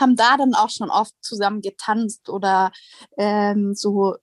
haben 0.00 0.16
da 0.16 0.36
dann 0.36 0.54
auch 0.54 0.70
schon 0.70 0.90
oft 0.90 1.14
zusammen 1.20 1.60
getanzt 1.60 2.28
oder 2.28 2.72
ähm, 3.16 3.74
so 3.74 4.16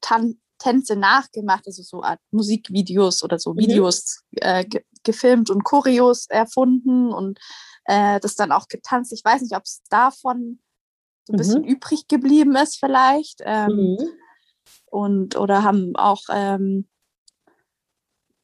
Tan 0.00 0.38
Tänze 0.58 0.96
nachgemacht, 0.96 1.66
also 1.66 1.82
so 1.82 2.02
Art 2.02 2.20
Musikvideos 2.30 3.22
oder 3.22 3.38
so 3.38 3.52
mhm. 3.52 3.58
Videos 3.58 4.22
äh, 4.36 4.64
ge 4.64 4.82
gefilmt 5.02 5.50
und 5.50 5.64
Choreos 5.64 6.26
erfunden 6.30 7.12
und 7.12 7.38
äh, 7.84 8.18
das 8.20 8.36
dann 8.36 8.52
auch 8.52 8.68
getanzt. 8.68 9.12
Ich 9.12 9.22
weiß 9.22 9.42
nicht, 9.42 9.54
ob 9.54 9.64
es 9.64 9.82
davon 9.90 10.60
so 11.26 11.32
ein 11.32 11.34
mhm. 11.34 11.36
bisschen 11.36 11.64
übrig 11.64 12.08
geblieben 12.08 12.56
ist 12.56 12.78
vielleicht. 12.78 13.40
Ähm, 13.44 13.72
mhm. 13.72 13.98
Und 14.86 15.36
oder 15.36 15.62
haben 15.62 15.94
auch 15.96 16.22
ähm, 16.30 16.88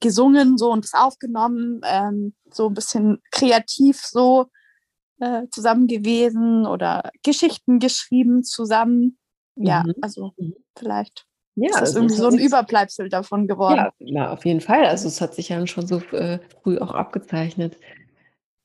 gesungen 0.00 0.58
so 0.58 0.70
und 0.70 0.84
das 0.84 0.94
aufgenommen, 0.94 1.80
ähm, 1.84 2.34
so 2.52 2.66
ein 2.66 2.74
bisschen 2.74 3.22
kreativ 3.30 4.02
so 4.04 4.46
äh, 5.20 5.42
zusammen 5.50 5.86
gewesen 5.86 6.66
oder 6.66 7.10
Geschichten 7.22 7.78
geschrieben 7.78 8.42
zusammen. 8.42 9.18
Ja, 9.56 9.84
mhm. 9.84 9.94
also 10.00 10.32
mhm. 10.36 10.54
vielleicht 10.76 11.26
ja, 11.56 11.68
das 11.68 11.90
ist 11.90 11.96
also 11.96 11.98
irgendwie 11.98 12.14
so 12.14 12.28
ein 12.28 12.38
Überbleibsel 12.38 13.08
davon 13.08 13.46
geworden. 13.46 13.76
Ja, 13.76 13.92
na, 13.98 14.32
auf 14.32 14.46
jeden 14.46 14.60
Fall. 14.60 14.86
Also 14.86 15.08
es 15.08 15.20
hat 15.20 15.34
sich 15.34 15.50
ja 15.50 15.66
schon 15.66 15.86
so 15.86 15.98
äh, 16.12 16.38
früh 16.62 16.78
auch 16.78 16.94
abgezeichnet. 16.94 17.76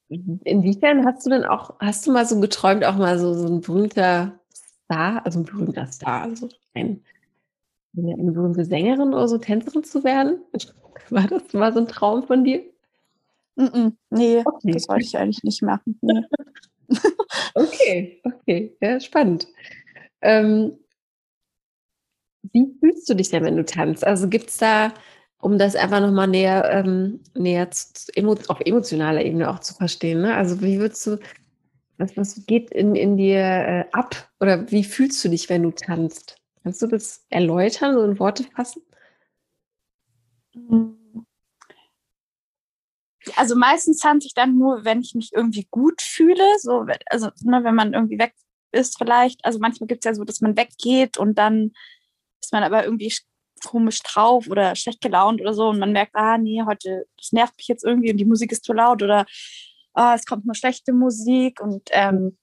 Inwiefern 0.07 1.05
hast 1.05 1.25
du 1.25 1.31
denn 1.31 1.45
auch, 1.45 1.73
hast 1.79 2.05
du 2.05 2.11
mal 2.11 2.25
so 2.25 2.39
geträumt, 2.39 2.85
auch 2.85 2.95
mal 2.95 3.17
so, 3.17 3.33
so 3.33 3.47
ein 3.47 3.61
berühmter 3.61 4.39
Star, 4.53 5.25
also 5.25 5.39
ein 5.39 5.45
berühmter 5.45 5.87
Star, 5.87 6.21
also 6.21 6.47
ein, 6.73 7.03
eine, 7.97 8.13
eine 8.13 8.31
berühmte 8.31 8.63
Sängerin 8.65 9.13
oder 9.13 9.27
so 9.27 9.39
Tänzerin 9.39 9.83
zu 9.83 10.03
werden? 10.03 10.39
War 11.09 11.27
das 11.27 11.53
mal 11.53 11.73
so 11.73 11.79
ein 11.79 11.87
Traum 11.87 12.23
von 12.23 12.43
dir? 12.43 12.63
Mm 13.57 13.91
nee, 14.09 14.41
okay. 14.45 14.71
das 14.71 14.87
wollte 14.89 15.05
ich 15.05 15.17
eigentlich 15.17 15.43
nicht 15.43 15.61
machen. 15.61 15.97
Nee. 16.01 16.23
okay, 17.55 18.21
okay, 18.23 18.75
ja, 18.81 18.99
spannend. 18.99 19.47
Ähm, 20.21 20.77
wie 22.53 22.75
fühlst 22.79 23.09
du 23.09 23.13
dich 23.15 23.29
denn, 23.29 23.43
wenn 23.43 23.57
du 23.57 23.65
tanzt? 23.65 24.05
Also 24.05 24.27
gibt 24.29 24.49
es 24.49 24.57
da, 24.57 24.93
um 25.39 25.57
das 25.57 25.75
einfach 25.75 25.99
nochmal 26.01 26.27
näher, 26.27 26.69
ähm, 26.71 27.21
näher 27.35 27.69
zu, 27.71 28.11
auf 28.47 28.59
emotionaler 28.61 29.23
Ebene 29.23 29.49
auch 29.49 29.59
zu 29.59 29.73
verstehen, 29.73 30.21
ne? 30.21 30.35
Also 30.35 30.61
wie 30.61 30.79
würdest 30.79 31.05
du, 31.07 31.19
was, 31.97 32.15
was 32.17 32.45
geht 32.45 32.71
in, 32.71 32.95
in 32.95 33.17
dir 33.17 33.39
äh, 33.39 33.85
ab? 33.93 34.29
Oder 34.39 34.69
wie 34.71 34.83
fühlst 34.83 35.23
du 35.25 35.29
dich, 35.29 35.49
wenn 35.49 35.63
du 35.63 35.71
tanzt? 35.71 36.37
Kannst 36.63 36.81
du 36.81 36.87
das 36.87 37.25
erläutern, 37.29 37.95
so 37.95 38.03
in 38.03 38.19
Worte 38.19 38.43
fassen? 38.43 38.81
Also 43.35 43.55
meistens 43.55 43.99
tanze 43.99 44.27
ich 44.27 44.33
dann 44.33 44.57
nur, 44.57 44.85
wenn 44.85 45.01
ich 45.01 45.15
mich 45.15 45.31
irgendwie 45.33 45.67
gut 45.71 46.01
fühle. 46.01 46.43
So, 46.59 46.85
also 47.07 47.29
ne, 47.41 47.63
wenn 47.63 47.75
man 47.75 47.93
irgendwie 47.93 48.19
weg 48.19 48.33
ist 48.71 48.97
vielleicht. 48.97 49.43
Also 49.45 49.59
manchmal 49.59 49.87
gibt 49.87 50.05
es 50.05 50.09
ja 50.09 50.13
so, 50.13 50.23
dass 50.23 50.41
man 50.41 50.57
weggeht 50.57 51.17
und 51.17 51.37
dann 51.37 51.71
ist 52.41 52.51
man 52.51 52.63
aber 52.63 52.83
irgendwie 52.85 53.13
komisch 53.65 54.01
drauf 54.01 54.47
oder 54.49 54.75
schlecht 54.75 55.01
gelaunt 55.01 55.41
oder 55.41 55.53
so 55.53 55.69
und 55.69 55.79
man 55.79 55.91
merkt, 55.91 56.15
ah 56.15 56.37
nee, 56.37 56.61
heute, 56.65 57.07
das 57.17 57.31
nervt 57.31 57.57
mich 57.57 57.67
jetzt 57.67 57.83
irgendwie 57.83 58.11
und 58.11 58.17
die 58.17 58.25
Musik 58.25 58.51
ist 58.51 58.65
zu 58.65 58.73
laut 58.73 59.01
oder 59.01 59.25
ah, 59.93 60.13
es 60.13 60.25
kommt 60.25 60.45
nur 60.45 60.55
schlechte 60.55 60.93
Musik 60.93 61.61
und 61.61 61.89
ähm, 61.91 62.37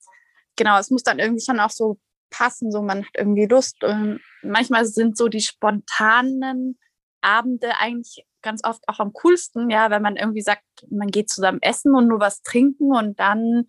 genau, 0.57 0.79
es 0.79 0.91
muss 0.91 1.03
dann 1.03 1.19
irgendwie 1.19 1.45
schon 1.45 1.61
auch 1.61 1.71
so 1.71 1.99
passen, 2.31 2.73
so 2.73 2.83
man 2.83 3.05
hat 3.05 3.13
irgendwie 3.17 3.47
Lust. 3.47 3.85
Und 3.85 4.21
manchmal 4.43 4.87
sind 4.87 5.17
so 5.17 5.29
die 5.29 5.41
spontanen 5.41 6.79
Abende 7.21 7.79
eigentlich 7.79 8.25
ganz 8.43 8.63
oft 8.65 8.83
auch 8.89 8.99
am 8.99 9.13
coolsten, 9.13 9.71
ja, 9.71 9.91
wenn 9.91 10.03
man 10.03 10.17
irgendwie 10.17 10.43
sagt, 10.43 10.65
man 10.91 11.09
geht 11.09 11.31
zusammen 11.31 11.61
essen 11.63 11.95
und 11.95 12.09
nur 12.09 12.21
was 12.21 12.43
trinken 12.43 12.95
und 12.95 13.19
dann 13.19 13.65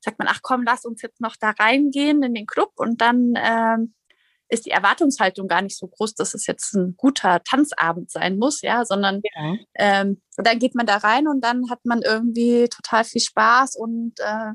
sagt 0.00 0.18
man, 0.18 0.28
ach 0.30 0.40
komm, 0.42 0.62
lass 0.64 0.84
uns 0.84 1.02
jetzt 1.02 1.20
noch 1.20 1.36
da 1.40 1.50
reingehen 1.50 2.22
in 2.22 2.34
den 2.34 2.46
Club 2.46 2.72
und 2.76 3.00
dann 3.00 3.34
ähm, 3.36 3.94
ist 4.48 4.66
die 4.66 4.70
Erwartungshaltung 4.70 5.46
gar 5.46 5.62
nicht 5.62 5.76
so 5.76 5.86
groß, 5.86 6.14
dass 6.14 6.34
es 6.34 6.46
jetzt 6.46 6.74
ein 6.74 6.94
guter 6.96 7.42
Tanzabend 7.42 8.10
sein 8.10 8.38
muss, 8.38 8.62
ja, 8.62 8.84
sondern 8.84 9.20
ja. 9.22 9.54
Ähm, 9.74 10.22
dann 10.36 10.58
geht 10.58 10.74
man 10.74 10.86
da 10.86 10.96
rein 10.96 11.28
und 11.28 11.44
dann 11.44 11.70
hat 11.70 11.80
man 11.84 12.02
irgendwie 12.02 12.68
total 12.68 13.04
viel 13.04 13.20
Spaß 13.20 13.76
und 13.76 14.14
äh, 14.20 14.52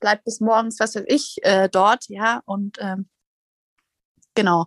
bleibt 0.00 0.24
bis 0.24 0.40
morgens, 0.40 0.80
was 0.80 0.94
weiß 0.94 1.04
ich, 1.08 1.36
äh, 1.42 1.68
dort, 1.68 2.04
ja, 2.08 2.40
und 2.46 2.78
ähm, 2.80 3.08
genau. 4.34 4.66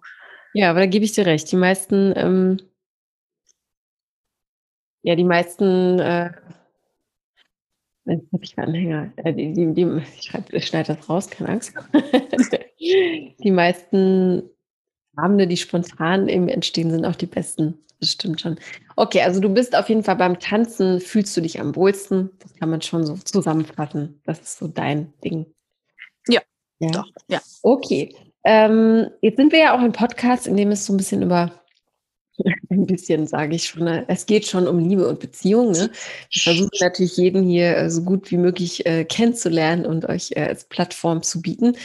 Ja, 0.53 0.71
aber 0.71 0.79
da 0.79 0.85
gebe 0.85 1.05
ich 1.05 1.13
dir 1.13 1.25
recht. 1.25 1.51
Die 1.51 1.55
meisten, 1.55 2.13
ähm, 2.15 2.59
ja, 5.01 5.15
die 5.15 5.23
meisten, 5.23 5.99
äh, 5.99 6.31
jetzt 8.05 8.31
habe 8.33 8.43
ich 8.43 8.57
einen 8.57 8.67
Anhänger, 8.67 9.13
äh, 9.17 9.33
die, 9.33 9.53
die, 9.53 9.73
die, 9.73 10.01
ich 10.51 10.67
schneide 10.67 10.95
das 10.95 11.09
raus, 11.09 11.29
keine 11.29 11.49
Angst. 11.49 11.73
die 12.79 13.51
meisten 13.51 14.43
Abende, 15.15 15.47
die 15.47 15.57
spontan 15.57 16.27
eben 16.27 16.47
entstehen, 16.47 16.91
sind 16.91 17.05
auch 17.05 17.15
die 17.15 17.25
besten. 17.25 17.77
Das 17.99 18.11
stimmt 18.11 18.39
schon. 18.39 18.57
Okay, 18.95 19.21
also 19.21 19.41
du 19.41 19.49
bist 19.49 19.75
auf 19.75 19.89
jeden 19.89 20.03
Fall 20.03 20.15
beim 20.15 20.39
Tanzen, 20.39 21.01
fühlst 21.01 21.35
du 21.35 21.41
dich 21.41 21.59
am 21.59 21.75
wohlsten. 21.75 22.29
Das 22.39 22.55
kann 22.55 22.69
man 22.69 22.81
schon 22.81 23.05
so 23.05 23.15
zusammenfassen. 23.17 24.21
Das 24.25 24.39
ist 24.39 24.57
so 24.57 24.67
dein 24.67 25.13
Ding. 25.23 25.45
Ja, 26.27 26.41
ja. 26.79 26.91
doch, 26.91 27.09
ja. 27.27 27.41
Okay. 27.61 28.15
Ähm, 28.45 29.07
jetzt 29.21 29.35
sind 29.35 29.51
wir 29.51 29.59
ja 29.59 29.75
auch 29.75 29.81
ein 29.81 29.91
Podcast, 29.91 30.47
in 30.47 30.55
dem 30.55 30.71
es 30.71 30.85
so 30.85 30.93
ein 30.93 30.97
bisschen 30.97 31.21
über 31.21 31.58
Ein 32.69 32.85
bisschen, 32.85 33.27
sage 33.27 33.55
ich 33.55 33.65
schon. 33.65 33.83
Ne? 33.83 34.05
Es 34.07 34.25
geht 34.25 34.47
schon 34.47 34.67
um 34.67 34.79
Liebe 34.79 35.07
und 35.07 35.19
Beziehung. 35.19 35.71
Ne? 35.71 35.89
Wir 36.31 36.41
versuchen 36.41 36.69
natürlich 36.79 37.17
jeden 37.17 37.43
hier 37.43 37.77
äh, 37.77 37.89
so 37.89 38.03
gut 38.03 38.31
wie 38.31 38.37
möglich 38.37 38.85
äh, 38.85 39.05
kennenzulernen 39.05 39.85
und 39.85 40.07
euch 40.07 40.31
äh, 40.31 40.41
als 40.41 40.65
Plattform 40.65 41.23
zu 41.23 41.41
bieten. 41.41 41.75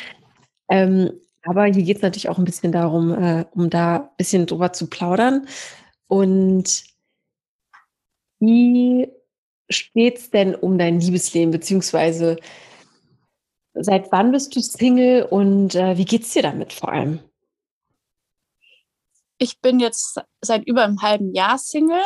Ähm, 0.70 1.10
aber 1.42 1.64
hier 1.66 1.82
geht 1.82 1.96
es 1.96 2.02
natürlich 2.02 2.28
auch 2.28 2.38
ein 2.38 2.44
bisschen 2.44 2.72
darum, 2.72 3.12
äh, 3.12 3.44
um 3.52 3.70
da 3.70 3.96
ein 3.96 4.08
bisschen 4.16 4.46
drüber 4.46 4.72
zu 4.72 4.88
plaudern. 4.88 5.46
Und 6.06 6.84
wie 8.40 9.08
steht 9.68 10.18
es 10.18 10.30
denn 10.30 10.54
um 10.54 10.78
dein 10.78 11.00
Liebesleben, 11.00 11.50
beziehungsweise 11.50 12.36
seit 13.74 14.12
wann 14.12 14.32
bist 14.32 14.54
du 14.54 14.60
Single 14.60 15.24
und 15.24 15.74
äh, 15.74 15.98
wie 15.98 16.16
es 16.16 16.30
dir 16.30 16.42
damit 16.42 16.72
vor 16.72 16.90
allem? 16.92 17.20
Ich 19.38 19.60
bin 19.60 19.80
jetzt 19.80 20.20
seit 20.40 20.66
über 20.66 20.84
einem 20.84 21.02
halben 21.02 21.34
Jahr 21.34 21.58
Single 21.58 22.02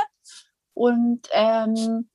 und 0.75 1.29
ähm, 1.33 2.09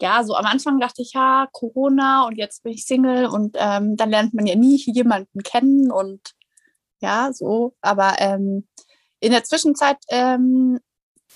ja, 0.00 0.24
so 0.24 0.34
am 0.34 0.46
Anfang 0.46 0.80
dachte 0.80 1.02
ich, 1.02 1.12
ja, 1.12 1.48
Corona 1.52 2.26
und 2.26 2.36
jetzt 2.36 2.62
bin 2.62 2.72
ich 2.72 2.84
Single 2.84 3.26
und 3.26 3.56
ähm, 3.58 3.96
dann 3.96 4.10
lernt 4.10 4.34
man 4.34 4.46
ja 4.46 4.54
nie 4.54 4.76
jemanden 4.76 5.42
kennen 5.42 5.90
und 5.90 6.34
ja, 7.00 7.32
so. 7.32 7.76
Aber 7.80 8.16
ähm, 8.18 8.66
in 9.20 9.32
der 9.32 9.44
Zwischenzeit, 9.44 9.98
ähm, 10.08 10.80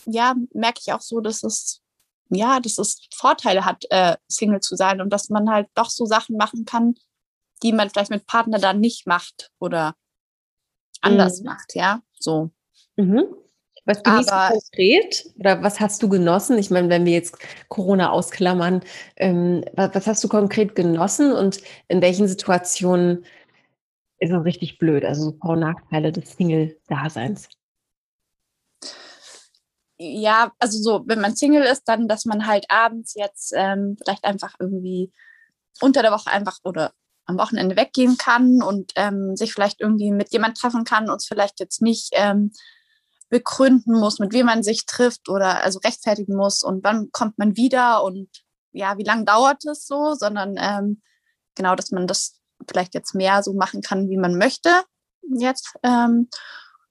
ja, 0.06 0.34
merke 0.52 0.80
ich 0.84 0.92
auch 0.92 1.00
so, 1.00 1.20
dass 1.20 1.42
es, 1.42 1.82
ja, 2.30 2.60
dass 2.60 2.78
es 2.78 3.06
Vorteile 3.14 3.64
hat, 3.64 3.84
äh, 3.90 4.16
Single 4.28 4.60
zu 4.60 4.76
sein 4.76 5.00
und 5.00 5.10
dass 5.10 5.28
man 5.28 5.50
halt 5.50 5.68
doch 5.74 5.90
so 5.90 6.06
Sachen 6.06 6.36
machen 6.36 6.64
kann, 6.64 6.94
die 7.62 7.72
man 7.72 7.90
vielleicht 7.90 8.10
mit 8.10 8.26
Partner 8.26 8.58
dann 8.58 8.80
nicht 8.80 9.06
macht 9.06 9.50
oder 9.58 9.94
anders 11.00 11.40
mhm. 11.40 11.46
macht, 11.46 11.74
ja, 11.74 12.02
so. 12.18 12.50
Mhm. 12.96 13.24
Was 13.86 14.02
genießt 14.02 14.32
Aber, 14.32 14.54
du 14.54 14.60
konkret 14.60 15.26
oder 15.38 15.62
was 15.62 15.78
hast 15.78 16.02
du 16.02 16.08
genossen? 16.08 16.56
Ich 16.56 16.70
meine, 16.70 16.88
wenn 16.88 17.04
wir 17.04 17.12
jetzt 17.12 17.36
Corona 17.68 18.10
ausklammern, 18.10 18.82
ähm, 19.16 19.62
was, 19.74 19.94
was, 19.94 20.06
hast 20.06 20.24
du 20.24 20.28
konkret 20.28 20.74
genossen 20.74 21.32
und 21.32 21.60
in 21.88 22.00
welchen 22.00 22.26
Situationen 22.26 23.26
ist 24.18 24.32
es 24.32 24.44
richtig 24.44 24.78
blöd? 24.78 25.04
Also 25.04 25.30
so 25.30 25.36
Vor- 25.38 25.50
und 25.50 25.60
Nachteile 25.60 26.12
des 26.12 26.32
Single-Daseins. 26.32 27.48
Ja, 29.98 30.52
also 30.58 30.78
so, 30.78 31.04
wenn 31.06 31.20
man 31.20 31.36
Single 31.36 31.62
ist, 31.62 31.84
dann, 31.84 32.08
dass 32.08 32.24
man 32.24 32.46
halt 32.46 32.64
abends 32.68 33.14
jetzt 33.14 33.52
ähm, 33.54 33.96
vielleicht 34.02 34.24
einfach 34.24 34.54
irgendwie 34.58 35.12
unter 35.80 36.02
der 36.02 36.10
Woche 36.10 36.30
einfach 36.30 36.58
oder 36.64 36.92
am 37.26 37.38
Wochenende 37.38 37.76
weggehen 37.76 38.18
kann 38.18 38.62
und 38.62 38.92
ähm, 38.96 39.36
sich 39.36 39.52
vielleicht 39.52 39.80
irgendwie 39.80 40.10
mit 40.10 40.32
jemand 40.32 40.58
treffen 40.58 40.84
kann 40.84 41.08
und 41.08 41.16
es 41.16 41.26
vielleicht 41.26 41.60
jetzt 41.60 41.80
nicht 41.80 42.10
ähm, 42.12 42.52
begründen 43.28 43.98
muss, 43.98 44.18
mit 44.18 44.32
wem 44.32 44.46
man 44.46 44.62
sich 44.62 44.86
trifft 44.86 45.28
oder 45.28 45.62
also 45.62 45.78
rechtfertigen 45.80 46.36
muss 46.36 46.62
und 46.62 46.84
wann 46.84 47.10
kommt 47.10 47.38
man 47.38 47.56
wieder 47.56 48.04
und 48.04 48.28
ja, 48.72 48.98
wie 48.98 49.04
lange 49.04 49.24
dauert 49.24 49.64
es 49.64 49.86
so, 49.86 50.14
sondern 50.14 50.56
ähm, 50.58 51.02
genau, 51.54 51.74
dass 51.74 51.90
man 51.90 52.06
das 52.06 52.40
vielleicht 52.68 52.94
jetzt 52.94 53.14
mehr 53.14 53.42
so 53.42 53.54
machen 53.54 53.82
kann, 53.82 54.10
wie 54.10 54.16
man 54.16 54.36
möchte 54.36 54.70
jetzt. 55.22 55.74
Ähm, 55.82 56.28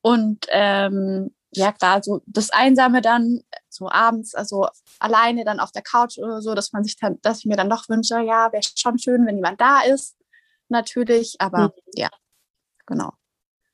und 0.01 0.45
ähm, 0.49 1.33
ja, 1.51 1.71
klar, 1.71 2.01
so 2.01 2.21
das 2.25 2.49
Einsame 2.49 3.01
dann 3.01 3.41
so 3.69 3.89
abends, 3.89 4.33
also 4.33 4.67
alleine 4.99 5.45
dann 5.45 5.59
auf 5.59 5.71
der 5.71 5.83
Couch 5.83 6.17
oder 6.17 6.41
so, 6.41 6.55
dass 6.55 6.73
man 6.73 6.83
sich 6.83 6.97
dann, 6.97 7.19
dass 7.21 7.39
ich 7.39 7.45
mir 7.45 7.57
dann 7.57 7.69
doch 7.69 7.87
wünsche, 7.89 8.19
ja, 8.21 8.51
wäre 8.51 8.63
schon 8.75 8.97
schön, 8.97 9.25
wenn 9.25 9.35
jemand 9.35 9.61
da 9.61 9.81
ist, 9.81 10.17
natürlich, 10.69 11.35
aber 11.39 11.67
mhm. 11.67 11.71
ja, 11.95 12.09
genau. 12.85 13.13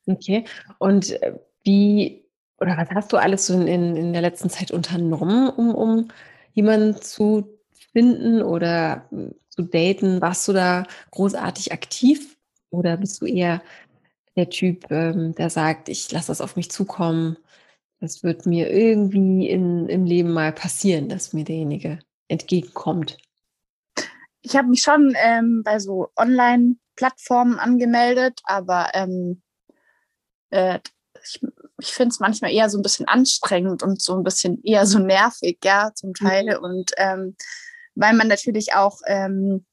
Okay. 0.06 0.44
Und 0.78 1.10
äh, 1.22 1.38
wie 1.62 2.19
oder 2.60 2.76
was 2.76 2.90
hast 2.90 3.12
du 3.12 3.16
alles 3.16 3.46
so 3.46 3.58
in, 3.60 3.96
in 3.96 4.12
der 4.12 4.22
letzten 4.22 4.50
Zeit 4.50 4.70
unternommen, 4.70 5.48
um, 5.48 5.74
um 5.74 6.08
jemanden 6.52 7.00
zu 7.00 7.58
finden 7.92 8.42
oder 8.42 9.06
hm, 9.10 9.34
zu 9.48 9.62
daten? 9.62 10.20
Warst 10.20 10.46
du 10.46 10.52
da 10.52 10.84
großartig 11.10 11.72
aktiv 11.72 12.36
oder 12.70 12.96
bist 12.96 13.20
du 13.22 13.26
eher 13.26 13.62
der 14.36 14.50
Typ, 14.50 14.90
ähm, 14.90 15.34
der 15.34 15.50
sagt, 15.50 15.88
ich 15.88 16.10
lasse 16.12 16.28
das 16.28 16.40
auf 16.40 16.56
mich 16.56 16.70
zukommen, 16.70 17.36
das 17.98 18.22
wird 18.22 18.46
mir 18.46 18.70
irgendwie 18.70 19.48
in, 19.48 19.88
im 19.88 20.04
Leben 20.04 20.32
mal 20.32 20.52
passieren, 20.52 21.08
dass 21.08 21.32
mir 21.32 21.44
derjenige 21.44 21.98
entgegenkommt? 22.28 23.18
Ich 24.42 24.56
habe 24.56 24.68
mich 24.68 24.82
schon 24.82 25.14
ähm, 25.22 25.62
bei 25.64 25.78
so 25.78 26.10
Online-Plattformen 26.16 27.58
angemeldet, 27.58 28.40
aber 28.44 28.90
ähm, 28.94 29.42
äh, 30.50 30.78
ich, 31.22 31.40
ich 31.80 31.92
finde 31.92 32.10
es 32.10 32.20
manchmal 32.20 32.52
eher 32.52 32.70
so 32.70 32.78
ein 32.78 32.82
bisschen 32.82 33.08
anstrengend 33.08 33.82
und 33.82 34.00
so 34.02 34.16
ein 34.16 34.22
bisschen 34.22 34.62
eher 34.62 34.86
so 34.86 34.98
nervig, 34.98 35.58
ja, 35.64 35.90
zum 35.94 36.14
Teil. 36.14 36.58
Mhm. 36.58 36.64
Und 36.64 36.90
ähm, 36.96 37.36
weil 37.94 38.14
man 38.14 38.28
natürlich 38.28 38.74
auch 38.74 39.00
ähm, 39.06 39.66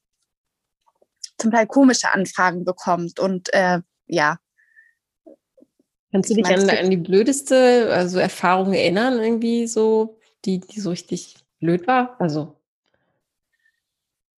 zum 1.38 1.52
Teil 1.52 1.68
komische 1.68 2.12
Anfragen 2.14 2.66
bekommt 2.66 3.20
und 3.20 3.54
äh, 3.54 3.80
ja. 4.08 4.40
Kannst 6.12 6.30
du 6.30 6.36
dich 6.36 6.46
an, 6.46 6.70
an, 6.70 6.90
die 6.90 6.98
blödeste 6.98 7.94
also 7.94 8.18
Erfahrung 8.18 8.74
erinnern, 8.74 9.20
irgendwie 9.20 9.68
so, 9.68 10.18
die, 10.46 10.60
die 10.60 10.80
so 10.80 10.90
richtig 10.90 11.36
blöd 11.60 11.86
war? 11.86 12.16
Also. 12.20 12.56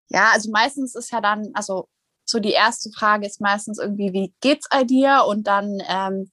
Ja, 0.10 0.32
also 0.34 0.50
meistens 0.52 0.96
ist 0.96 1.12
ja 1.12 1.22
dann, 1.22 1.52
also 1.54 1.88
so 2.26 2.40
die 2.40 2.52
erste 2.52 2.92
Frage 2.92 3.26
ist 3.26 3.40
meistens 3.40 3.80
irgendwie, 3.80 4.14
wie 4.14 4.34
geht's 4.42 4.68
dir? 4.86 5.26
Und 5.28 5.48
dann 5.48 5.82
ähm, 5.88 6.32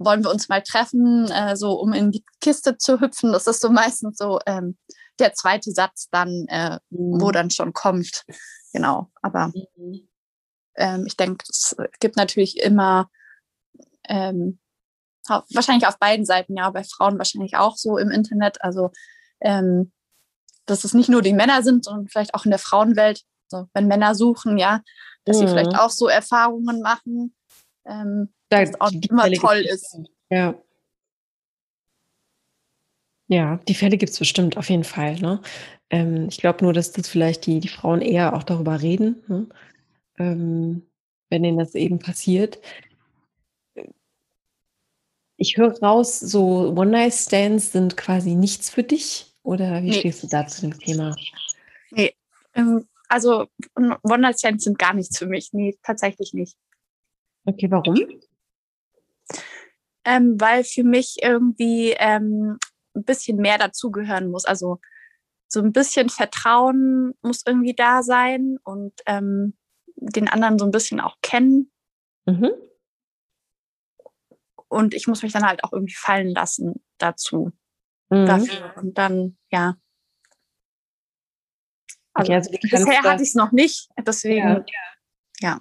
wollen 0.00 0.24
wir 0.24 0.30
uns 0.30 0.48
mal 0.48 0.62
treffen, 0.62 1.30
äh, 1.30 1.56
so 1.56 1.72
um 1.72 1.92
in 1.92 2.10
die 2.10 2.24
Kiste 2.40 2.78
zu 2.78 3.00
hüpfen. 3.00 3.32
Das 3.32 3.46
ist 3.46 3.60
so 3.60 3.70
meistens 3.70 4.16
so 4.16 4.40
ähm, 4.46 4.76
der 5.18 5.34
zweite 5.34 5.70
Satz 5.70 6.08
dann, 6.10 6.46
äh, 6.48 6.78
mhm. 6.88 7.20
wo 7.20 7.30
dann 7.30 7.50
schon 7.50 7.72
kommt. 7.72 8.24
Genau, 8.72 9.10
aber 9.22 9.48
mhm. 9.76 10.08
ähm, 10.76 11.04
ich 11.06 11.16
denke, 11.16 11.44
es 11.48 11.76
gibt 12.00 12.16
natürlich 12.16 12.58
immer, 12.60 13.10
ähm, 14.08 14.58
wahrscheinlich 15.28 15.86
auf 15.86 15.98
beiden 15.98 16.24
Seiten, 16.24 16.56
ja, 16.56 16.70
bei 16.70 16.82
Frauen 16.82 17.18
wahrscheinlich 17.18 17.56
auch 17.56 17.76
so 17.76 17.98
im 17.98 18.10
Internet. 18.10 18.62
Also, 18.62 18.90
ähm, 19.40 19.92
dass 20.66 20.84
es 20.84 20.94
nicht 20.94 21.08
nur 21.08 21.22
die 21.22 21.32
Männer 21.32 21.62
sind, 21.62 21.84
sondern 21.84 22.08
vielleicht 22.08 22.34
auch 22.34 22.44
in 22.44 22.50
der 22.50 22.58
Frauenwelt, 22.58 23.22
so, 23.48 23.66
wenn 23.74 23.86
Männer 23.86 24.14
suchen, 24.14 24.56
ja, 24.56 24.80
dass 25.24 25.36
mhm. 25.36 25.40
sie 25.40 25.48
vielleicht 25.48 25.76
auch 25.76 25.90
so 25.90 26.08
Erfahrungen 26.08 26.80
machen. 26.80 27.34
Ähm, 27.84 28.28
da 28.48 28.64
das 28.64 28.80
auch 28.80 28.92
immer 28.92 29.30
toll 29.32 29.64
ist. 29.70 29.98
Ja. 30.30 30.54
Ja, 33.28 33.60
die 33.68 33.74
Fälle 33.74 33.96
gibt 33.96 34.10
es 34.12 34.18
bestimmt 34.18 34.56
auf 34.56 34.70
jeden 34.70 34.84
Fall. 34.84 35.14
Ne? 35.20 35.40
Ähm, 35.88 36.26
ich 36.28 36.38
glaube 36.38 36.64
nur, 36.64 36.72
dass 36.72 36.90
das 36.90 37.08
vielleicht 37.08 37.46
die, 37.46 37.60
die 37.60 37.68
Frauen 37.68 38.00
eher 38.00 38.34
auch 38.34 38.42
darüber 38.42 38.82
reden, 38.82 39.22
ne? 39.28 39.46
ähm, 40.18 40.82
wenn 41.28 41.44
ihnen 41.44 41.58
das 41.58 41.76
eben 41.76 42.00
passiert. 42.00 42.60
Ich 45.36 45.56
höre 45.56 45.78
raus, 45.80 46.18
so 46.18 46.74
One-Night-Stands 46.76 47.72
sind 47.72 47.96
quasi 47.96 48.34
nichts 48.34 48.68
für 48.68 48.82
dich. 48.82 49.32
Oder 49.42 49.82
wie 49.82 49.90
nee. 49.90 49.98
stehst 50.00 50.22
du 50.22 50.26
da 50.26 50.46
zu 50.46 50.62
dem 50.62 50.78
Thema? 50.78 51.16
Nee, 51.92 52.14
ähm, 52.54 52.86
also 53.08 53.46
One-Night-Stands 53.74 54.64
sind 54.64 54.78
gar 54.78 54.92
nichts 54.92 55.18
für 55.18 55.26
mich. 55.26 55.52
Nee, 55.52 55.78
tatsächlich 55.82 56.34
nicht. 56.34 56.56
Okay, 57.44 57.70
warum? 57.70 57.96
ähm, 60.04 60.40
weil 60.40 60.64
für 60.64 60.84
mich 60.84 61.18
irgendwie 61.22 61.94
ähm, 61.98 62.58
ein 62.94 63.04
bisschen 63.04 63.36
mehr 63.38 63.58
dazugehören 63.58 64.30
muss. 64.30 64.44
Also 64.44 64.80
so 65.46 65.60
ein 65.60 65.72
bisschen 65.72 66.08
Vertrauen 66.08 67.14
muss 67.22 67.42
irgendwie 67.46 67.74
da 67.74 68.02
sein 68.02 68.58
und 68.62 68.92
ähm, 69.06 69.56
den 69.96 70.28
anderen 70.28 70.58
so 70.58 70.64
ein 70.64 70.70
bisschen 70.70 71.00
auch 71.00 71.16
kennen. 71.22 71.70
Mhm. 72.26 72.50
Und 74.68 74.94
ich 74.94 75.06
muss 75.08 75.22
mich 75.22 75.32
dann 75.32 75.46
halt 75.46 75.64
auch 75.64 75.72
irgendwie 75.72 75.94
fallen 75.94 76.28
lassen 76.28 76.82
dazu. 76.98 77.52
Mhm. 78.08 78.26
Dafür. 78.26 78.74
Und 78.76 78.96
dann, 78.96 79.36
ja. 79.50 79.76
Also, 82.12 82.32
okay, 82.32 82.36
also 82.36 82.50
bisher 82.50 83.02
hatte 83.02 83.22
ich 83.22 83.30
es 83.30 83.34
noch 83.34 83.52
nicht, 83.52 83.88
deswegen, 84.04 84.48
ja. 84.48 84.64
ja. 85.40 85.60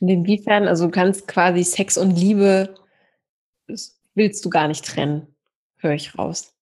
Inwiefern, 0.00 0.68
also 0.68 0.86
du 0.86 0.90
kannst 0.90 1.26
quasi 1.26 1.64
Sex 1.64 1.96
und 1.96 2.12
Liebe 2.12 2.74
das 3.68 4.00
willst 4.14 4.44
du 4.44 4.50
gar 4.50 4.66
nicht 4.66 4.84
trennen, 4.84 5.36
höre 5.76 5.92
ich 5.92 6.18
raus. 6.18 6.54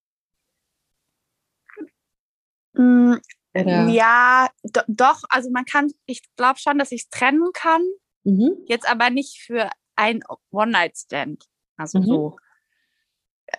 Mm, 2.75 3.15
ja, 3.55 4.51
do, 4.65 4.81
doch, 4.89 5.23
also 5.31 5.51
man 5.51 5.65
kann, 5.65 5.91
ich 6.05 6.23
glaube 6.37 6.59
schon, 6.59 6.79
dass 6.79 6.93
ich 6.93 7.05
es 7.05 7.09
trennen 7.09 7.51
kann. 7.55 7.83
Mhm. 8.25 8.59
Jetzt 8.67 8.87
aber 8.89 9.09
nicht 9.09 9.41
für 9.41 9.71
ein 9.95 10.21
One-Night-Stand. 10.51 11.45
Also 11.77 12.01
mhm. 12.01 12.05
so. 12.05 12.37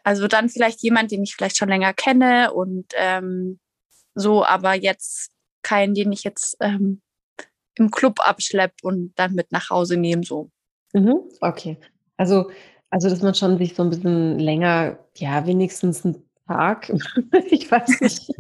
Also 0.03 0.27
dann 0.27 0.49
vielleicht 0.49 0.81
jemand, 0.81 1.11
den 1.11 1.23
ich 1.23 1.35
vielleicht 1.35 1.57
schon 1.57 1.69
länger 1.69 1.93
kenne 1.93 2.53
und 2.53 2.91
ähm, 2.95 3.59
so, 4.13 4.45
aber 4.45 4.73
jetzt 4.73 5.31
keinen, 5.63 5.95
den 5.95 6.11
ich 6.11 6.23
jetzt 6.23 6.57
ähm, 6.59 7.01
im 7.77 7.91
Club 7.91 8.19
abschleppe 8.19 8.75
und 8.83 9.13
dann 9.15 9.33
mit 9.33 9.51
nach 9.51 9.69
Hause 9.69 9.97
nehme, 9.97 10.23
so. 10.23 10.49
Mhm. 10.93 11.19
Okay. 11.41 11.77
Also 12.17 12.49
Also, 12.89 13.09
dass 13.09 13.21
man 13.21 13.35
schon 13.35 13.57
sich 13.57 13.75
so 13.75 13.83
ein 13.83 13.89
bisschen 13.89 14.39
länger, 14.39 14.97
ja, 15.17 15.45
wenigstens 15.45 16.05
ein 16.05 16.23
Tag, 16.47 16.89
ich 17.49 17.69
weiß 17.69 17.99
nicht. 18.01 18.31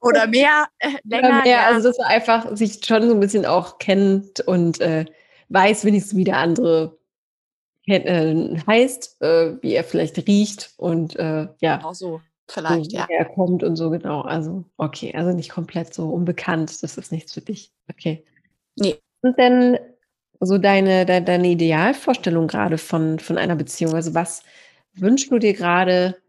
Oder 0.00 0.26
mehr, 0.26 0.66
äh, 0.78 0.90
länger. 1.04 1.28
Oder 1.28 1.42
mehr, 1.42 1.52
ja. 1.52 1.66
also 1.66 1.88
dass 1.88 1.98
man 1.98 2.08
einfach 2.08 2.54
sich 2.54 2.84
schon 2.84 3.08
so 3.08 3.14
ein 3.14 3.20
bisschen 3.20 3.46
auch 3.46 3.78
kennt 3.78 4.40
und 4.40 4.80
äh, 4.80 5.06
weiß 5.48 5.84
wenigstens, 5.86 6.16
wie 6.16 6.24
der 6.24 6.36
andere 6.36 6.98
äh, 7.86 8.58
heißt, 8.66 9.22
äh, 9.22 9.56
wie 9.62 9.72
er 9.72 9.84
vielleicht 9.84 10.18
riecht 10.28 10.74
und 10.76 11.16
äh, 11.16 11.48
ja. 11.60 11.76
Genau 11.76 11.94
so, 11.94 12.20
vielleicht, 12.48 12.90
so, 12.90 12.98
ja. 12.98 13.06
Wie 13.08 13.14
er 13.14 13.24
kommt 13.24 13.62
und 13.62 13.76
so, 13.76 13.88
genau. 13.88 14.20
Also, 14.20 14.64
okay, 14.76 15.14
also 15.16 15.32
nicht 15.32 15.50
komplett 15.50 15.94
so 15.94 16.10
unbekannt, 16.10 16.82
das 16.82 16.98
ist 16.98 17.10
nichts 17.10 17.32
für 17.32 17.40
dich. 17.40 17.72
Okay. 17.90 18.22
Nee. 18.76 19.00
Und 19.22 19.38
denn 19.38 19.78
so 20.40 20.58
deine, 20.58 21.06
de, 21.06 21.20
deine 21.20 21.48
Idealvorstellung 21.48 22.46
gerade 22.46 22.78
von, 22.78 23.18
von 23.18 23.38
einer 23.38 23.56
Beziehung? 23.56 23.94
Also 23.94 24.14
was 24.14 24.42
wünschst 24.94 25.30
du 25.30 25.38
dir 25.38 25.54
gerade 25.54 26.20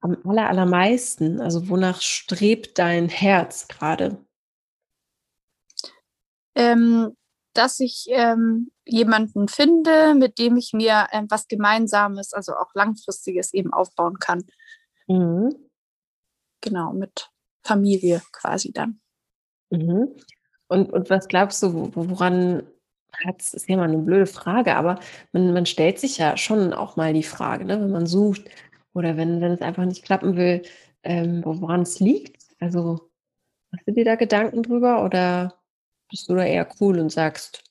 am 0.00 0.16
aller, 0.24 0.48
allermeisten? 0.48 1.40
Also 1.40 1.68
wonach 1.68 2.00
strebt 2.00 2.78
dein 2.78 3.08
Herz 3.08 3.68
gerade? 3.68 4.18
Ähm, 6.54 7.16
dass 7.54 7.80
ich 7.80 8.06
ähm, 8.10 8.70
jemanden 8.86 9.48
finde, 9.48 10.14
mit 10.14 10.38
dem 10.38 10.56
ich 10.56 10.72
mir 10.72 11.06
ähm, 11.12 11.26
was 11.28 11.48
Gemeinsames, 11.48 12.32
also 12.32 12.54
auch 12.54 12.74
Langfristiges 12.74 13.52
eben 13.52 13.72
aufbauen 13.72 14.18
kann. 14.18 14.44
Mhm. 15.06 15.54
Genau, 16.60 16.92
mit 16.92 17.30
Familie 17.62 18.22
quasi 18.32 18.72
dann. 18.72 19.00
Mhm. 19.70 20.16
Und, 20.70 20.92
und 20.92 21.10
was 21.10 21.26
glaubst 21.26 21.62
du, 21.64 21.90
woran 21.96 22.62
hat 23.26 23.40
es, 23.42 23.54
ist 23.54 23.68
ja 23.68 23.76
mal 23.76 23.88
eine 23.88 23.98
blöde 23.98 24.26
Frage, 24.26 24.76
aber 24.76 25.00
man, 25.32 25.52
man 25.52 25.66
stellt 25.66 25.98
sich 25.98 26.16
ja 26.18 26.36
schon 26.36 26.72
auch 26.72 26.94
mal 26.96 27.12
die 27.12 27.24
Frage, 27.24 27.64
ne, 27.64 27.80
wenn 27.80 27.90
man 27.90 28.06
sucht 28.06 28.44
oder 28.94 29.16
wenn, 29.16 29.40
wenn 29.40 29.50
es 29.52 29.62
einfach 29.62 29.84
nicht 29.84 30.04
klappen 30.04 30.36
will, 30.36 30.62
ähm, 31.02 31.42
woran 31.44 31.82
es 31.82 31.98
liegt. 31.98 32.40
Also 32.60 33.10
hast 33.72 33.88
du 33.88 33.92
dir 33.92 34.04
da 34.04 34.14
Gedanken 34.14 34.62
drüber 34.62 35.04
oder 35.04 35.54
bist 36.08 36.28
du 36.30 36.36
da 36.36 36.44
eher 36.44 36.68
cool 36.80 37.00
und 37.00 37.10
sagst, 37.10 37.64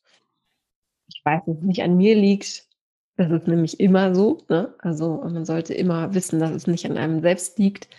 ich 1.07 1.21
weiß, 1.23 1.43
dass 1.45 1.57
es 1.57 1.63
nicht 1.63 1.83
an 1.83 1.95
mir 1.97 2.15
liegt. 2.15 2.67
Das 3.15 3.31
ist 3.31 3.47
nämlich 3.47 3.79
immer 3.79 4.13
so. 4.13 4.43
Ne? 4.49 4.73
Also 4.79 5.21
man 5.23 5.45
sollte 5.45 5.73
immer 5.73 6.13
wissen, 6.13 6.39
dass 6.39 6.51
es 6.51 6.67
nicht 6.67 6.85
an 6.85 6.97
einem 6.97 7.21
selbst 7.21 7.57
liegt. 7.59 7.89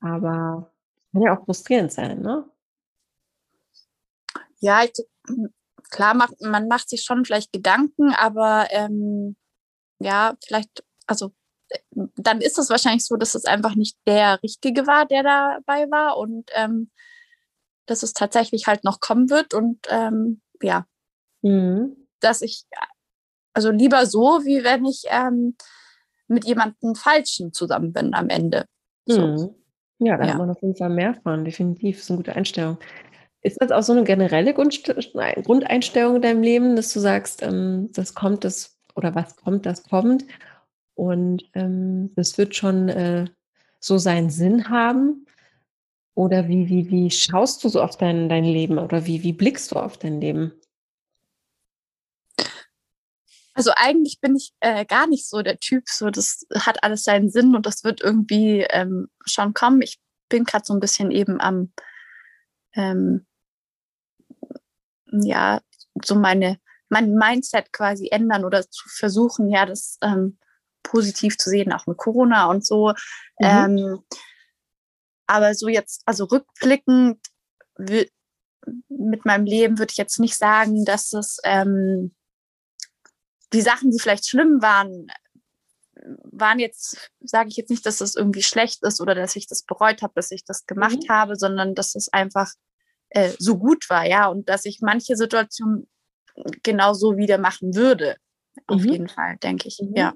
Aber 0.00 0.72
kann 1.12 1.22
ja 1.22 1.36
auch 1.36 1.44
frustrierend 1.44 1.92
sein, 1.92 2.22
ne? 2.22 2.44
Ja, 4.60 4.84
ich, 4.84 4.92
klar, 5.90 6.14
macht, 6.14 6.40
man 6.40 6.68
macht 6.68 6.88
sich 6.88 7.02
schon 7.02 7.24
vielleicht 7.24 7.52
Gedanken, 7.52 8.12
aber 8.12 8.66
ähm, 8.70 9.36
ja, 9.98 10.34
vielleicht, 10.44 10.84
also 11.06 11.32
dann 12.16 12.40
ist 12.40 12.58
es 12.58 12.70
wahrscheinlich 12.70 13.04
so, 13.04 13.16
dass 13.16 13.34
es 13.34 13.44
einfach 13.44 13.74
nicht 13.74 13.96
der 14.06 14.42
Richtige 14.42 14.86
war, 14.86 15.06
der 15.06 15.22
dabei 15.22 15.90
war 15.90 16.16
und 16.16 16.50
ähm, 16.54 16.90
dass 17.86 18.02
es 18.02 18.12
tatsächlich 18.12 18.66
halt 18.66 18.84
noch 18.84 19.00
kommen 19.00 19.30
wird 19.30 19.54
und 19.54 19.80
ähm, 19.88 20.40
ja, 20.62 20.86
mhm. 21.42 21.96
dass 22.20 22.42
ich 22.42 22.66
also 23.52 23.70
lieber 23.70 24.04
so, 24.06 24.44
wie 24.44 24.64
wenn 24.64 24.84
ich 24.84 25.04
ähm, 25.08 25.56
mit 26.28 26.44
jemandem 26.44 26.94
Falschen 26.94 27.52
zusammen 27.52 27.92
bin 27.92 28.14
am 28.14 28.28
Ende. 28.28 28.66
So. 29.06 29.26
Mhm. 29.26 29.54
Ja, 29.98 30.18
da 30.18 30.24
ja. 30.24 30.32
hat 30.32 30.38
man 30.38 30.50
auf 30.50 30.60
jeden 30.60 30.76
Fall 30.76 30.90
mehr 30.90 31.14
von, 31.22 31.44
definitiv. 31.44 31.96
Das 31.96 32.04
ist 32.04 32.10
eine 32.10 32.18
gute 32.18 32.36
Einstellung. 32.36 32.78
Ist 33.46 33.62
das 33.62 33.70
auch 33.70 33.84
so 33.84 33.92
eine 33.92 34.02
generelle 34.02 34.52
Grundeinstellung 34.54 36.16
in 36.16 36.22
deinem 36.22 36.42
Leben, 36.42 36.74
dass 36.74 36.92
du 36.92 36.98
sagst, 36.98 37.42
ähm, 37.42 37.90
das 37.92 38.12
kommt, 38.12 38.42
das 38.42 38.76
oder 38.96 39.14
was 39.14 39.36
kommt, 39.36 39.66
das 39.66 39.84
kommt? 39.84 40.24
Und 40.94 41.48
ähm, 41.54 42.12
das 42.16 42.38
wird 42.38 42.56
schon 42.56 42.88
äh, 42.88 43.26
so 43.78 43.98
seinen 43.98 44.30
Sinn 44.30 44.68
haben. 44.68 45.26
Oder 46.14 46.48
wie, 46.48 46.68
wie, 46.68 46.90
wie 46.90 47.08
schaust 47.08 47.62
du 47.62 47.68
so 47.68 47.80
auf 47.82 47.96
dein, 47.96 48.28
dein 48.28 48.42
Leben 48.42 48.78
oder 48.78 49.06
wie, 49.06 49.22
wie 49.22 49.32
blickst 49.32 49.70
du 49.70 49.76
auf 49.76 49.96
dein 49.96 50.20
Leben? 50.20 50.52
Also 53.54 53.70
eigentlich 53.76 54.20
bin 54.20 54.34
ich 54.34 54.54
äh, 54.58 54.84
gar 54.84 55.06
nicht 55.06 55.28
so 55.28 55.42
der 55.42 55.60
Typ, 55.60 55.84
so 55.88 56.10
das 56.10 56.46
hat 56.52 56.82
alles 56.82 57.04
seinen 57.04 57.30
Sinn 57.30 57.54
und 57.54 57.64
das 57.64 57.84
wird 57.84 58.00
irgendwie 58.00 58.66
ähm, 58.70 59.08
schon 59.24 59.54
kommen. 59.54 59.82
Ich 59.82 60.00
bin 60.28 60.42
gerade 60.42 60.64
so 60.64 60.74
ein 60.74 60.80
bisschen 60.80 61.12
eben 61.12 61.40
am, 61.40 61.72
ähm, 62.74 63.24
ja, 65.10 65.60
so 66.04 66.14
meine, 66.14 66.58
mein 66.88 67.14
Mindset 67.14 67.72
quasi 67.72 68.08
ändern 68.10 68.44
oder 68.44 68.68
zu 68.68 68.88
versuchen, 68.88 69.48
ja, 69.48 69.66
das 69.66 69.98
ähm, 70.02 70.38
positiv 70.82 71.36
zu 71.36 71.50
sehen, 71.50 71.72
auch 71.72 71.86
mit 71.86 71.96
Corona 71.96 72.46
und 72.46 72.64
so. 72.64 72.88
Mhm. 72.88 72.94
Ähm, 73.40 74.04
aber 75.26 75.54
so 75.54 75.68
jetzt, 75.68 76.02
also 76.06 76.24
rückblickend 76.24 77.18
mit 78.88 79.24
meinem 79.24 79.44
Leben 79.44 79.78
würde 79.78 79.90
ich 79.90 79.96
jetzt 79.96 80.18
nicht 80.20 80.36
sagen, 80.36 80.84
dass 80.84 81.12
es 81.12 81.38
ähm, 81.44 82.14
die 83.52 83.60
Sachen, 83.60 83.90
die 83.90 83.98
vielleicht 83.98 84.28
schlimm 84.28 84.60
waren, 84.62 85.08
waren 86.24 86.58
jetzt, 86.58 87.10
sage 87.20 87.48
ich 87.48 87.56
jetzt 87.56 87.70
nicht, 87.70 87.86
dass 87.86 87.98
das 87.98 88.14
irgendwie 88.14 88.42
schlecht 88.42 88.82
ist 88.82 89.00
oder 89.00 89.14
dass 89.14 89.36
ich 89.36 89.46
das 89.46 89.62
bereut 89.62 90.02
habe, 90.02 90.12
dass 90.14 90.30
ich 90.30 90.44
das 90.44 90.66
gemacht 90.66 90.98
mhm. 91.08 91.08
habe, 91.08 91.36
sondern 91.36 91.74
dass 91.74 91.94
es 91.94 92.12
einfach 92.12 92.52
äh, 93.10 93.30
so 93.38 93.58
gut 93.58 93.88
war, 93.88 94.06
ja, 94.06 94.28
und 94.28 94.48
dass 94.48 94.64
ich 94.64 94.80
manche 94.80 95.16
Situationen 95.16 95.86
genauso 96.62 97.16
wieder 97.16 97.38
machen 97.38 97.74
würde. 97.74 98.16
Auf 98.66 98.82
mhm. 98.82 98.90
jeden 98.90 99.08
Fall, 99.08 99.36
denke 99.42 99.68
ich, 99.68 99.80
mhm. 99.80 99.94
ja. 99.94 100.12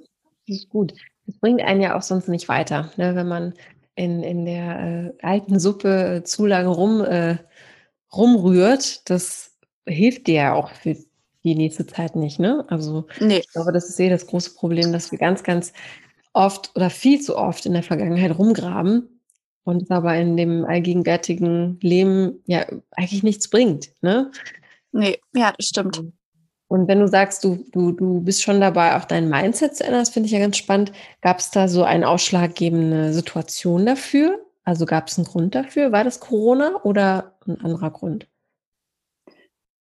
Das 0.46 0.56
ist 0.56 0.68
gut. 0.68 0.94
Das 1.26 1.38
bringt 1.38 1.60
einen 1.62 1.80
ja 1.80 1.96
auch 1.96 2.02
sonst 2.02 2.28
nicht 2.28 2.48
weiter, 2.48 2.90
ne? 2.96 3.14
wenn 3.14 3.28
man 3.28 3.54
in, 3.94 4.22
in 4.22 4.44
der 4.44 5.14
äh, 5.20 5.26
alten 5.26 5.60
Suppe 5.60 6.16
äh, 6.16 6.24
zu 6.24 6.46
lange 6.46 6.68
rum, 6.68 7.04
äh, 7.04 7.36
rumrührt. 8.12 9.08
Das 9.08 9.56
hilft 9.86 10.26
dir 10.26 10.34
ja 10.34 10.54
auch 10.54 10.70
für 10.70 10.96
die 11.44 11.54
nächste 11.54 11.86
Zeit 11.86 12.16
nicht. 12.16 12.38
Ne? 12.38 12.64
Also 12.68 13.06
nee. 13.20 13.38
ich 13.38 13.52
glaube, 13.52 13.72
das 13.72 13.88
ist 13.88 14.00
eh 14.00 14.08
das 14.08 14.26
große 14.26 14.54
Problem, 14.54 14.92
dass 14.92 15.12
wir 15.12 15.18
ganz, 15.18 15.42
ganz 15.42 15.72
oft 16.32 16.72
oder 16.74 16.90
viel 16.90 17.20
zu 17.20 17.36
oft 17.36 17.66
in 17.66 17.72
der 17.72 17.82
Vergangenheit 17.82 18.36
rumgraben 18.38 19.19
und 19.70 19.82
es 19.82 19.90
aber 19.90 20.16
in 20.16 20.36
dem 20.36 20.64
allgegenwärtigen 20.64 21.78
Leben 21.80 22.42
ja 22.46 22.66
eigentlich 22.92 23.22
nichts 23.22 23.48
bringt. 23.48 23.90
Ne? 24.02 24.30
Nee, 24.92 25.18
ja, 25.34 25.52
das 25.56 25.68
stimmt. 25.68 26.02
Und 26.68 26.86
wenn 26.86 27.00
du 27.00 27.08
sagst, 27.08 27.42
du, 27.42 27.64
du, 27.72 27.92
du 27.92 28.20
bist 28.20 28.42
schon 28.42 28.60
dabei, 28.60 28.96
auch 28.96 29.04
dein 29.04 29.28
Mindset 29.28 29.76
zu 29.76 29.84
ändern, 29.84 30.02
das 30.02 30.10
finde 30.10 30.26
ich 30.26 30.32
ja 30.32 30.38
ganz 30.38 30.56
spannend. 30.56 30.92
Gab 31.20 31.38
es 31.38 31.50
da 31.50 31.66
so 31.66 31.82
eine 31.82 32.08
ausschlaggebende 32.08 33.12
Situation 33.12 33.86
dafür? 33.86 34.38
Also 34.62 34.86
gab 34.86 35.08
es 35.08 35.18
einen 35.18 35.26
Grund 35.26 35.54
dafür? 35.54 35.90
War 35.90 36.04
das 36.04 36.20
Corona 36.20 36.80
oder 36.84 37.36
ein 37.46 37.60
anderer 37.60 37.90
Grund? 37.90 38.28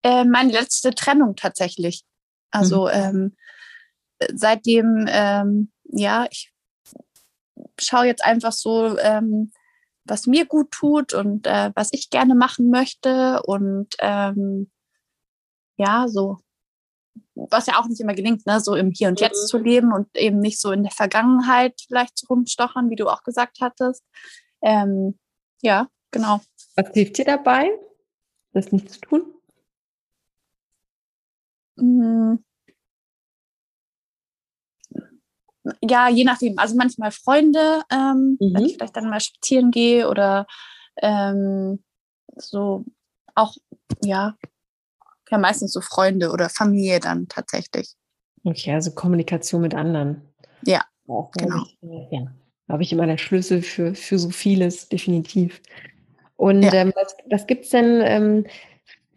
Äh, 0.03 0.25
meine 0.25 0.51
letzte 0.51 0.91
Trennung 0.91 1.35
tatsächlich. 1.35 2.05
Also 2.49 2.85
mhm. 2.85 2.91
ähm, 2.93 3.35
seitdem, 4.33 5.05
ähm, 5.09 5.71
ja, 5.83 6.25
ich 6.31 6.51
schaue 7.79 8.05
jetzt 8.05 8.23
einfach 8.23 8.51
so, 8.51 8.97
ähm, 8.97 9.51
was 10.09 10.27
mir 10.27 10.45
gut 10.45 10.71
tut 10.71 11.13
und 11.13 11.47
äh, 11.47 11.71
was 11.75 11.89
ich 11.91 12.09
gerne 12.09 12.35
machen 12.35 12.69
möchte 12.69 13.41
und 13.43 13.95
ähm, 13.99 14.69
ja, 15.77 16.07
so 16.07 16.39
was 17.35 17.67
ja 17.67 17.79
auch 17.79 17.87
nicht 17.87 18.01
immer 18.01 18.13
gelingt, 18.13 18.45
ne? 18.45 18.59
so 18.59 18.75
im 18.75 18.91
Hier 18.91 19.07
und 19.07 19.19
Jetzt 19.19 19.43
mhm. 19.43 19.47
zu 19.47 19.57
leben 19.57 19.93
und 19.93 20.07
eben 20.17 20.39
nicht 20.39 20.59
so 20.59 20.71
in 20.71 20.83
der 20.83 20.91
Vergangenheit 20.91 21.79
vielleicht 21.87 22.23
rumstochern, 22.29 22.89
wie 22.89 22.95
du 22.95 23.07
auch 23.07 23.23
gesagt 23.23 23.59
hattest. 23.61 24.03
Ähm, 24.61 25.17
ja, 25.61 25.87
genau. 26.11 26.41
Was 26.75 26.91
hilft 26.93 27.17
dir 27.17 27.25
dabei, 27.25 27.69
das 28.53 28.71
nicht 28.71 28.91
zu 28.91 28.99
tun? 28.99 29.33
Mhm. 31.75 32.43
Ja, 35.81 36.09
je 36.09 36.23
nachdem. 36.23 36.57
Also 36.57 36.75
manchmal 36.75 37.11
Freunde, 37.11 37.81
ähm, 37.91 38.37
mhm. 38.39 38.53
wenn 38.53 38.65
ich 38.65 38.73
vielleicht 38.73 38.95
dann 38.95 39.09
mal 39.09 39.19
spazieren 39.19 39.71
gehe 39.71 40.09
oder 40.09 40.47
ähm, 41.01 41.83
so 42.35 42.85
auch, 43.35 43.55
ja, 44.03 44.35
ja 45.29 45.37
meistens 45.37 45.73
so 45.73 45.81
Freunde 45.81 46.31
oder 46.31 46.49
Familie 46.49 46.99
dann 46.99 47.27
tatsächlich. 47.27 47.93
Okay, 48.43 48.73
also 48.73 48.91
Kommunikation 48.91 49.61
mit 49.61 49.73
anderen. 49.73 50.21
Ja, 50.65 50.83
auch, 51.07 51.31
genau. 51.31 51.63
Ich, 51.63 51.83
äh, 51.83 52.07
ja, 52.11 52.31
glaube 52.67 52.83
ich, 52.83 52.91
immer 52.91 53.05
der 53.05 53.17
Schlüssel 53.17 53.61
für, 53.61 53.95
für 53.95 54.19
so 54.19 54.29
vieles, 54.29 54.89
definitiv. 54.89 55.61
Und 56.35 56.63
ja. 56.63 56.73
ähm, 56.73 56.93
was, 56.95 57.15
was 57.29 57.47
gibt 57.47 57.65
es 57.65 57.71
denn 57.71 58.01
ähm, 58.01 58.45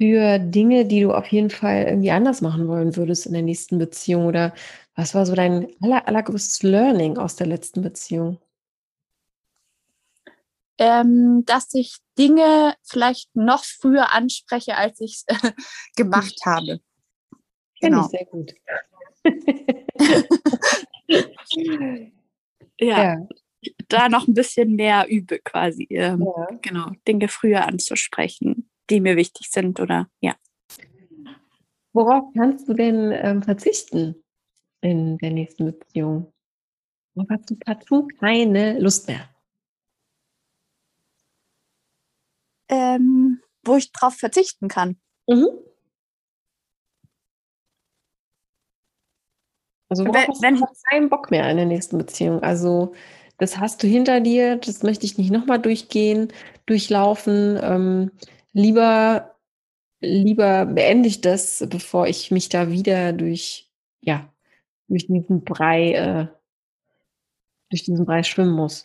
für 0.02 0.40
Dinge, 0.40 0.84
die 0.84 1.02
du 1.02 1.12
auf 1.12 1.28
jeden 1.28 1.50
Fall 1.50 1.84
irgendwie 1.84 2.10
anders 2.10 2.40
machen 2.40 2.66
wollen 2.66 2.96
würdest 2.96 3.26
in 3.26 3.34
der 3.34 3.42
nächsten 3.42 3.78
Beziehung? 3.78 4.26
Oder 4.26 4.52
was 4.96 5.14
war 5.14 5.26
so 5.26 5.36
dein 5.36 5.68
aller, 5.80 6.08
allergrößtes 6.08 6.64
Learning 6.64 7.18
aus 7.18 7.36
der 7.36 7.46
letzten 7.46 7.82
Beziehung? 7.82 8.40
ähm, 10.82 11.44
dass 11.46 11.72
ich 11.74 11.98
Dinge 12.18 12.74
vielleicht 12.82 13.36
noch 13.36 13.64
früher 13.64 14.12
anspreche, 14.12 14.76
als 14.76 15.00
ich 15.00 15.22
es 15.28 15.28
äh, 15.28 15.52
gemacht 15.96 16.34
habe. 16.44 16.80
Genau. 17.80 18.06
ich 18.06 18.08
sehr 18.08 18.26
gut. 18.26 18.52
ja. 22.80 23.14
ja. 23.14 23.24
Da 23.86 24.08
noch 24.08 24.26
ein 24.26 24.34
bisschen 24.34 24.74
mehr 24.74 25.06
übe 25.08 25.38
quasi. 25.38 25.86
Ähm, 25.90 26.24
ja. 26.24 26.48
Genau, 26.62 26.90
Dinge 27.06 27.28
früher 27.28 27.64
anzusprechen, 27.64 28.68
die 28.92 29.00
mir 29.00 29.16
wichtig 29.16 29.50
sind 29.50 29.80
oder 29.80 30.08
ja. 30.20 30.36
Worauf 31.92 32.32
kannst 32.34 32.68
du 32.68 32.74
denn 32.74 33.10
ähm, 33.12 33.42
verzichten 33.42 34.22
in 34.80 35.18
der 35.18 35.30
nächsten 35.30 35.66
Beziehung? 35.66 36.32
Worauf 37.14 37.28
hast 37.30 37.50
du 37.50 37.56
partout 37.56 38.08
keine 38.18 38.78
Lust 38.78 39.08
mehr? 39.08 39.28
Ähm, 42.68 43.42
wo 43.64 43.76
ich 43.76 43.92
drauf 43.92 44.14
verzichten 44.14 44.68
kann. 44.68 44.96
Mhm. 45.28 45.48
Also 49.88 50.06
worauf 50.06 50.40
wenn, 50.40 50.58
hast 50.58 50.70
du 50.70 50.90
keinen 50.90 51.10
Bock 51.10 51.30
mehr 51.30 51.50
in 51.50 51.58
der 51.58 51.66
nächsten 51.66 51.98
Beziehung? 51.98 52.42
Also 52.42 52.94
das 53.36 53.58
hast 53.58 53.82
du 53.82 53.86
hinter 53.86 54.20
dir, 54.20 54.56
das 54.56 54.82
möchte 54.82 55.04
ich 55.04 55.18
nicht 55.18 55.30
nochmal 55.30 55.58
durchgehen, 55.58 56.32
durchlaufen. 56.64 57.58
Ähm, 57.62 58.10
lieber, 58.52 59.36
lieber 60.00 60.66
beende 60.66 61.08
ich 61.08 61.20
das, 61.20 61.64
bevor 61.68 62.06
ich 62.06 62.30
mich 62.30 62.48
da 62.48 62.70
wieder 62.70 63.12
durch, 63.12 63.70
ja, 64.00 64.32
durch 64.88 65.06
diesen 65.06 65.44
Brei, 65.44 65.92
äh, 65.92 66.26
durch 67.70 67.84
diesen 67.84 68.04
Brei 68.04 68.22
schwimmen 68.22 68.54
muss. 68.54 68.84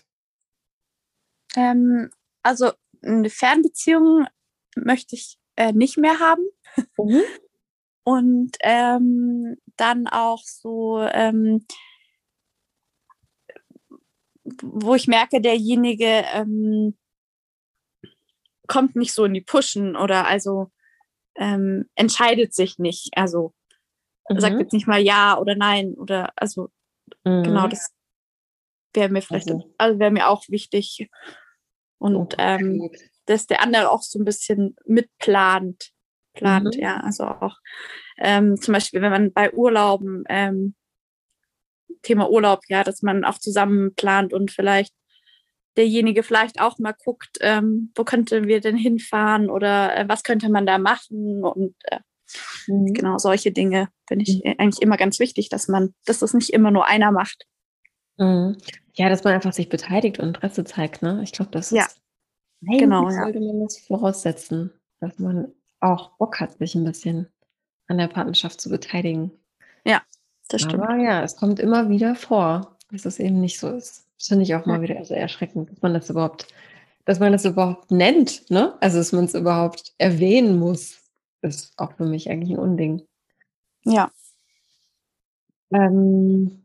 Ähm, 1.55 2.09
also 2.43 2.71
eine 3.01 3.29
Fernbeziehung 3.29 4.27
möchte 4.75 5.15
ich 5.15 5.37
äh, 5.55 5.73
nicht 5.73 5.97
mehr 5.97 6.19
haben. 6.19 6.43
Mhm. 6.97 7.21
Und 8.03 8.55
ähm, 8.61 9.57
dann 9.75 10.07
auch 10.07 10.41
so, 10.43 11.01
ähm, 11.11 11.65
wo 14.63 14.95
ich 14.95 15.07
merke, 15.07 15.41
derjenige 15.41 16.23
ähm, 16.33 16.97
kommt 18.67 18.95
nicht 18.95 19.13
so 19.13 19.25
in 19.25 19.33
die 19.33 19.41
Pushen 19.41 19.95
oder 19.95 20.27
also 20.27 20.71
ähm, 21.35 21.89
entscheidet 21.95 22.53
sich 22.53 22.79
nicht. 22.79 23.09
Also 23.15 23.53
mhm. 24.29 24.39
sagt 24.39 24.59
jetzt 24.59 24.73
nicht 24.73 24.87
mal 24.87 25.01
ja 25.01 25.37
oder 25.37 25.55
nein 25.55 25.93
oder 25.93 26.31
also 26.35 26.69
mhm. 27.23 27.43
genau 27.43 27.67
das 27.67 27.93
wäre 28.93 29.09
mir 29.09 29.21
vielleicht, 29.21 29.49
also, 29.49 29.73
also 29.77 29.99
wäre 29.99 30.11
mir 30.11 30.27
auch 30.27 30.43
wichtig. 30.47 31.09
Und 31.99 32.35
ähm, 32.37 32.89
dass 33.25 33.47
der 33.47 33.61
andere 33.61 33.91
auch 33.91 34.01
so 34.01 34.19
ein 34.19 34.25
bisschen 34.25 34.75
mitplant. 34.85 35.91
Plant, 36.33 36.75
mhm. 36.75 36.81
ja. 36.81 36.97
Also 36.97 37.25
auch 37.25 37.57
ähm, 38.17 38.59
zum 38.61 38.73
Beispiel, 38.73 39.01
wenn 39.01 39.11
man 39.11 39.33
bei 39.33 39.51
Urlauben, 39.53 40.23
ähm, 40.29 40.75
Thema 42.03 42.29
Urlaub, 42.29 42.61
ja, 42.67 42.83
dass 42.83 43.01
man 43.01 43.25
auch 43.25 43.39
zusammen 43.39 43.95
plant 43.95 44.33
und 44.33 44.51
vielleicht 44.51 44.93
derjenige 45.77 46.23
vielleicht 46.23 46.59
auch 46.59 46.79
mal 46.79 46.95
guckt, 47.03 47.37
ähm, 47.41 47.91
wo 47.95 48.03
könnten 48.03 48.47
wir 48.47 48.59
denn 48.59 48.75
hinfahren 48.75 49.49
oder 49.49 49.95
äh, 49.95 50.09
was 50.09 50.23
könnte 50.23 50.49
man 50.49 50.65
da 50.65 50.77
machen 50.77 51.43
und 51.43 51.75
äh, 51.83 51.99
mhm. 52.67 52.93
genau 52.93 53.17
solche 53.17 53.51
Dinge 53.51 53.89
finde 54.07 54.25
ich 54.27 54.43
mhm. 54.43 54.55
eigentlich 54.57 54.81
immer 54.81 54.97
ganz 54.97 55.19
wichtig, 55.19 55.49
dass 55.49 55.67
man, 55.67 55.93
dass 56.05 56.19
das 56.19 56.33
nicht 56.33 56.49
immer 56.49 56.71
nur 56.71 56.85
einer 56.87 57.11
macht. 57.11 57.45
Mhm. 58.17 58.57
Ja, 58.93 59.09
dass 59.09 59.23
man 59.23 59.33
einfach 59.33 59.53
sich 59.53 59.69
beteiligt 59.69 60.19
und 60.19 60.29
Interesse 60.29 60.63
zeigt, 60.63 61.03
ne? 61.03 61.21
Ich 61.23 61.31
glaube, 61.31 61.51
das 61.51 61.69
ja. 61.69 61.85
ist 61.85 62.01
eigentlich 62.65 62.81
genau, 62.81 63.09
ja. 63.09 63.23
sollte 63.23 63.39
man 63.39 63.61
das 63.61 63.77
voraussetzen, 63.77 64.71
dass 64.99 65.19
man 65.19 65.53
auch 65.79 66.17
Bock 66.17 66.39
hat, 66.39 66.57
sich 66.57 66.73
ein 66.73 66.83
bisschen 66.83 67.27
an 67.87 67.99
der 67.99 68.07
Partnerschaft 68.07 68.59
zu 68.59 68.69
beteiligen. 68.69 69.31
Ja, 69.85 70.01
das 70.49 70.61
stimmt. 70.61 70.83
Aber 70.83 70.95
ja, 70.97 71.23
es 71.23 71.35
kommt 71.35 71.59
immer 71.59 71.89
wieder 71.89 72.15
vor, 72.15 72.77
dass 72.91 73.05
es 73.05 73.19
eben 73.19 73.39
nicht 73.39 73.59
so 73.59 73.69
ist. 73.69 74.06
Das 74.17 74.27
finde 74.27 74.43
ich 74.43 74.55
auch 74.55 74.65
mal 74.65 74.81
wieder 74.81 75.03
sehr 75.05 75.17
erschreckend, 75.17 75.71
dass 75.71 75.81
man 75.81 75.93
das 75.93 76.09
überhaupt, 76.09 76.47
dass 77.05 77.19
man 77.19 77.31
das 77.31 77.45
überhaupt 77.45 77.91
nennt, 77.91 78.49
ne? 78.49 78.75
Also 78.81 78.97
dass 78.97 79.11
man 79.11 79.25
es 79.25 79.35
überhaupt 79.35 79.93
erwähnen 79.97 80.57
muss, 80.57 80.99
ist 81.41 81.73
auch 81.77 81.93
für 81.93 82.05
mich 82.05 82.29
eigentlich 82.29 82.51
ein 82.51 82.59
Unding. 82.59 83.03
Ja. 83.85 84.11
Ähm, 85.71 86.63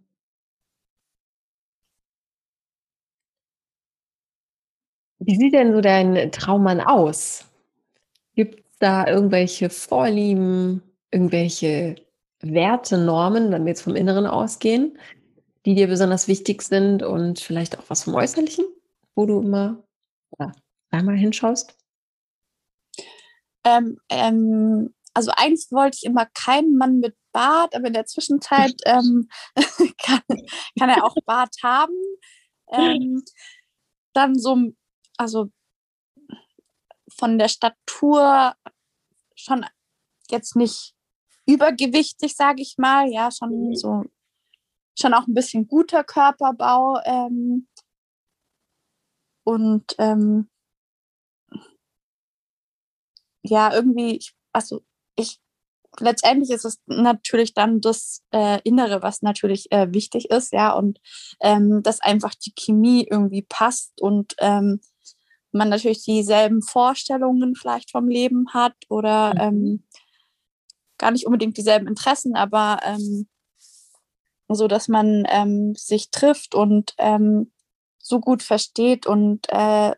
Wie 5.24 5.36
sieht 5.36 5.54
denn 5.54 5.72
so 5.72 5.80
dein 5.80 6.32
Traummann 6.32 6.80
aus? 6.80 7.44
Gibt 8.34 8.60
es 8.60 8.78
da 8.80 9.06
irgendwelche 9.06 9.70
Vorlieben, 9.70 10.82
irgendwelche 11.12 11.96
Werte, 12.40 12.98
Normen, 12.98 13.52
wenn 13.52 13.64
wir 13.64 13.70
jetzt 13.70 13.82
vom 13.82 13.94
Inneren 13.94 14.26
ausgehen, 14.26 14.98
die 15.64 15.74
dir 15.74 15.86
besonders 15.86 16.28
wichtig 16.28 16.62
sind 16.62 17.02
und 17.02 17.40
vielleicht 17.40 17.78
auch 17.78 17.84
was 17.88 18.04
vom 18.04 18.14
Äußerlichen, 18.14 18.64
wo 19.14 19.26
du 19.26 19.40
immer 19.40 19.82
ja, 20.38 20.52
einmal 20.90 21.16
hinschaust? 21.16 21.76
Ähm, 23.64 23.98
ähm, 24.08 24.94
also 25.14 25.30
eigentlich 25.36 25.70
wollte 25.70 25.98
ich 26.00 26.04
immer 26.04 26.26
keinen 26.26 26.76
Mann 26.76 26.98
mit 26.98 27.16
Bart, 27.32 27.74
aber 27.76 27.86
in 27.86 27.92
der 27.92 28.06
Zwischenzeit 28.06 28.74
ähm, 28.84 29.28
kann, 29.98 30.22
kann, 30.78 30.90
er 30.90 31.04
auch 31.04 31.14
Bart 31.24 31.54
haben. 31.62 31.94
Ähm, 32.70 33.22
dann 34.14 34.38
so 34.38 34.72
also 35.16 35.50
von 37.08 37.38
der 37.38 37.48
Statur 37.48 38.54
schon 39.34 39.64
jetzt 40.30 40.56
nicht 40.56 40.94
übergewichtig, 41.46 42.34
sage 42.34 42.62
ich 42.62 42.76
mal, 42.78 43.08
ja, 43.08 43.30
schon 43.30 43.68
mhm. 43.68 43.74
so, 43.74 44.04
schon 44.98 45.14
auch 45.14 45.26
ein 45.26 45.34
bisschen 45.34 45.66
guter 45.66 46.04
Körperbau. 46.04 47.00
Ähm, 47.04 47.66
und 49.44 49.94
ähm, 49.98 50.48
ja, 53.42 53.74
irgendwie, 53.74 54.24
also 54.52 54.82
ich, 55.16 55.40
letztendlich 55.98 56.50
ist 56.50 56.64
es 56.64 56.80
natürlich 56.86 57.54
dann 57.54 57.80
das 57.80 58.22
äh, 58.32 58.60
Innere, 58.64 59.02
was 59.02 59.22
natürlich 59.22 59.70
äh, 59.72 59.92
wichtig 59.92 60.30
ist, 60.30 60.52
ja, 60.52 60.72
und 60.72 61.00
ähm, 61.40 61.82
dass 61.82 62.00
einfach 62.00 62.34
die 62.34 62.52
Chemie 62.54 63.06
irgendwie 63.10 63.42
passt 63.42 64.00
und 64.00 64.34
ähm, 64.38 64.80
man 65.52 65.68
natürlich 65.68 66.02
dieselben 66.04 66.62
Vorstellungen 66.62 67.54
vielleicht 67.54 67.90
vom 67.90 68.08
Leben 68.08 68.46
hat 68.54 68.74
oder 68.88 69.34
mhm. 69.34 69.40
ähm, 69.40 69.84
gar 70.98 71.10
nicht 71.10 71.26
unbedingt 71.26 71.56
dieselben 71.56 71.88
Interessen, 71.88 72.36
aber 72.36 72.78
ähm, 72.84 73.28
so, 74.54 74.68
dass 74.68 74.88
man 74.88 75.24
ähm, 75.28 75.74
sich 75.74 76.10
trifft 76.10 76.54
und 76.54 76.94
ähm, 76.98 77.52
so 77.98 78.20
gut 78.20 78.42
versteht 78.42 79.06
und 79.06 79.46
äh, 79.48 79.92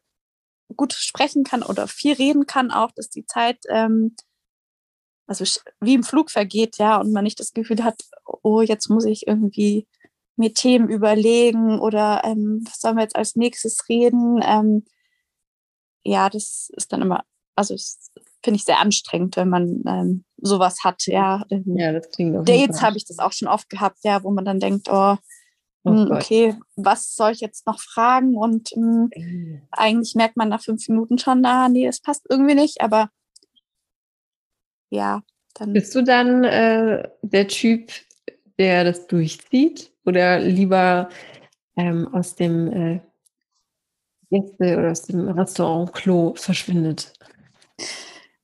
gut 0.76 0.92
sprechen 0.92 1.44
kann 1.44 1.62
oder 1.62 1.88
viel 1.88 2.14
reden 2.14 2.46
kann, 2.46 2.70
auch 2.70 2.90
dass 2.92 3.08
die 3.08 3.26
Zeit 3.26 3.58
ähm, 3.68 4.14
also 5.26 5.44
wie 5.80 5.94
im 5.94 6.02
Flug 6.02 6.30
vergeht, 6.30 6.78
ja, 6.78 7.00
und 7.00 7.12
man 7.12 7.24
nicht 7.24 7.40
das 7.40 7.52
Gefühl 7.52 7.82
hat, 7.82 8.02
oh, 8.42 8.60
jetzt 8.60 8.88
muss 8.88 9.04
ich 9.04 9.26
irgendwie 9.26 9.86
mir 10.36 10.52
Themen 10.52 10.88
überlegen 10.88 11.80
oder 11.80 12.22
ähm, 12.24 12.62
was 12.66 12.80
sollen 12.80 12.96
wir 12.96 13.02
jetzt 13.02 13.16
als 13.16 13.36
nächstes 13.36 13.88
reden? 13.88 14.40
Ähm, 14.44 14.84
ja, 16.04 16.28
das 16.28 16.70
ist 16.76 16.92
dann 16.92 17.02
immer, 17.02 17.24
also 17.56 17.74
finde 18.44 18.58
ich 18.58 18.64
sehr 18.64 18.78
anstrengend, 18.78 19.36
wenn 19.36 19.48
man 19.48 19.82
ähm, 19.86 20.24
sowas 20.36 20.84
hat. 20.84 21.06
Ja, 21.06 21.44
ja 21.48 21.92
das 21.92 22.10
klingt 22.10 22.46
Dates 22.48 22.82
habe 22.82 22.96
ich 22.98 23.06
das 23.06 23.18
auch 23.18 23.32
schon 23.32 23.48
oft 23.48 23.70
gehabt, 23.70 23.98
ja, 24.04 24.22
wo 24.22 24.30
man 24.30 24.44
dann 24.44 24.60
denkt, 24.60 24.88
oh, 24.90 25.16
oh 25.84 25.90
mh, 25.90 26.04
hm, 26.04 26.12
okay, 26.12 26.54
was 26.76 27.16
soll 27.16 27.32
ich 27.32 27.40
jetzt 27.40 27.66
noch 27.66 27.80
fragen? 27.80 28.36
Und 28.36 28.70
mh, 28.76 29.08
hm, 29.14 29.62
eigentlich 29.70 30.14
merkt 30.14 30.36
man 30.36 30.50
nach 30.50 30.62
fünf 30.62 30.86
Minuten 30.88 31.18
schon, 31.18 31.40
na, 31.40 31.68
nee, 31.68 31.86
es 31.86 32.00
passt 32.00 32.26
irgendwie 32.28 32.54
nicht, 32.54 32.82
aber 32.82 33.08
ja, 34.90 35.22
dann. 35.54 35.72
Bist 35.72 35.94
du 35.94 36.02
dann 36.04 36.44
äh, 36.44 37.08
der 37.22 37.48
Typ, 37.48 37.90
der 38.58 38.84
das 38.84 39.06
durchzieht 39.06 39.90
oder 40.04 40.38
lieber 40.38 41.08
ähm, 41.76 42.12
aus 42.12 42.36
dem 42.36 42.70
äh, 42.70 43.00
Gäste 44.30 44.76
oder 44.76 44.90
aus 44.90 45.02
dem 45.02 45.28
Restaurant 45.28 45.92
Klo 45.94 46.34
verschwindet. 46.36 47.12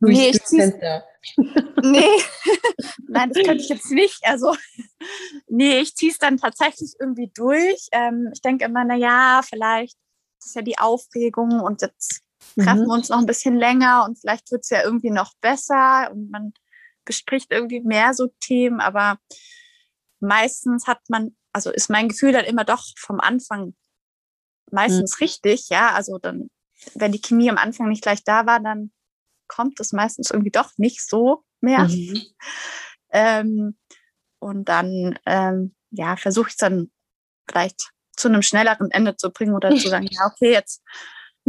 Nee, 0.01 0.31
ich 0.31 0.45
zieh's, 0.45 0.73
nee, 1.83 2.09
nein, 3.09 3.31
das 3.33 3.45
könnte 3.45 3.63
ich 3.63 3.69
jetzt 3.69 3.91
nicht. 3.91 4.19
Also, 4.23 4.57
nee, 5.49 5.81
ich 5.81 5.95
ziehe 5.95 6.13
es 6.13 6.19
dann 6.19 6.39
tatsächlich 6.39 6.95
irgendwie 6.99 7.31
durch. 7.35 7.89
Ähm, 7.93 8.31
ich 8.33 8.41
denke 8.41 8.65
immer, 8.65 8.85
na 8.85 8.97
ja, 8.97 9.43
vielleicht 9.45 9.97
ist 10.43 10.57
ja 10.57 10.63
die 10.63 10.79
Aufregung 10.79 11.61
und 11.61 11.83
jetzt 11.83 12.23
treffen 12.57 12.83
mhm. 12.83 12.87
wir 12.87 12.95
uns 12.95 13.09
noch 13.11 13.19
ein 13.19 13.27
bisschen 13.27 13.57
länger 13.57 14.05
und 14.07 14.19
vielleicht 14.19 14.51
wird 14.51 14.63
es 14.63 14.71
ja 14.71 14.83
irgendwie 14.83 15.11
noch 15.11 15.35
besser 15.41 16.11
und 16.11 16.31
man 16.31 16.53
bespricht 17.05 17.53
irgendwie 17.53 17.81
mehr 17.81 18.15
so 18.15 18.29
Themen, 18.41 18.81
aber 18.81 19.19
meistens 20.21 20.87
hat 20.87 21.01
man, 21.09 21.37
also 21.53 21.71
ist 21.71 21.91
mein 21.91 22.09
Gefühl 22.09 22.33
dann 22.33 22.45
immer 22.45 22.65
doch 22.65 22.85
vom 22.99 23.21
Anfang 23.21 23.75
meistens 24.71 25.19
mhm. 25.19 25.25
richtig, 25.25 25.69
ja. 25.69 25.93
Also 25.93 26.19
dann, 26.19 26.51
wenn 26.95 27.13
die 27.13 27.21
Chemie 27.21 27.51
am 27.51 27.59
Anfang 27.59 27.89
nicht 27.89 28.03
gleich 28.03 28.23
da 28.25 28.47
war, 28.47 28.61
dann 28.61 28.93
kommt 29.55 29.81
es 29.81 29.93
meistens 29.93 30.31
irgendwie 30.31 30.51
doch 30.51 30.71
nicht 30.77 31.07
so 31.07 31.45
mehr. 31.61 31.89
Mhm. 31.89 32.23
Ähm, 33.13 33.77
und 34.39 34.69
dann, 34.69 35.19
ähm, 35.27 35.75
ja, 35.91 36.15
versuche 36.15 36.51
ich 36.51 36.57
dann 36.57 36.93
vielleicht 37.49 37.91
zu 38.17 38.29
einem 38.29 38.43
schnelleren 38.43 38.93
Ende 38.93 39.17
zu 39.17 39.31
bringen 39.33 39.57
oder 39.57 39.75
zu 39.75 39.89
sagen, 39.89 40.07
ja, 40.13 40.27
okay, 40.27 40.53
jetzt 40.53 40.81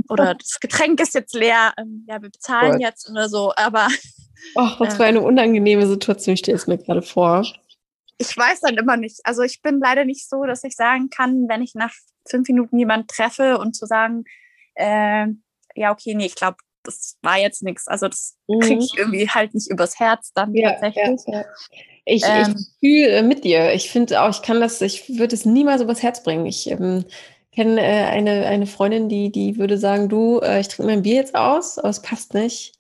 oder 0.10 0.36
das 0.36 0.60
Getränk 0.60 1.00
ist 1.00 1.14
jetzt 1.14 1.36
leer, 1.36 1.74
ähm, 1.78 2.06
ja, 2.08 2.22
wir 2.22 2.30
bezahlen 2.30 2.74
Gott. 2.74 2.82
jetzt 2.82 3.10
oder 3.10 3.30
so, 3.30 3.54
aber. 3.56 3.88
Ach, 4.56 4.80
was 4.80 4.96
äh, 4.96 4.98
für 4.98 5.04
eine 5.04 5.22
unangenehme 5.22 5.86
Situation 5.86 6.38
steht 6.38 6.56
es 6.56 6.68
mir 6.68 6.78
gerade 6.78 7.02
vor. 7.02 7.46
Ich 8.18 8.36
weiß 8.36 8.62
dann 8.62 8.78
immer 8.78 8.98
nicht. 8.98 9.20
Also 9.24 9.42
ich 9.42 9.62
bin 9.62 9.80
leider 9.80 10.06
nicht 10.06 10.28
so, 10.30 10.46
dass 10.46 10.64
ich 10.64 10.76
sagen 10.76 11.10
kann, 11.10 11.48
wenn 11.48 11.62
ich 11.62 11.76
nach 11.76 11.94
fünf 12.28 12.48
Minuten 12.48 12.78
jemanden 12.78 13.08
treffe 13.08 13.58
und 13.58 13.76
zu 13.76 13.86
sagen, 13.86 14.24
äh, 14.76 15.28
ja, 15.76 15.92
okay, 15.92 16.16
nee, 16.16 16.26
ich 16.26 16.36
glaube, 16.36 16.58
das 16.84 17.18
war 17.22 17.38
jetzt 17.38 17.64
nichts. 17.64 17.88
Also 17.88 18.08
das 18.08 18.38
mhm. 18.48 18.60
kriege 18.60 18.84
ich 18.84 18.98
irgendwie 18.98 19.30
halt 19.30 19.54
nicht 19.54 19.70
übers 19.70 20.00
Herz 20.00 20.32
dann 20.34 20.54
ja, 20.54 20.72
tatsächlich. 20.72 21.22
Ja, 21.28 21.40
ja. 21.40 21.46
Ich, 22.06 22.24
ähm, 22.26 22.56
ich 22.58 22.80
fühle 22.80 23.24
mit 23.24 23.44
dir. 23.44 23.74
Ich 23.74 23.90
finde 23.92 24.22
auch, 24.22 24.30
ich 24.30 24.42
kann 24.42 24.60
das, 24.60 24.82
ich 24.82 25.18
würde 25.20 25.36
es 25.36 25.46
niemals 25.46 25.82
übers 25.82 26.02
Herz 26.02 26.24
bringen. 26.24 26.46
Ich 26.46 26.70
ähm, 26.70 27.06
kenne 27.52 27.82
äh, 27.82 28.06
eine, 28.06 28.46
eine 28.48 28.66
Freundin, 28.66 29.10
die, 29.10 29.32
die 29.32 29.58
würde 29.58 29.78
sagen, 29.78 30.10
du, 30.10 30.40
äh, 30.40 30.60
ich 30.60 30.68
trinke 30.68 30.92
mein 30.92 31.04
Bier 31.04 31.16
jetzt 31.16 31.36
aus, 31.36 31.78
aber 31.78 31.90
es 31.90 32.02
passt 32.02 32.34
nicht. 32.34 32.74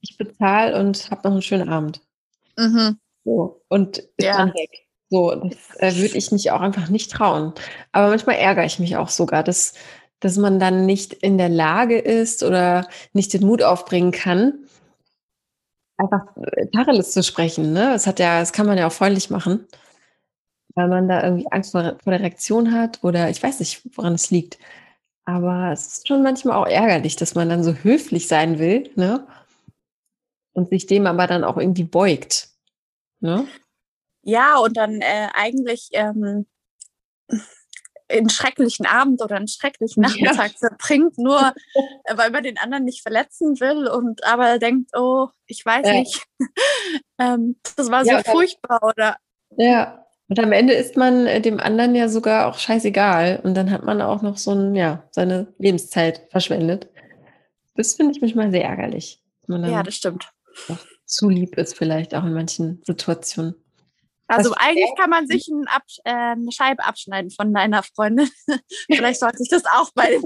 Ich 0.00 0.16
bezahle 0.16 0.78
und 0.78 1.10
habe 1.10 1.22
noch 1.24 1.32
einen 1.32 1.42
schönen 1.42 1.68
Abend. 1.68 2.00
Mhm. 2.56 2.98
So, 3.24 3.62
und 3.68 3.98
ist 3.98 4.10
ja. 4.20 4.36
dann 4.36 4.54
weg. 4.54 4.70
So, 5.10 5.34
das 5.34 5.76
äh, 5.78 6.00
würde 6.00 6.16
ich 6.16 6.32
mich 6.32 6.50
auch 6.50 6.60
einfach 6.60 6.88
nicht 6.88 7.10
trauen. 7.10 7.52
Aber 7.92 8.08
manchmal 8.08 8.36
ärgere 8.36 8.64
ich 8.64 8.78
mich 8.78 8.96
auch 8.96 9.08
sogar, 9.08 9.42
dass, 9.42 9.74
dass 10.20 10.36
man 10.36 10.58
dann 10.58 10.86
nicht 10.86 11.12
in 11.12 11.38
der 11.38 11.48
Lage 11.48 11.98
ist 11.98 12.42
oder 12.42 12.88
nicht 13.12 13.32
den 13.32 13.46
Mut 13.46 13.62
aufbringen 13.62 14.12
kann, 14.12 14.54
einfach 15.96 16.36
äh, 16.36 16.66
Tacheles 16.68 17.12
zu 17.12 17.22
sprechen. 17.22 17.72
Ne? 17.72 17.90
Das 17.92 18.06
hat 18.06 18.18
ja, 18.18 18.40
das 18.40 18.52
kann 18.52 18.66
man 18.66 18.78
ja 18.78 18.86
auch 18.86 18.92
freundlich 18.92 19.30
machen 19.30 19.66
weil 20.74 20.88
man 20.88 21.08
da 21.08 21.22
irgendwie 21.22 21.50
Angst 21.50 21.72
vor, 21.72 21.82
der 21.82 22.20
Reaktion 22.20 22.72
hat 22.72 23.02
oder 23.02 23.30
ich 23.30 23.42
weiß 23.42 23.60
nicht, 23.60 23.82
woran 23.96 24.14
es 24.14 24.30
liegt. 24.30 24.58
Aber 25.24 25.70
es 25.72 25.86
ist 25.86 26.08
schon 26.08 26.22
manchmal 26.22 26.56
auch 26.56 26.66
ärgerlich, 26.66 27.16
dass 27.16 27.34
man 27.34 27.48
dann 27.48 27.64
so 27.64 27.72
höflich 27.72 28.28
sein 28.28 28.58
will, 28.58 28.90
ne? 28.94 29.26
Und 30.52 30.68
sich 30.68 30.86
dem 30.86 31.06
aber 31.06 31.26
dann 31.26 31.44
auch 31.44 31.56
irgendwie 31.56 31.84
beugt. 31.84 32.50
Ne? 33.20 33.46
Ja, 34.22 34.58
und 34.58 34.76
dann 34.76 35.00
äh, 35.00 35.28
eigentlich 35.32 35.88
ähm, 35.92 36.46
einen 38.18 38.30
schrecklichen 38.30 38.86
Abend 38.86 39.22
oder 39.22 39.36
einen 39.36 39.48
schrecklichen 39.48 40.02
Nachmittag 40.02 40.52
ja. 40.52 40.68
verbringt, 40.68 41.18
nur 41.18 41.54
äh, 42.04 42.16
weil 42.16 42.30
man 42.30 42.42
den 42.42 42.58
anderen 42.58 42.84
nicht 42.84 43.02
verletzen 43.02 43.60
will 43.60 43.88
und 43.88 44.24
aber 44.24 44.58
denkt, 44.58 44.90
oh, 44.96 45.28
ich 45.46 45.64
weiß 45.64 45.86
ja. 45.86 45.94
nicht, 45.94 46.24
ähm, 47.18 47.56
das 47.76 47.90
war 47.90 48.04
so 48.04 48.12
ja, 48.12 48.22
furchtbar 48.22 48.80
oder. 48.82 49.16
Ja, 49.56 50.04
und 50.28 50.38
am 50.38 50.52
Ende 50.52 50.72
ist 50.72 50.96
man 50.96 51.26
äh, 51.26 51.40
dem 51.40 51.60
anderen 51.60 51.94
ja 51.94 52.08
sogar 52.08 52.46
auch 52.46 52.58
scheißegal. 52.58 53.40
Und 53.42 53.54
dann 53.54 53.70
hat 53.70 53.84
man 53.84 54.00
auch 54.00 54.22
noch 54.22 54.38
so 54.38 54.52
ein, 54.52 54.74
ja, 54.74 55.06
seine 55.10 55.52
Lebenszeit 55.58 56.22
verschwendet. 56.30 56.88
Das 57.74 57.94
finde 57.94 58.12
ich 58.12 58.20
manchmal 58.20 58.50
sehr 58.50 58.64
ärgerlich. 58.64 59.20
ja, 59.48 59.82
das 59.82 59.94
stimmt. 59.94 60.30
Zu 61.04 61.28
lieb 61.28 61.58
ist 61.58 61.76
vielleicht 61.76 62.14
auch 62.14 62.24
in 62.24 62.32
manchen 62.32 62.82
Situationen. 62.84 63.54
Also 64.26 64.50
Was 64.50 64.58
eigentlich 64.58 64.90
kann 64.98 65.10
man 65.10 65.26
sich 65.26 65.48
ein 65.48 65.66
Absch 65.68 65.98
äh, 66.04 66.10
eine 66.10 66.50
Scheibe 66.50 66.84
abschneiden 66.84 67.30
von 67.30 67.52
deiner 67.52 67.82
Freundin. 67.82 68.28
vielleicht 68.90 69.20
sollte 69.20 69.38
ich 69.42 69.50
das 69.50 69.64
auch 69.66 69.90
bei, 69.94 70.18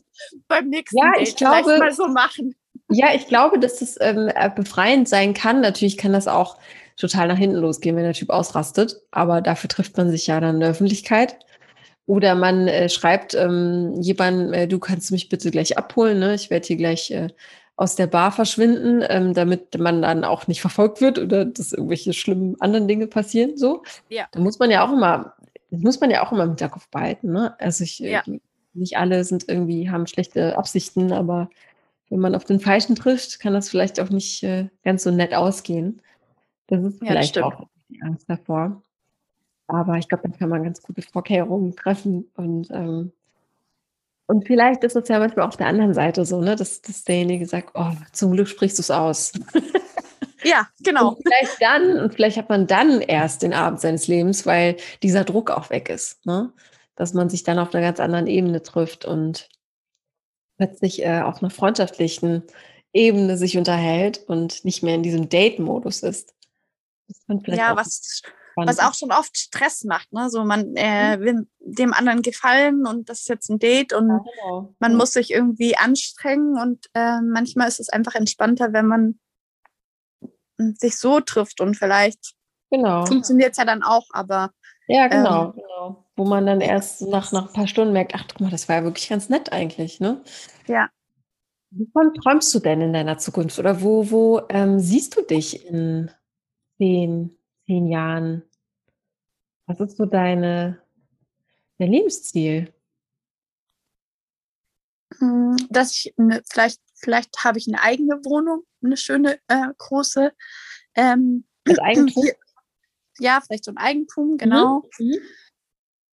beim 0.46 0.68
nächsten 0.68 0.98
ja, 0.98 1.12
ich 1.18 1.34
Date 1.34 1.38
glaube, 1.38 1.78
mal 1.78 1.92
so 1.92 2.06
machen. 2.08 2.54
Ja, 2.90 3.14
ich 3.14 3.26
glaube, 3.26 3.58
dass 3.58 3.80
das 3.80 3.96
ähm, 4.00 4.30
äh, 4.34 4.50
befreiend 4.54 5.08
sein 5.08 5.34
kann. 5.34 5.60
Natürlich 5.60 5.98
kann 5.98 6.12
das 6.12 6.28
auch 6.28 6.58
total 6.96 7.28
nach 7.28 7.36
hinten 7.36 7.56
losgehen, 7.56 7.96
wenn 7.96 8.04
der 8.04 8.12
Typ 8.12 8.30
ausrastet. 8.30 8.96
Aber 9.10 9.40
dafür 9.40 9.68
trifft 9.68 9.96
man 9.96 10.10
sich 10.10 10.26
ja 10.26 10.40
dann 10.40 10.56
in 10.56 10.60
der 10.60 10.70
Öffentlichkeit. 10.70 11.38
Oder 12.06 12.34
man 12.34 12.68
äh, 12.68 12.88
schreibt 12.88 13.34
ähm, 13.34 13.94
jemand, 14.00 14.54
äh, 14.54 14.66
du 14.66 14.78
kannst 14.78 15.10
mich 15.10 15.28
bitte 15.28 15.50
gleich 15.50 15.76
abholen, 15.76 16.18
ne? 16.18 16.34
ich 16.34 16.48
werde 16.48 16.66
hier 16.66 16.76
gleich 16.76 17.10
äh, 17.10 17.28
aus 17.78 17.94
der 17.94 18.08
Bar 18.08 18.32
verschwinden, 18.32 19.04
ähm, 19.08 19.34
damit 19.34 19.78
man 19.78 20.02
dann 20.02 20.24
auch 20.24 20.48
nicht 20.48 20.60
verfolgt 20.60 21.00
wird 21.00 21.16
oder 21.20 21.44
dass 21.44 21.72
irgendwelche 21.72 22.12
schlimmen 22.12 22.60
anderen 22.60 22.88
Dinge 22.88 23.06
passieren. 23.06 23.56
So, 23.56 23.84
ja. 24.08 24.26
da 24.32 24.40
muss 24.40 24.58
man 24.58 24.72
ja 24.72 24.84
auch 24.84 24.92
immer, 24.92 25.34
muss 25.70 26.00
man 26.00 26.10
ja 26.10 26.26
auch 26.26 26.32
immer 26.32 26.42
im 26.42 26.50
Hinterkopf 26.50 26.88
behalten. 26.88 27.30
Ne? 27.30 27.54
Also 27.60 27.84
ich, 27.84 28.00
ja. 28.00 28.24
nicht 28.74 28.96
alle 28.96 29.22
sind 29.22 29.48
irgendwie 29.48 29.88
haben 29.88 30.08
schlechte 30.08 30.58
Absichten, 30.58 31.12
aber 31.12 31.50
wenn 32.10 32.18
man 32.18 32.34
auf 32.34 32.44
den 32.44 32.58
Falschen 32.58 32.96
trifft, 32.96 33.38
kann 33.38 33.52
das 33.52 33.70
vielleicht 33.70 34.00
auch 34.00 34.10
nicht 34.10 34.42
äh, 34.42 34.68
ganz 34.82 35.04
so 35.04 35.12
nett 35.12 35.32
ausgehen. 35.32 36.02
Das 36.66 36.82
ist 36.82 37.00
ja, 37.00 37.10
vielleicht 37.10 37.38
auch 37.38 37.68
die 37.90 38.02
Angst 38.02 38.28
davor. 38.28 38.82
Aber 39.68 39.98
ich 39.98 40.08
glaube, 40.08 40.28
da 40.28 40.36
kann 40.36 40.48
man 40.48 40.64
ganz 40.64 40.82
gute 40.82 41.02
Vorkehrungen 41.02 41.76
treffen 41.76 42.28
und 42.34 42.70
ähm, 42.72 43.12
und 44.28 44.46
vielleicht 44.46 44.84
ist 44.84 44.94
es 44.94 45.08
ja 45.08 45.18
manchmal 45.18 45.46
auf 45.46 45.56
der 45.56 45.66
anderen 45.66 45.94
Seite 45.94 46.24
so, 46.24 46.40
ne, 46.40 46.54
dass, 46.54 46.82
dass 46.82 47.02
derjenige 47.04 47.46
sagt, 47.46 47.70
oh, 47.74 47.92
zum 48.12 48.32
Glück 48.32 48.46
sprichst 48.48 48.78
du 48.78 48.82
es 48.82 48.90
aus. 48.90 49.32
Ja, 50.44 50.68
genau. 50.84 51.10
Und 51.10 51.22
vielleicht 51.24 51.60
dann, 51.60 51.98
und 51.98 52.14
vielleicht 52.14 52.36
hat 52.36 52.48
man 52.48 52.68
dann 52.68 53.00
erst 53.00 53.42
den 53.42 53.52
Abend 53.52 53.80
seines 53.80 54.06
Lebens, 54.06 54.46
weil 54.46 54.76
dieser 55.02 55.24
Druck 55.24 55.50
auch 55.50 55.68
weg 55.70 55.88
ist, 55.88 56.24
ne? 56.26 56.52
Dass 56.94 57.12
man 57.12 57.28
sich 57.28 57.42
dann 57.42 57.58
auf 57.58 57.74
einer 57.74 57.84
ganz 57.84 57.98
anderen 57.98 58.28
Ebene 58.28 58.62
trifft 58.62 59.04
und 59.04 59.48
plötzlich 60.56 61.04
äh, 61.04 61.22
auf 61.22 61.42
einer 61.42 61.50
freundschaftlichen 61.50 62.44
Ebene 62.92 63.36
sich 63.36 63.58
unterhält 63.58 64.18
und 64.28 64.64
nicht 64.64 64.84
mehr 64.84 64.94
in 64.94 65.02
diesem 65.02 65.28
Date-Modus 65.28 66.04
ist 66.04 66.34
ja, 67.46 67.76
was, 67.76 68.22
was 68.66 68.78
auch 68.78 68.94
schon 68.94 69.12
oft 69.12 69.36
Stress 69.36 69.84
macht. 69.84 70.12
Ne? 70.12 70.30
So 70.30 70.44
man 70.44 70.74
äh, 70.76 71.16
mhm. 71.16 71.20
will 71.22 71.46
dem 71.60 71.92
anderen 71.92 72.22
gefallen 72.22 72.86
und 72.86 73.08
das 73.08 73.20
ist 73.20 73.28
jetzt 73.28 73.50
ein 73.50 73.58
Date 73.58 73.92
und 73.92 74.08
ja, 74.08 74.18
genau. 74.18 74.74
man 74.78 74.92
mhm. 74.92 74.98
muss 74.98 75.12
sich 75.12 75.30
irgendwie 75.30 75.76
anstrengen 75.76 76.58
und 76.58 76.86
äh, 76.94 77.20
manchmal 77.20 77.68
ist 77.68 77.80
es 77.80 77.88
einfach 77.88 78.14
entspannter, 78.14 78.72
wenn 78.72 78.86
man 78.86 79.18
sich 80.58 80.98
so 80.98 81.20
trifft 81.20 81.60
und 81.60 81.76
vielleicht 81.76 82.34
genau. 82.70 83.06
funktioniert 83.06 83.52
es 83.52 83.58
ja 83.58 83.64
dann 83.64 83.82
auch, 83.82 84.06
aber 84.10 84.50
ja, 84.88 85.06
genau, 85.06 85.44
ähm, 85.44 85.52
genau. 85.52 86.04
Wo 86.16 86.24
man 86.24 86.46
dann 86.46 86.60
erst 86.60 87.02
nach, 87.02 87.30
nach 87.30 87.48
ein 87.48 87.52
paar 87.52 87.68
Stunden 87.68 87.92
merkt, 87.92 88.14
ach 88.14 88.24
guck 88.26 88.40
mal, 88.40 88.50
das 88.50 88.68
war 88.68 88.76
ja 88.76 88.84
wirklich 88.84 89.08
ganz 89.08 89.28
nett 89.28 89.52
eigentlich, 89.52 90.00
ne? 90.00 90.22
Ja. 90.66 90.88
Wovon 91.70 92.14
träumst 92.14 92.54
du 92.54 92.58
denn 92.58 92.80
in 92.80 92.94
deiner 92.94 93.18
Zukunft? 93.18 93.58
Oder 93.58 93.82
wo, 93.82 94.10
wo 94.10 94.40
ähm, 94.48 94.80
siehst 94.80 95.14
du 95.16 95.22
dich 95.22 95.66
in 95.66 96.10
zehn, 96.78 97.36
zehn 97.66 97.86
Jahren? 97.88 98.42
Was 99.68 99.80
ist 99.80 99.98
so 99.98 100.06
deine, 100.06 100.80
dein 101.76 101.92
Lebensziel? 101.92 102.72
Hm, 105.18 105.56
dass 105.68 105.92
ich 105.92 106.14
eine, 106.16 106.42
vielleicht, 106.48 106.80
vielleicht 106.94 107.44
habe 107.44 107.58
ich 107.58 107.68
eine 107.68 107.82
eigene 107.82 108.24
Wohnung, 108.24 108.64
eine 108.82 108.96
schöne 108.96 109.38
äh, 109.48 109.68
große. 109.76 110.32
Ähm, 110.94 111.44
das 111.64 111.78
Eigentum? 111.80 112.24
Ja, 113.18 113.42
vielleicht 113.44 113.64
so 113.64 113.72
ein 113.72 113.76
Eigentum, 113.76 114.38
genau. 114.38 114.88
Mhm. 114.98 115.06
Mhm. 115.06 115.18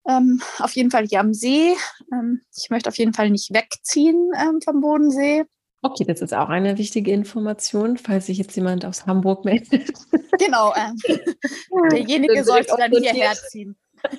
Ähm, 0.08 0.42
auf 0.60 0.74
jeden 0.74 0.92
Fall 0.92 1.08
hier 1.08 1.22
am 1.22 1.34
See. 1.34 1.78
Ähm, 2.12 2.42
ich 2.58 2.70
möchte 2.70 2.90
auf 2.90 2.98
jeden 2.98 3.14
Fall 3.14 3.30
nicht 3.30 3.54
wegziehen 3.54 4.32
ähm, 4.38 4.60
vom 4.62 4.82
Bodensee. 4.82 5.46
Okay, 5.86 6.04
das 6.04 6.22
ist 6.22 6.34
auch 6.34 6.50
eine 6.50 6.80
wichtige 6.80 7.12
Information, 7.12 7.98
falls 7.98 8.26
sich 8.26 8.40
jetzt 8.40 8.56
jemand 8.56 8.86
aus 8.86 9.06
Hamburg 9.06 9.46
meldet. 9.46 9.94
Genau, 10.40 10.74
äh, 10.76 11.90
derjenige 11.92 12.44
sollte 12.44 12.76
dann 12.78 12.92
hierher 12.92 13.34
ziehen. 13.34 13.76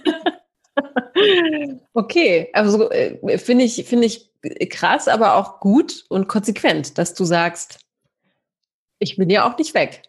Okay, 1.95 2.51
also 2.53 2.91
äh, 2.91 3.39
finde 3.39 3.65
ich, 3.65 3.83
find 3.87 4.05
ich 4.05 4.31
krass, 4.69 5.09
aber 5.09 5.37
auch 5.37 5.61
gut 5.61 6.05
und 6.11 6.29
konsequent, 6.29 6.99
dass 6.99 7.15
du 7.15 7.25
sagst, 7.25 7.79
ich 8.99 9.17
bin 9.17 9.31
ja 9.31 9.51
auch 9.51 9.57
nicht 9.57 9.73
weg. 9.73 10.03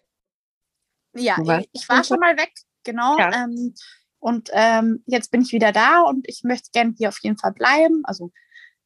Ja, 1.15 1.37
ich, 1.61 1.69
ich 1.71 1.87
war 1.87 2.03
schon 2.03 2.19
mal 2.19 2.37
weg, 2.37 2.51
genau. 2.83 3.17
Ja. 3.17 3.45
Ähm, 3.45 3.73
und 4.19 4.49
ähm, 4.51 5.01
jetzt 5.05 5.31
bin 5.31 5.43
ich 5.43 5.53
wieder 5.53 5.71
da 5.71 6.01
und 6.01 6.27
ich 6.27 6.43
möchte 6.43 6.71
gerne 6.73 6.93
hier 6.97 7.07
auf 7.07 7.19
jeden 7.21 7.37
Fall 7.37 7.53
bleiben. 7.53 8.01
Also 8.03 8.31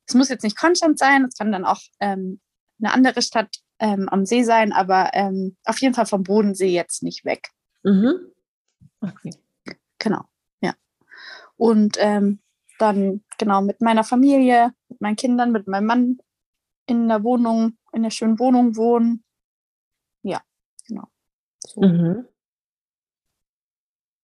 es 0.05 0.13
muss 0.13 0.29
jetzt 0.29 0.43
nicht 0.43 0.57
Konstanz 0.57 0.99
sein, 0.99 1.25
es 1.25 1.35
kann 1.35 1.51
dann 1.51 1.65
auch 1.65 1.81
ähm, 1.99 2.39
eine 2.81 2.93
andere 2.93 3.21
Stadt 3.21 3.57
ähm, 3.79 4.09
am 4.09 4.25
See 4.25 4.43
sein, 4.43 4.73
aber 4.73 5.11
ähm, 5.13 5.57
auf 5.65 5.79
jeden 5.81 5.93
Fall 5.93 6.05
vom 6.05 6.23
Bodensee 6.23 6.71
jetzt 6.71 7.03
nicht 7.03 7.25
weg. 7.25 7.49
Mhm. 7.83 8.31
Okay. 9.01 9.33
Genau, 9.99 10.23
ja. 10.61 10.73
Und 11.57 11.97
ähm, 11.99 12.39
dann 12.79 13.23
genau 13.37 13.61
mit 13.61 13.81
meiner 13.81 14.03
Familie, 14.03 14.73
mit 14.89 15.01
meinen 15.01 15.15
Kindern, 15.15 15.51
mit 15.51 15.67
meinem 15.67 15.85
Mann 15.85 16.17
in 16.87 17.07
der 17.07 17.23
Wohnung, 17.23 17.77
in 17.93 18.03
der 18.03 18.09
schönen 18.09 18.39
Wohnung 18.39 18.75
wohnen. 18.75 19.23
Ja, 20.23 20.41
genau. 20.87 21.07
So. 21.59 21.81
Mhm. 21.81 22.27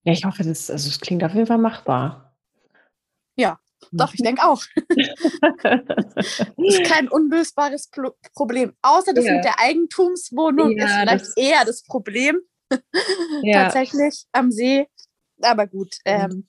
Ja, 0.03 0.14
ich 0.14 0.26
hoffe, 0.26 0.43
das, 0.43 0.72
also 0.72 0.89
das 0.89 0.99
klingt 0.99 1.24
auf 1.24 1.34
jeden 1.34 1.47
Fall 1.47 1.58
machbar. 1.58 2.36
Ja, 3.36 3.60
doch, 3.91 4.13
ich 4.13 4.21
denke 4.21 4.43
auch. 4.43 4.63
das 5.63 6.25
ist 6.57 6.84
kein 6.91 7.07
unlösbares 7.09 7.89
Pro 7.89 8.11
Problem. 8.34 8.73
Außer 8.82 9.13
das 9.13 9.25
ja. 9.25 9.34
mit 9.34 9.45
der 9.45 9.59
Eigentumswohnung 9.59 10.78
ja, 10.78 10.86
ist 10.86 10.93
vielleicht 10.93 11.21
das 11.21 11.38
eher 11.38 11.65
das 11.65 11.84
Problem. 11.84 12.39
ja. 13.43 13.63
Tatsächlich 13.63 14.25
am 14.32 14.51
See. 14.51 14.88
Aber 15.41 15.67
gut. 15.67 15.95
Ähm, 16.05 16.47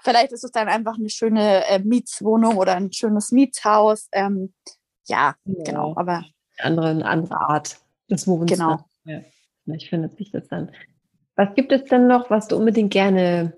vielleicht 0.00 0.32
ist 0.32 0.44
es 0.44 0.52
dann 0.52 0.68
einfach 0.68 0.96
eine 0.96 1.08
schöne 1.08 1.66
äh, 1.66 1.78
Mietswohnung 1.78 2.56
oder 2.56 2.76
ein 2.76 2.92
schönes 2.92 3.32
Mietshaus. 3.32 4.08
Ähm, 4.12 4.52
ja, 5.06 5.34
ja, 5.44 5.64
genau. 5.64 5.94
Aber 5.96 6.24
andere, 6.58 6.88
eine 6.88 7.06
andere 7.06 7.40
Art 7.40 7.78
des 8.10 8.26
Wohnens. 8.26 8.52
Genau. 8.52 8.84
Ja, 9.04 9.20
vielleicht 9.64 9.88
findet 9.88 10.16
sich 10.16 10.30
das 10.30 10.46
dann. 10.48 10.70
Was 11.34 11.54
gibt 11.54 11.72
es 11.72 11.84
denn 11.84 12.06
noch, 12.06 12.30
was 12.30 12.48
du 12.48 12.56
unbedingt 12.56 12.92
gerne 12.92 13.56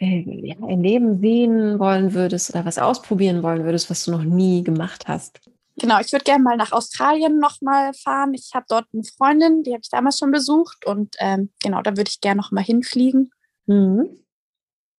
äh, 0.00 0.48
ja, 0.48 0.56
erleben, 0.66 1.20
sehen 1.20 1.78
wollen 1.78 2.14
würdest 2.14 2.50
oder 2.50 2.64
was 2.64 2.78
ausprobieren 2.78 3.42
wollen 3.42 3.64
würdest, 3.64 3.90
was 3.90 4.04
du 4.04 4.10
noch 4.10 4.24
nie 4.24 4.64
gemacht 4.64 5.06
hast? 5.06 5.40
Genau, 5.76 6.00
ich 6.00 6.12
würde 6.12 6.24
gerne 6.24 6.42
mal 6.42 6.56
nach 6.56 6.72
Australien 6.72 7.38
nochmal 7.38 7.94
fahren. 7.94 8.34
Ich 8.34 8.50
habe 8.54 8.66
dort 8.68 8.86
eine 8.92 9.04
Freundin, 9.04 9.62
die 9.62 9.72
habe 9.72 9.80
ich 9.82 9.90
damals 9.90 10.18
schon 10.18 10.30
besucht 10.30 10.84
und 10.84 11.16
ähm, 11.20 11.50
genau, 11.62 11.80
da 11.82 11.96
würde 11.96 12.10
ich 12.10 12.20
gerne 12.20 12.40
nochmal 12.40 12.64
hinfliegen. 12.64 13.30
Mhm. 13.66 14.18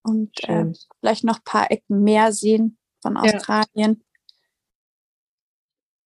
Und 0.04 0.44
äh, 0.50 0.72
vielleicht 1.00 1.24
noch 1.24 1.38
ein 1.38 1.44
paar 1.44 1.70
Ecken 1.70 2.04
mehr 2.04 2.32
sehen 2.32 2.78
von 3.02 3.18
Australien. 3.18 4.04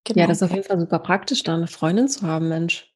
Genau. 0.04 0.22
Ja, 0.22 0.28
das 0.28 0.38
ist 0.38 0.43
auf 0.43 0.52
jeden 0.52 0.64
Fall 0.64 0.80
super 0.80 1.00
praktisch, 1.00 1.43
da 1.43 1.56
eine 1.56 1.68
Freundin 1.68 2.08
zu 2.08 2.28
haben, 2.28 2.50
Mensch. 2.50 2.93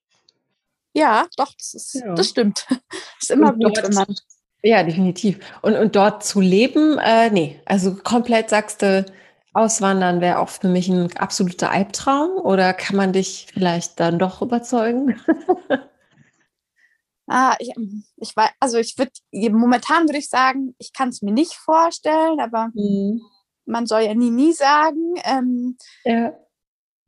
Ja, 0.94 1.28
doch, 1.38 1.54
das, 1.54 1.74
ist, 1.74 1.94
ja. 1.96 2.14
das 2.14 2.30
stimmt. 2.30 2.66
Das 2.70 2.80
ist 3.22 3.32
immer 3.32 3.54
und 3.54 3.64
gut, 3.64 3.82
wenn 3.82 3.94
man. 3.94 4.16
Ja, 4.62 4.84
definitiv. 4.84 5.40
Und, 5.62 5.76
und 5.76 5.96
dort 5.96 6.24
zu 6.24 6.42
leben, 6.42 6.98
äh, 6.98 7.30
nee, 7.30 7.62
also 7.66 7.96
komplett 7.96 8.50
sagst 8.50 8.82
du, 8.82 9.06
auswandern 9.54 10.22
wäre 10.22 10.40
auch 10.40 10.50
für 10.50 10.68
mich 10.68 10.90
ein 10.90 11.16
absoluter 11.18 11.72
Albtraum 11.72 12.38
oder 12.38 12.74
kann 12.74 12.96
man 12.96 13.14
dich 13.14 13.48
vielleicht 13.52 14.00
dann 14.00 14.20
doch 14.20 14.42
überzeugen? 14.42 15.20
ah, 17.28 17.56
ich, 17.60 17.74
ich 18.18 18.36
weiß, 18.36 18.50
also 18.60 18.78
ich 18.78 18.98
würde, 18.98 19.12
momentan 19.52 20.08
würde 20.08 20.20
ich 20.20 20.30
sagen, 20.30 20.76
ich 20.78 20.94
kann 20.94 21.10
es 21.10 21.22
mir 21.22 21.34
nicht 21.34 21.54
vorstellen, 21.54 22.40
aber 22.40 22.70
mhm. 22.74 23.22
man 23.66 23.88
soll 23.88 24.02
ja 24.02 24.14
nie, 24.14 24.30
nie 24.30 24.54
sagen. 24.54 25.16
Ähm, 25.24 25.78
ja. 26.04 26.34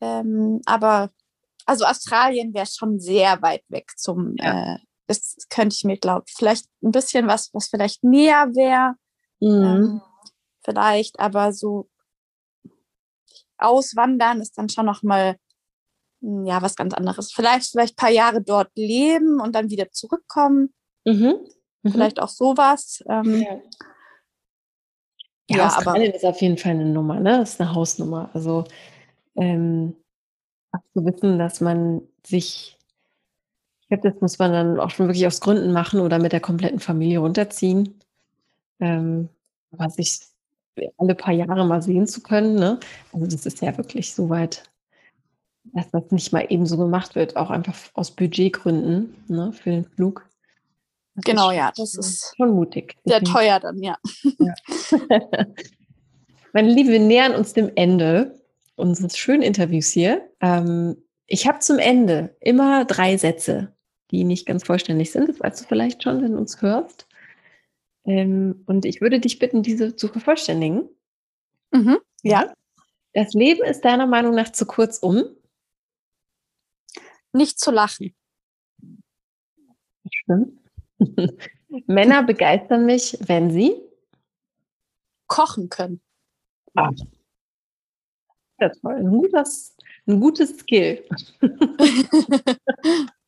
Ähm, 0.02 0.62
aber 0.66 1.12
also 1.66 1.86
Australien 1.86 2.54
wäre 2.54 2.66
schon 2.66 3.00
sehr 3.00 3.42
weit 3.42 3.64
weg 3.70 3.92
zum, 3.98 4.36
ja. 4.38 4.76
äh, 4.76 4.78
das 5.20 5.48
könnte 5.50 5.76
ich 5.76 5.84
mir 5.84 5.98
glauben. 5.98 6.26
Vielleicht 6.28 6.66
ein 6.84 6.92
bisschen 6.92 7.28
was, 7.28 7.50
was 7.54 7.68
vielleicht 7.68 8.04
näher 8.04 8.50
wäre. 8.54 8.96
Mhm. 9.40 9.64
Ähm, 9.64 10.02
vielleicht, 10.64 11.20
aber 11.20 11.54
so 11.54 11.90
auswandern 13.58 14.42
ist 14.42 14.58
dann 14.58 14.70
schon 14.70 14.86
noch 14.86 15.04
mal 15.04 15.38
hm, 16.22 16.46
ja 16.46 16.62
was 16.62 16.76
ganz 16.76 16.94
anderes. 16.94 17.32
Vielleicht 17.32 17.72
vielleicht 17.72 17.94
ein 17.94 18.04
paar 18.04 18.12
Jahre 18.12 18.42
dort 18.42 18.72
leben 18.76 19.40
und 19.40 19.54
dann 19.54 19.70
wieder 19.70 19.92
zurückkommen. 19.92 20.74
Mhm. 21.06 21.40
Mhm. 21.84 21.92
Vielleicht 21.92 22.20
auch 22.22 22.30
sowas. 22.30 23.04
Ähm, 23.08 23.42
ja. 23.42 23.62
Ja, 25.50 25.58
ja 25.58 25.68
Australien 25.68 26.10
aber, 26.10 26.16
ist 26.16 26.26
auf 26.26 26.42
jeden 26.42 26.58
Fall 26.58 26.72
eine 26.72 26.86
Nummer, 26.86 27.20
ne? 27.20 27.40
Das 27.40 27.54
ist 27.54 27.62
eine 27.62 27.74
Hausnummer. 27.74 28.30
Also 28.34 28.64
ähm, 29.36 29.96
zu 30.94 31.06
wissen, 31.06 31.38
dass 31.40 31.62
man 31.62 32.02
sich, 32.26 32.78
ich 32.80 32.81
glaube, 33.92 34.10
das 34.10 34.22
muss 34.22 34.40
man 34.40 34.52
dann 34.52 34.80
auch 34.80 34.90
schon 34.90 35.08
wirklich 35.08 35.28
aus 35.28 35.42
Gründen 35.42 35.72
machen 35.74 36.00
oder 36.00 36.18
mit 36.18 36.32
der 36.32 36.40
kompletten 36.40 36.80
Familie 36.80 37.20
runterziehen. 37.20 38.00
Ähm, 38.80 39.30
aber 39.72 39.90
sich 39.90 40.20
alle 40.98 41.16
paar 41.16 41.34
Jahre 41.34 41.66
mal 41.66 41.82
sehen 41.82 42.08
zu 42.08 42.24
können, 42.24 42.56
ne? 42.56 42.80
Also 43.12 43.28
das 43.28 43.46
ist 43.46 43.62
ja 43.62 43.78
wirklich 43.78 44.14
so 44.14 44.30
weit, 44.30 44.64
dass 45.74 45.92
das 45.92 46.12
nicht 46.12 46.32
mal 46.32 46.46
eben 46.50 46.66
so 46.66 46.78
gemacht 46.78 47.16
wird, 47.16 47.36
auch 47.36 47.50
einfach 47.50 47.76
aus 47.94 48.12
Budgetgründen, 48.12 49.14
ne, 49.28 49.52
für 49.54 49.70
den 49.70 49.86
Flug. 49.86 50.26
Das 51.16 51.26
genau, 51.26 51.52
ja, 51.52 51.72
das 51.76 51.96
ist 51.96 52.34
schon 52.38 52.52
mutig. 52.52 52.96
Sehr 53.04 53.22
teuer 53.22 53.60
dann, 53.60 53.84
ja. 53.84 53.98
ja. 54.40 54.54
Meine 56.54 56.72
Liebe, 56.72 56.90
wir 56.92 57.00
nähern 57.00 57.36
uns 57.36 57.54
dem 57.54 57.70
Ende 57.76 58.40
unseres 58.76 59.18
schönen 59.18 59.44
Interviews 59.44 59.88
hier. 59.88 60.30
Ähm, 60.40 60.96
ich 61.28 61.48
habe 61.48 61.60
zum 61.60 61.80
Ende 61.80 62.36
immer 62.40 62.86
drei 62.86 63.18
Sätze, 63.18 63.74
die 64.12 64.24
nicht 64.24 64.46
ganz 64.46 64.64
vollständig 64.64 65.12
sind. 65.12 65.30
Das 65.30 65.40
weißt 65.40 65.62
du 65.62 65.66
vielleicht 65.66 66.04
schon, 66.04 66.22
wenn 66.22 66.34
du 66.34 66.38
uns 66.38 66.62
hörst. 66.62 67.08
Ähm, 68.06 68.64
und 68.68 68.86
ich 68.86 69.02
würde 69.02 69.20
dich 69.20 69.40
bitten, 69.40 69.64
diese 69.64 69.96
zu 69.96 70.08
vervollständigen. 70.08 70.90
Mhm, 71.72 71.98
ja. 72.24 72.54
Das 73.14 73.34
Leben 73.34 73.64
ist 73.64 73.82
deiner 73.82 74.08
Meinung 74.08 74.36
nach 74.36 74.52
zu 74.52 74.66
kurz, 74.66 74.98
um 75.00 75.24
nicht 77.34 77.60
zu 77.60 77.72
lachen. 77.72 78.16
Das 80.04 80.14
stimmt. 80.14 80.60
Männer 81.88 82.24
begeistern 82.24 82.86
mich, 82.86 83.18
wenn 83.22 83.52
sie 83.52 83.82
kochen 85.28 85.70
können. 85.70 86.02
Ah, 86.76 86.92
ja, 88.60 88.70
toll. 88.70 88.96
Ein 88.96 89.10
gutes, 89.10 89.76
ein 90.08 90.20
gutes 90.20 90.60
Skill. 90.60 91.04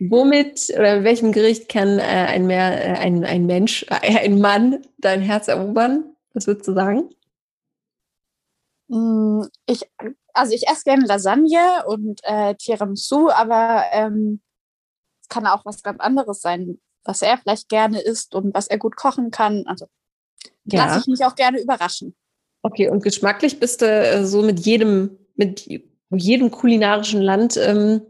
Womit 0.00 0.70
oder 0.74 1.02
welchem 1.02 1.32
Gericht 1.32 1.68
kann 1.68 1.98
äh, 1.98 2.02
ein, 2.02 2.46
mehr, 2.46 2.84
äh, 2.84 2.98
ein, 2.98 3.24
ein 3.24 3.46
Mensch, 3.46 3.84
äh, 3.88 4.18
ein 4.18 4.40
Mann 4.40 4.86
dein 4.98 5.20
Herz 5.20 5.48
erobern? 5.48 6.16
Was 6.34 6.46
würdest 6.46 6.68
du 6.68 6.74
sagen? 6.74 7.10
Mm, 8.88 9.42
ich, 9.66 9.82
also 10.32 10.54
ich 10.54 10.68
esse 10.68 10.84
gerne 10.84 11.04
Lasagne 11.04 11.84
und 11.86 12.20
äh, 12.22 12.54
Tiramisu, 12.54 13.28
aber 13.30 13.84
ähm, 13.92 14.40
es 15.20 15.28
kann 15.28 15.46
auch 15.46 15.64
was 15.64 15.82
ganz 15.82 16.00
anderes 16.00 16.40
sein, 16.40 16.78
was 17.04 17.22
er 17.22 17.38
vielleicht 17.38 17.68
gerne 17.68 18.00
isst 18.00 18.34
und 18.34 18.54
was 18.54 18.68
er 18.68 18.78
gut 18.78 18.96
kochen 18.96 19.30
kann. 19.30 19.64
Also 19.66 19.86
ja. 20.64 20.86
lasse 20.86 21.00
ich 21.00 21.06
mich 21.06 21.24
auch 21.24 21.34
gerne 21.34 21.60
überraschen. 21.60 22.14
Okay, 22.62 22.88
und 22.88 23.02
geschmacklich 23.02 23.58
bist 23.58 23.82
du 23.82 23.86
äh, 23.86 24.24
so 24.24 24.42
mit 24.42 24.60
jedem, 24.60 25.18
mit 25.34 25.68
jedem 26.10 26.50
kulinarischen 26.50 27.20
Land 27.20 27.56
ähm, 27.56 28.02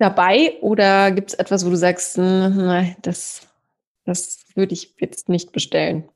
dabei 0.00 0.58
oder 0.62 1.10
gibt 1.12 1.30
es 1.30 1.34
etwas, 1.34 1.64
wo 1.64 1.70
du 1.70 1.76
sagst, 1.76 2.16
hm, 2.16 2.56
nein, 2.56 2.96
das, 3.02 3.46
das 4.04 4.44
würde 4.54 4.72
ich 4.72 4.94
jetzt 4.98 5.28
nicht 5.28 5.52
bestellen? 5.52 6.08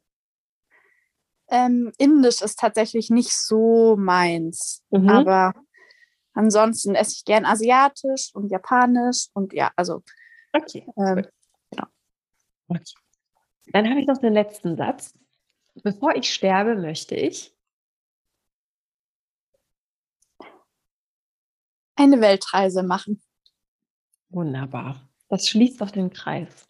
Ähm, 1.48 1.92
Indisch 1.98 2.40
ist 2.40 2.58
tatsächlich 2.58 3.10
nicht 3.10 3.32
so 3.32 3.96
meins, 3.96 4.82
mhm. 4.90 5.10
aber 5.10 5.54
ansonsten 6.32 6.94
esse 6.94 7.12
ich 7.18 7.24
gern 7.24 7.44
asiatisch 7.44 8.34
und 8.34 8.50
japanisch 8.50 9.28
und 9.34 9.52
ja, 9.52 9.70
also. 9.76 10.02
Okay. 10.52 10.86
Ähm, 10.96 11.26
genau. 11.70 11.86
okay. 12.68 12.82
Dann 13.66 13.88
habe 13.88 14.00
ich 14.00 14.06
noch 14.06 14.18
den 14.18 14.32
letzten 14.32 14.76
Satz. 14.76 15.12
Bevor 15.82 16.14
ich 16.14 16.32
sterbe, 16.32 16.76
möchte 16.76 17.14
ich 17.14 17.54
eine 21.96 22.20
Weltreise 22.20 22.82
machen. 22.82 23.22
Wunderbar. 24.34 25.00
Das 25.28 25.48
schließt 25.48 25.80
auf 25.82 25.92
den 25.92 26.10
Kreis. 26.10 26.68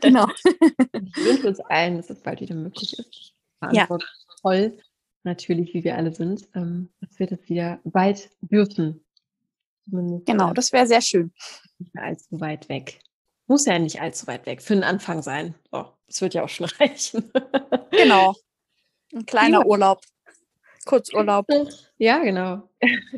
Genau. 0.00 0.26
ich 0.44 1.16
wünsche 1.16 1.48
uns 1.48 1.60
allen, 1.60 1.96
dass 1.96 2.10
es 2.10 2.20
bald 2.20 2.40
wieder 2.40 2.54
möglich 2.54 2.98
ist. 2.98 3.34
Verantwort 3.58 4.02
ja. 4.02 4.34
toll, 4.42 4.78
natürlich, 5.24 5.74
wie 5.74 5.84
wir 5.84 5.96
alle 5.96 6.12
sind, 6.12 6.48
ähm, 6.54 6.90
dass 7.00 7.18
wir 7.18 7.26
das 7.26 7.48
wieder 7.48 7.80
weit 7.84 8.30
dürfen. 8.40 9.04
Zumindest 9.84 10.26
genau, 10.26 10.52
das 10.52 10.72
wäre 10.72 10.86
sehr 10.86 11.00
schön. 11.00 11.32
Nicht 11.78 11.94
mehr 11.94 12.04
allzu 12.04 12.40
weit 12.40 12.68
weg. 12.68 13.00
Muss 13.46 13.66
ja 13.66 13.78
nicht 13.78 14.00
allzu 14.00 14.26
weit 14.26 14.46
weg. 14.46 14.60
Für 14.60 14.74
den 14.74 14.84
Anfang 14.84 15.22
sein. 15.22 15.54
Oh, 15.72 15.86
das 16.06 16.20
wird 16.20 16.34
ja 16.34 16.44
auch 16.44 16.48
schon 16.48 16.66
reichen. 16.80 17.30
genau. 17.90 18.34
Ein 19.14 19.26
kleiner 19.26 19.60
ja. 19.60 19.66
Urlaub. 19.66 20.00
Kurzurlaub. 20.84 21.46
Ja, 21.98 22.18
genau. 22.18 22.68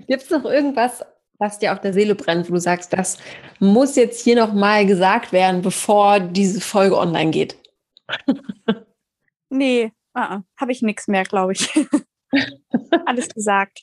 Gibt 0.07 0.23
es 0.23 0.31
noch 0.31 0.45
irgendwas, 0.45 1.05
was 1.41 1.59
dir 1.59 1.73
auf 1.73 1.81
der 1.81 1.93
Seele 1.93 2.15
brennt, 2.15 2.49
wo 2.49 2.55
du 2.55 2.61
sagst, 2.61 2.93
das 2.93 3.19
muss 3.59 3.97
jetzt 3.97 4.23
hier 4.23 4.37
nochmal 4.37 4.87
gesagt 4.87 5.33
werden, 5.33 5.63
bevor 5.63 6.21
diese 6.21 6.61
Folge 6.61 6.97
online 6.97 7.31
geht? 7.31 7.57
nee, 9.49 9.91
uh 10.17 10.21
-uh. 10.21 10.43
habe 10.57 10.73
ich 10.73 10.83
nichts 10.83 11.09
mehr, 11.09 11.25
glaube 11.25 11.53
ich. 11.53 11.69
Alles 13.07 13.29
gesagt. 13.29 13.81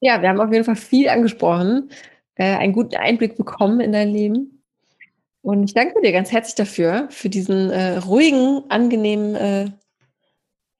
Ja, 0.00 0.20
wir 0.20 0.28
haben 0.28 0.40
auf 0.40 0.52
jeden 0.52 0.64
Fall 0.64 0.76
viel 0.76 1.08
angesprochen, 1.08 1.90
äh, 2.34 2.56
einen 2.56 2.72
guten 2.72 2.96
Einblick 2.96 3.36
bekommen 3.36 3.80
in 3.80 3.92
dein 3.92 4.10
Leben. 4.10 4.62
Und 5.40 5.64
ich 5.64 5.74
danke 5.74 6.00
dir 6.02 6.12
ganz 6.12 6.30
herzlich 6.30 6.54
dafür, 6.54 7.08
für 7.10 7.28
diesen 7.28 7.70
äh, 7.70 7.96
ruhigen, 7.98 8.64
angenehmen, 8.68 9.34
äh, 9.34 9.70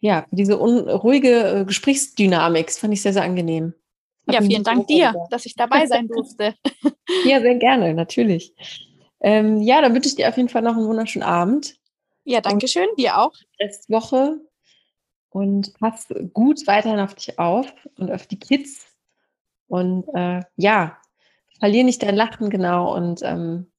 ja, 0.01 0.27
für 0.29 0.37
diese 0.37 0.55
ruhige 0.55 1.61
äh, 1.61 1.65
Gesprächsdynamik. 1.65 2.67
Das 2.67 2.79
fand 2.79 2.93
ich 2.93 3.03
sehr, 3.03 3.13
sehr 3.13 3.25
angenehm. 3.25 3.75
Hat 4.27 4.35
ja, 4.35 4.41
vielen 4.43 4.65
Dank 4.65 4.87
dir, 4.87 5.15
dass 5.31 5.47
ich 5.47 5.55
dabei 5.55 5.87
sein 5.87 6.09
durfte. 6.15 6.55
ja, 7.25 7.41
sehr 7.41 7.57
gerne, 7.57 7.95
natürlich. 7.95 8.55
Ähm, 9.21 9.63
ja, 9.63 9.81
dann 9.81 9.95
wünsche 9.95 10.09
ich 10.09 10.17
dir 10.17 10.29
auf 10.29 10.37
jeden 10.37 10.49
Fall 10.49 10.63
noch 10.63 10.77
einen 10.77 10.87
wunderschönen 10.87 11.27
Abend. 11.27 11.77
Ja, 12.25 12.41
danke 12.41 12.69
schön, 12.69 12.89
dir 12.97 13.19
auch. 13.19 13.33
Restwoche. 13.61 14.41
Und 15.31 15.73
pass 15.79 16.09
gut 16.35 16.67
weiterhin 16.67 17.01
auf 17.01 17.15
dich 17.15 17.39
auf 17.39 17.67
und 17.97 18.13
auf 18.13 18.27
die 18.27 18.39
Kids. 18.39 18.87
Und 19.67 20.07
äh, 20.15 20.43
ja, 20.57 20.99
verlier 21.59 21.85
nicht 21.85 22.03
dein 22.03 22.17
Lachen 22.17 22.51
genau 22.51 22.95
und 22.95 23.23
ähm, 23.23 23.73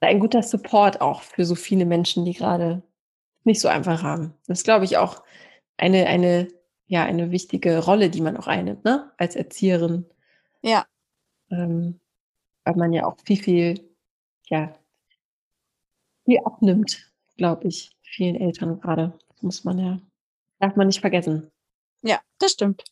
ein 0.00 0.20
guter 0.20 0.42
Support 0.42 1.00
auch 1.00 1.22
für 1.22 1.44
so 1.44 1.54
viele 1.54 1.86
Menschen, 1.86 2.24
die 2.24 2.34
gerade 2.34 2.82
nicht 3.44 3.60
so 3.60 3.68
einfach 3.68 4.02
haben. 4.02 4.34
Das 4.46 4.58
ist, 4.58 4.64
glaube 4.64 4.84
ich, 4.84 4.96
auch 4.96 5.22
eine, 5.76 6.06
eine, 6.06 6.48
ja, 6.86 7.04
eine 7.04 7.30
wichtige 7.30 7.84
Rolle, 7.84 8.10
die 8.10 8.20
man 8.20 8.36
auch 8.36 8.46
einnimmt, 8.46 8.84
ne? 8.84 9.12
Als 9.16 9.36
Erzieherin. 9.36 10.06
Ja. 10.62 10.86
Ähm, 11.50 12.00
weil 12.64 12.76
man 12.76 12.92
ja 12.92 13.06
auch 13.06 13.16
viel, 13.24 13.36
viel, 13.36 13.96
ja, 14.48 14.74
viel 16.24 16.40
abnimmt, 16.44 17.10
glaube 17.36 17.68
ich, 17.68 17.96
vielen 18.02 18.36
Eltern 18.36 18.80
gerade. 18.80 19.12
Das 19.28 19.42
muss 19.42 19.64
man 19.64 19.78
ja, 19.78 20.00
darf 20.60 20.76
man 20.76 20.88
nicht 20.88 21.00
vergessen. 21.00 21.50
Ja, 22.02 22.20
das 22.38 22.52
stimmt. 22.52 22.84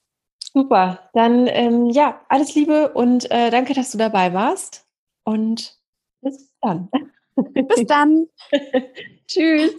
Super. 0.53 1.11
Dann 1.15 1.47
ähm, 1.49 1.91
ja, 1.91 2.25
alles 2.29 2.55
Liebe 2.55 2.93
und 2.93 3.31
äh, 3.31 3.51
danke, 3.51 3.75
dass 3.75 3.91
du 3.91 3.99
dabei 3.99 4.33
warst. 4.33 4.87
Und 5.25 5.81
bis 6.21 6.53
dann. 6.61 6.89
Bis 7.37 7.87
dann. 7.87 8.27
Tschüss. 9.27 9.75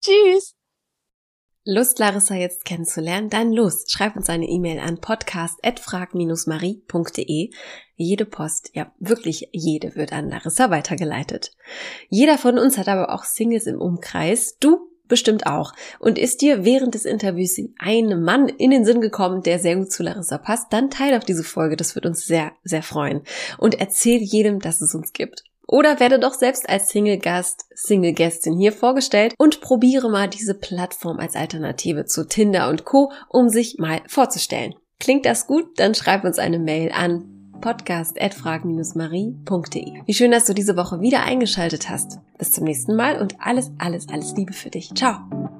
Tschüss. 0.00 0.54
Lust, 1.64 1.98
Larissa 1.98 2.36
jetzt 2.36 2.64
kennenzulernen? 2.64 3.28
Dann 3.28 3.52
los, 3.52 3.84
schreib 3.86 4.16
uns 4.16 4.30
eine 4.30 4.48
E-Mail 4.48 4.78
an 4.78 4.98
podcast.frag-marie.de. 4.98 7.50
Jede 7.96 8.24
Post, 8.24 8.70
ja 8.72 8.90
wirklich 8.98 9.50
jede, 9.52 9.94
wird 9.94 10.14
an 10.14 10.30
Larissa 10.30 10.70
weitergeleitet. 10.70 11.50
Jeder 12.08 12.38
von 12.38 12.58
uns 12.58 12.78
hat 12.78 12.88
aber 12.88 13.12
auch 13.12 13.24
Singles 13.24 13.66
im 13.66 13.78
Umkreis. 13.78 14.56
Du 14.58 14.88
bestimmt 15.10 15.46
auch. 15.46 15.74
Und 15.98 16.18
ist 16.18 16.40
dir 16.40 16.64
während 16.64 16.94
des 16.94 17.04
Interviews 17.04 17.60
ein 17.78 18.22
Mann 18.22 18.48
in 18.48 18.70
den 18.70 18.86
Sinn 18.86 19.02
gekommen, 19.02 19.42
der 19.42 19.58
sehr 19.58 19.76
gut 19.76 19.92
zu 19.92 20.02
Larissa 20.02 20.38
passt, 20.38 20.72
dann 20.72 20.88
teile 20.88 21.18
auf 21.18 21.26
diese 21.26 21.44
Folge. 21.44 21.76
Das 21.76 21.94
wird 21.94 22.06
uns 22.06 22.24
sehr, 22.24 22.52
sehr 22.64 22.82
freuen. 22.82 23.20
Und 23.58 23.78
erzähl 23.78 24.22
jedem, 24.22 24.60
dass 24.60 24.80
es 24.80 24.94
uns 24.94 25.12
gibt. 25.12 25.44
Oder 25.66 26.00
werde 26.00 26.18
doch 26.18 26.34
selbst 26.34 26.68
als 26.68 26.88
Single-Gast, 26.88 27.66
Single-Gästin 27.74 28.58
hier 28.58 28.72
vorgestellt 28.72 29.34
und 29.38 29.60
probiere 29.60 30.10
mal 30.10 30.28
diese 30.28 30.54
Plattform 30.54 31.20
als 31.20 31.36
Alternative 31.36 32.06
zu 32.06 32.26
Tinder 32.26 32.68
und 32.68 32.84
Co., 32.84 33.12
um 33.28 33.48
sich 33.48 33.78
mal 33.78 34.00
vorzustellen. 34.06 34.74
Klingt 34.98 35.26
das 35.26 35.46
gut? 35.46 35.78
Dann 35.78 35.94
schreib 35.94 36.24
uns 36.24 36.38
eine 36.38 36.58
Mail 36.58 36.90
an 36.92 37.40
podcast.frag-marie.de. 37.60 40.02
Wie 40.06 40.14
schön, 40.14 40.30
dass 40.30 40.46
du 40.46 40.54
diese 40.54 40.76
Woche 40.76 41.00
wieder 41.00 41.24
eingeschaltet 41.24 41.88
hast. 41.88 42.18
Bis 42.38 42.52
zum 42.52 42.64
nächsten 42.64 42.96
Mal 42.96 43.20
und 43.20 43.36
alles, 43.38 43.70
alles, 43.78 44.08
alles 44.08 44.34
Liebe 44.36 44.52
für 44.52 44.70
dich. 44.70 44.94
Ciao! 44.94 45.59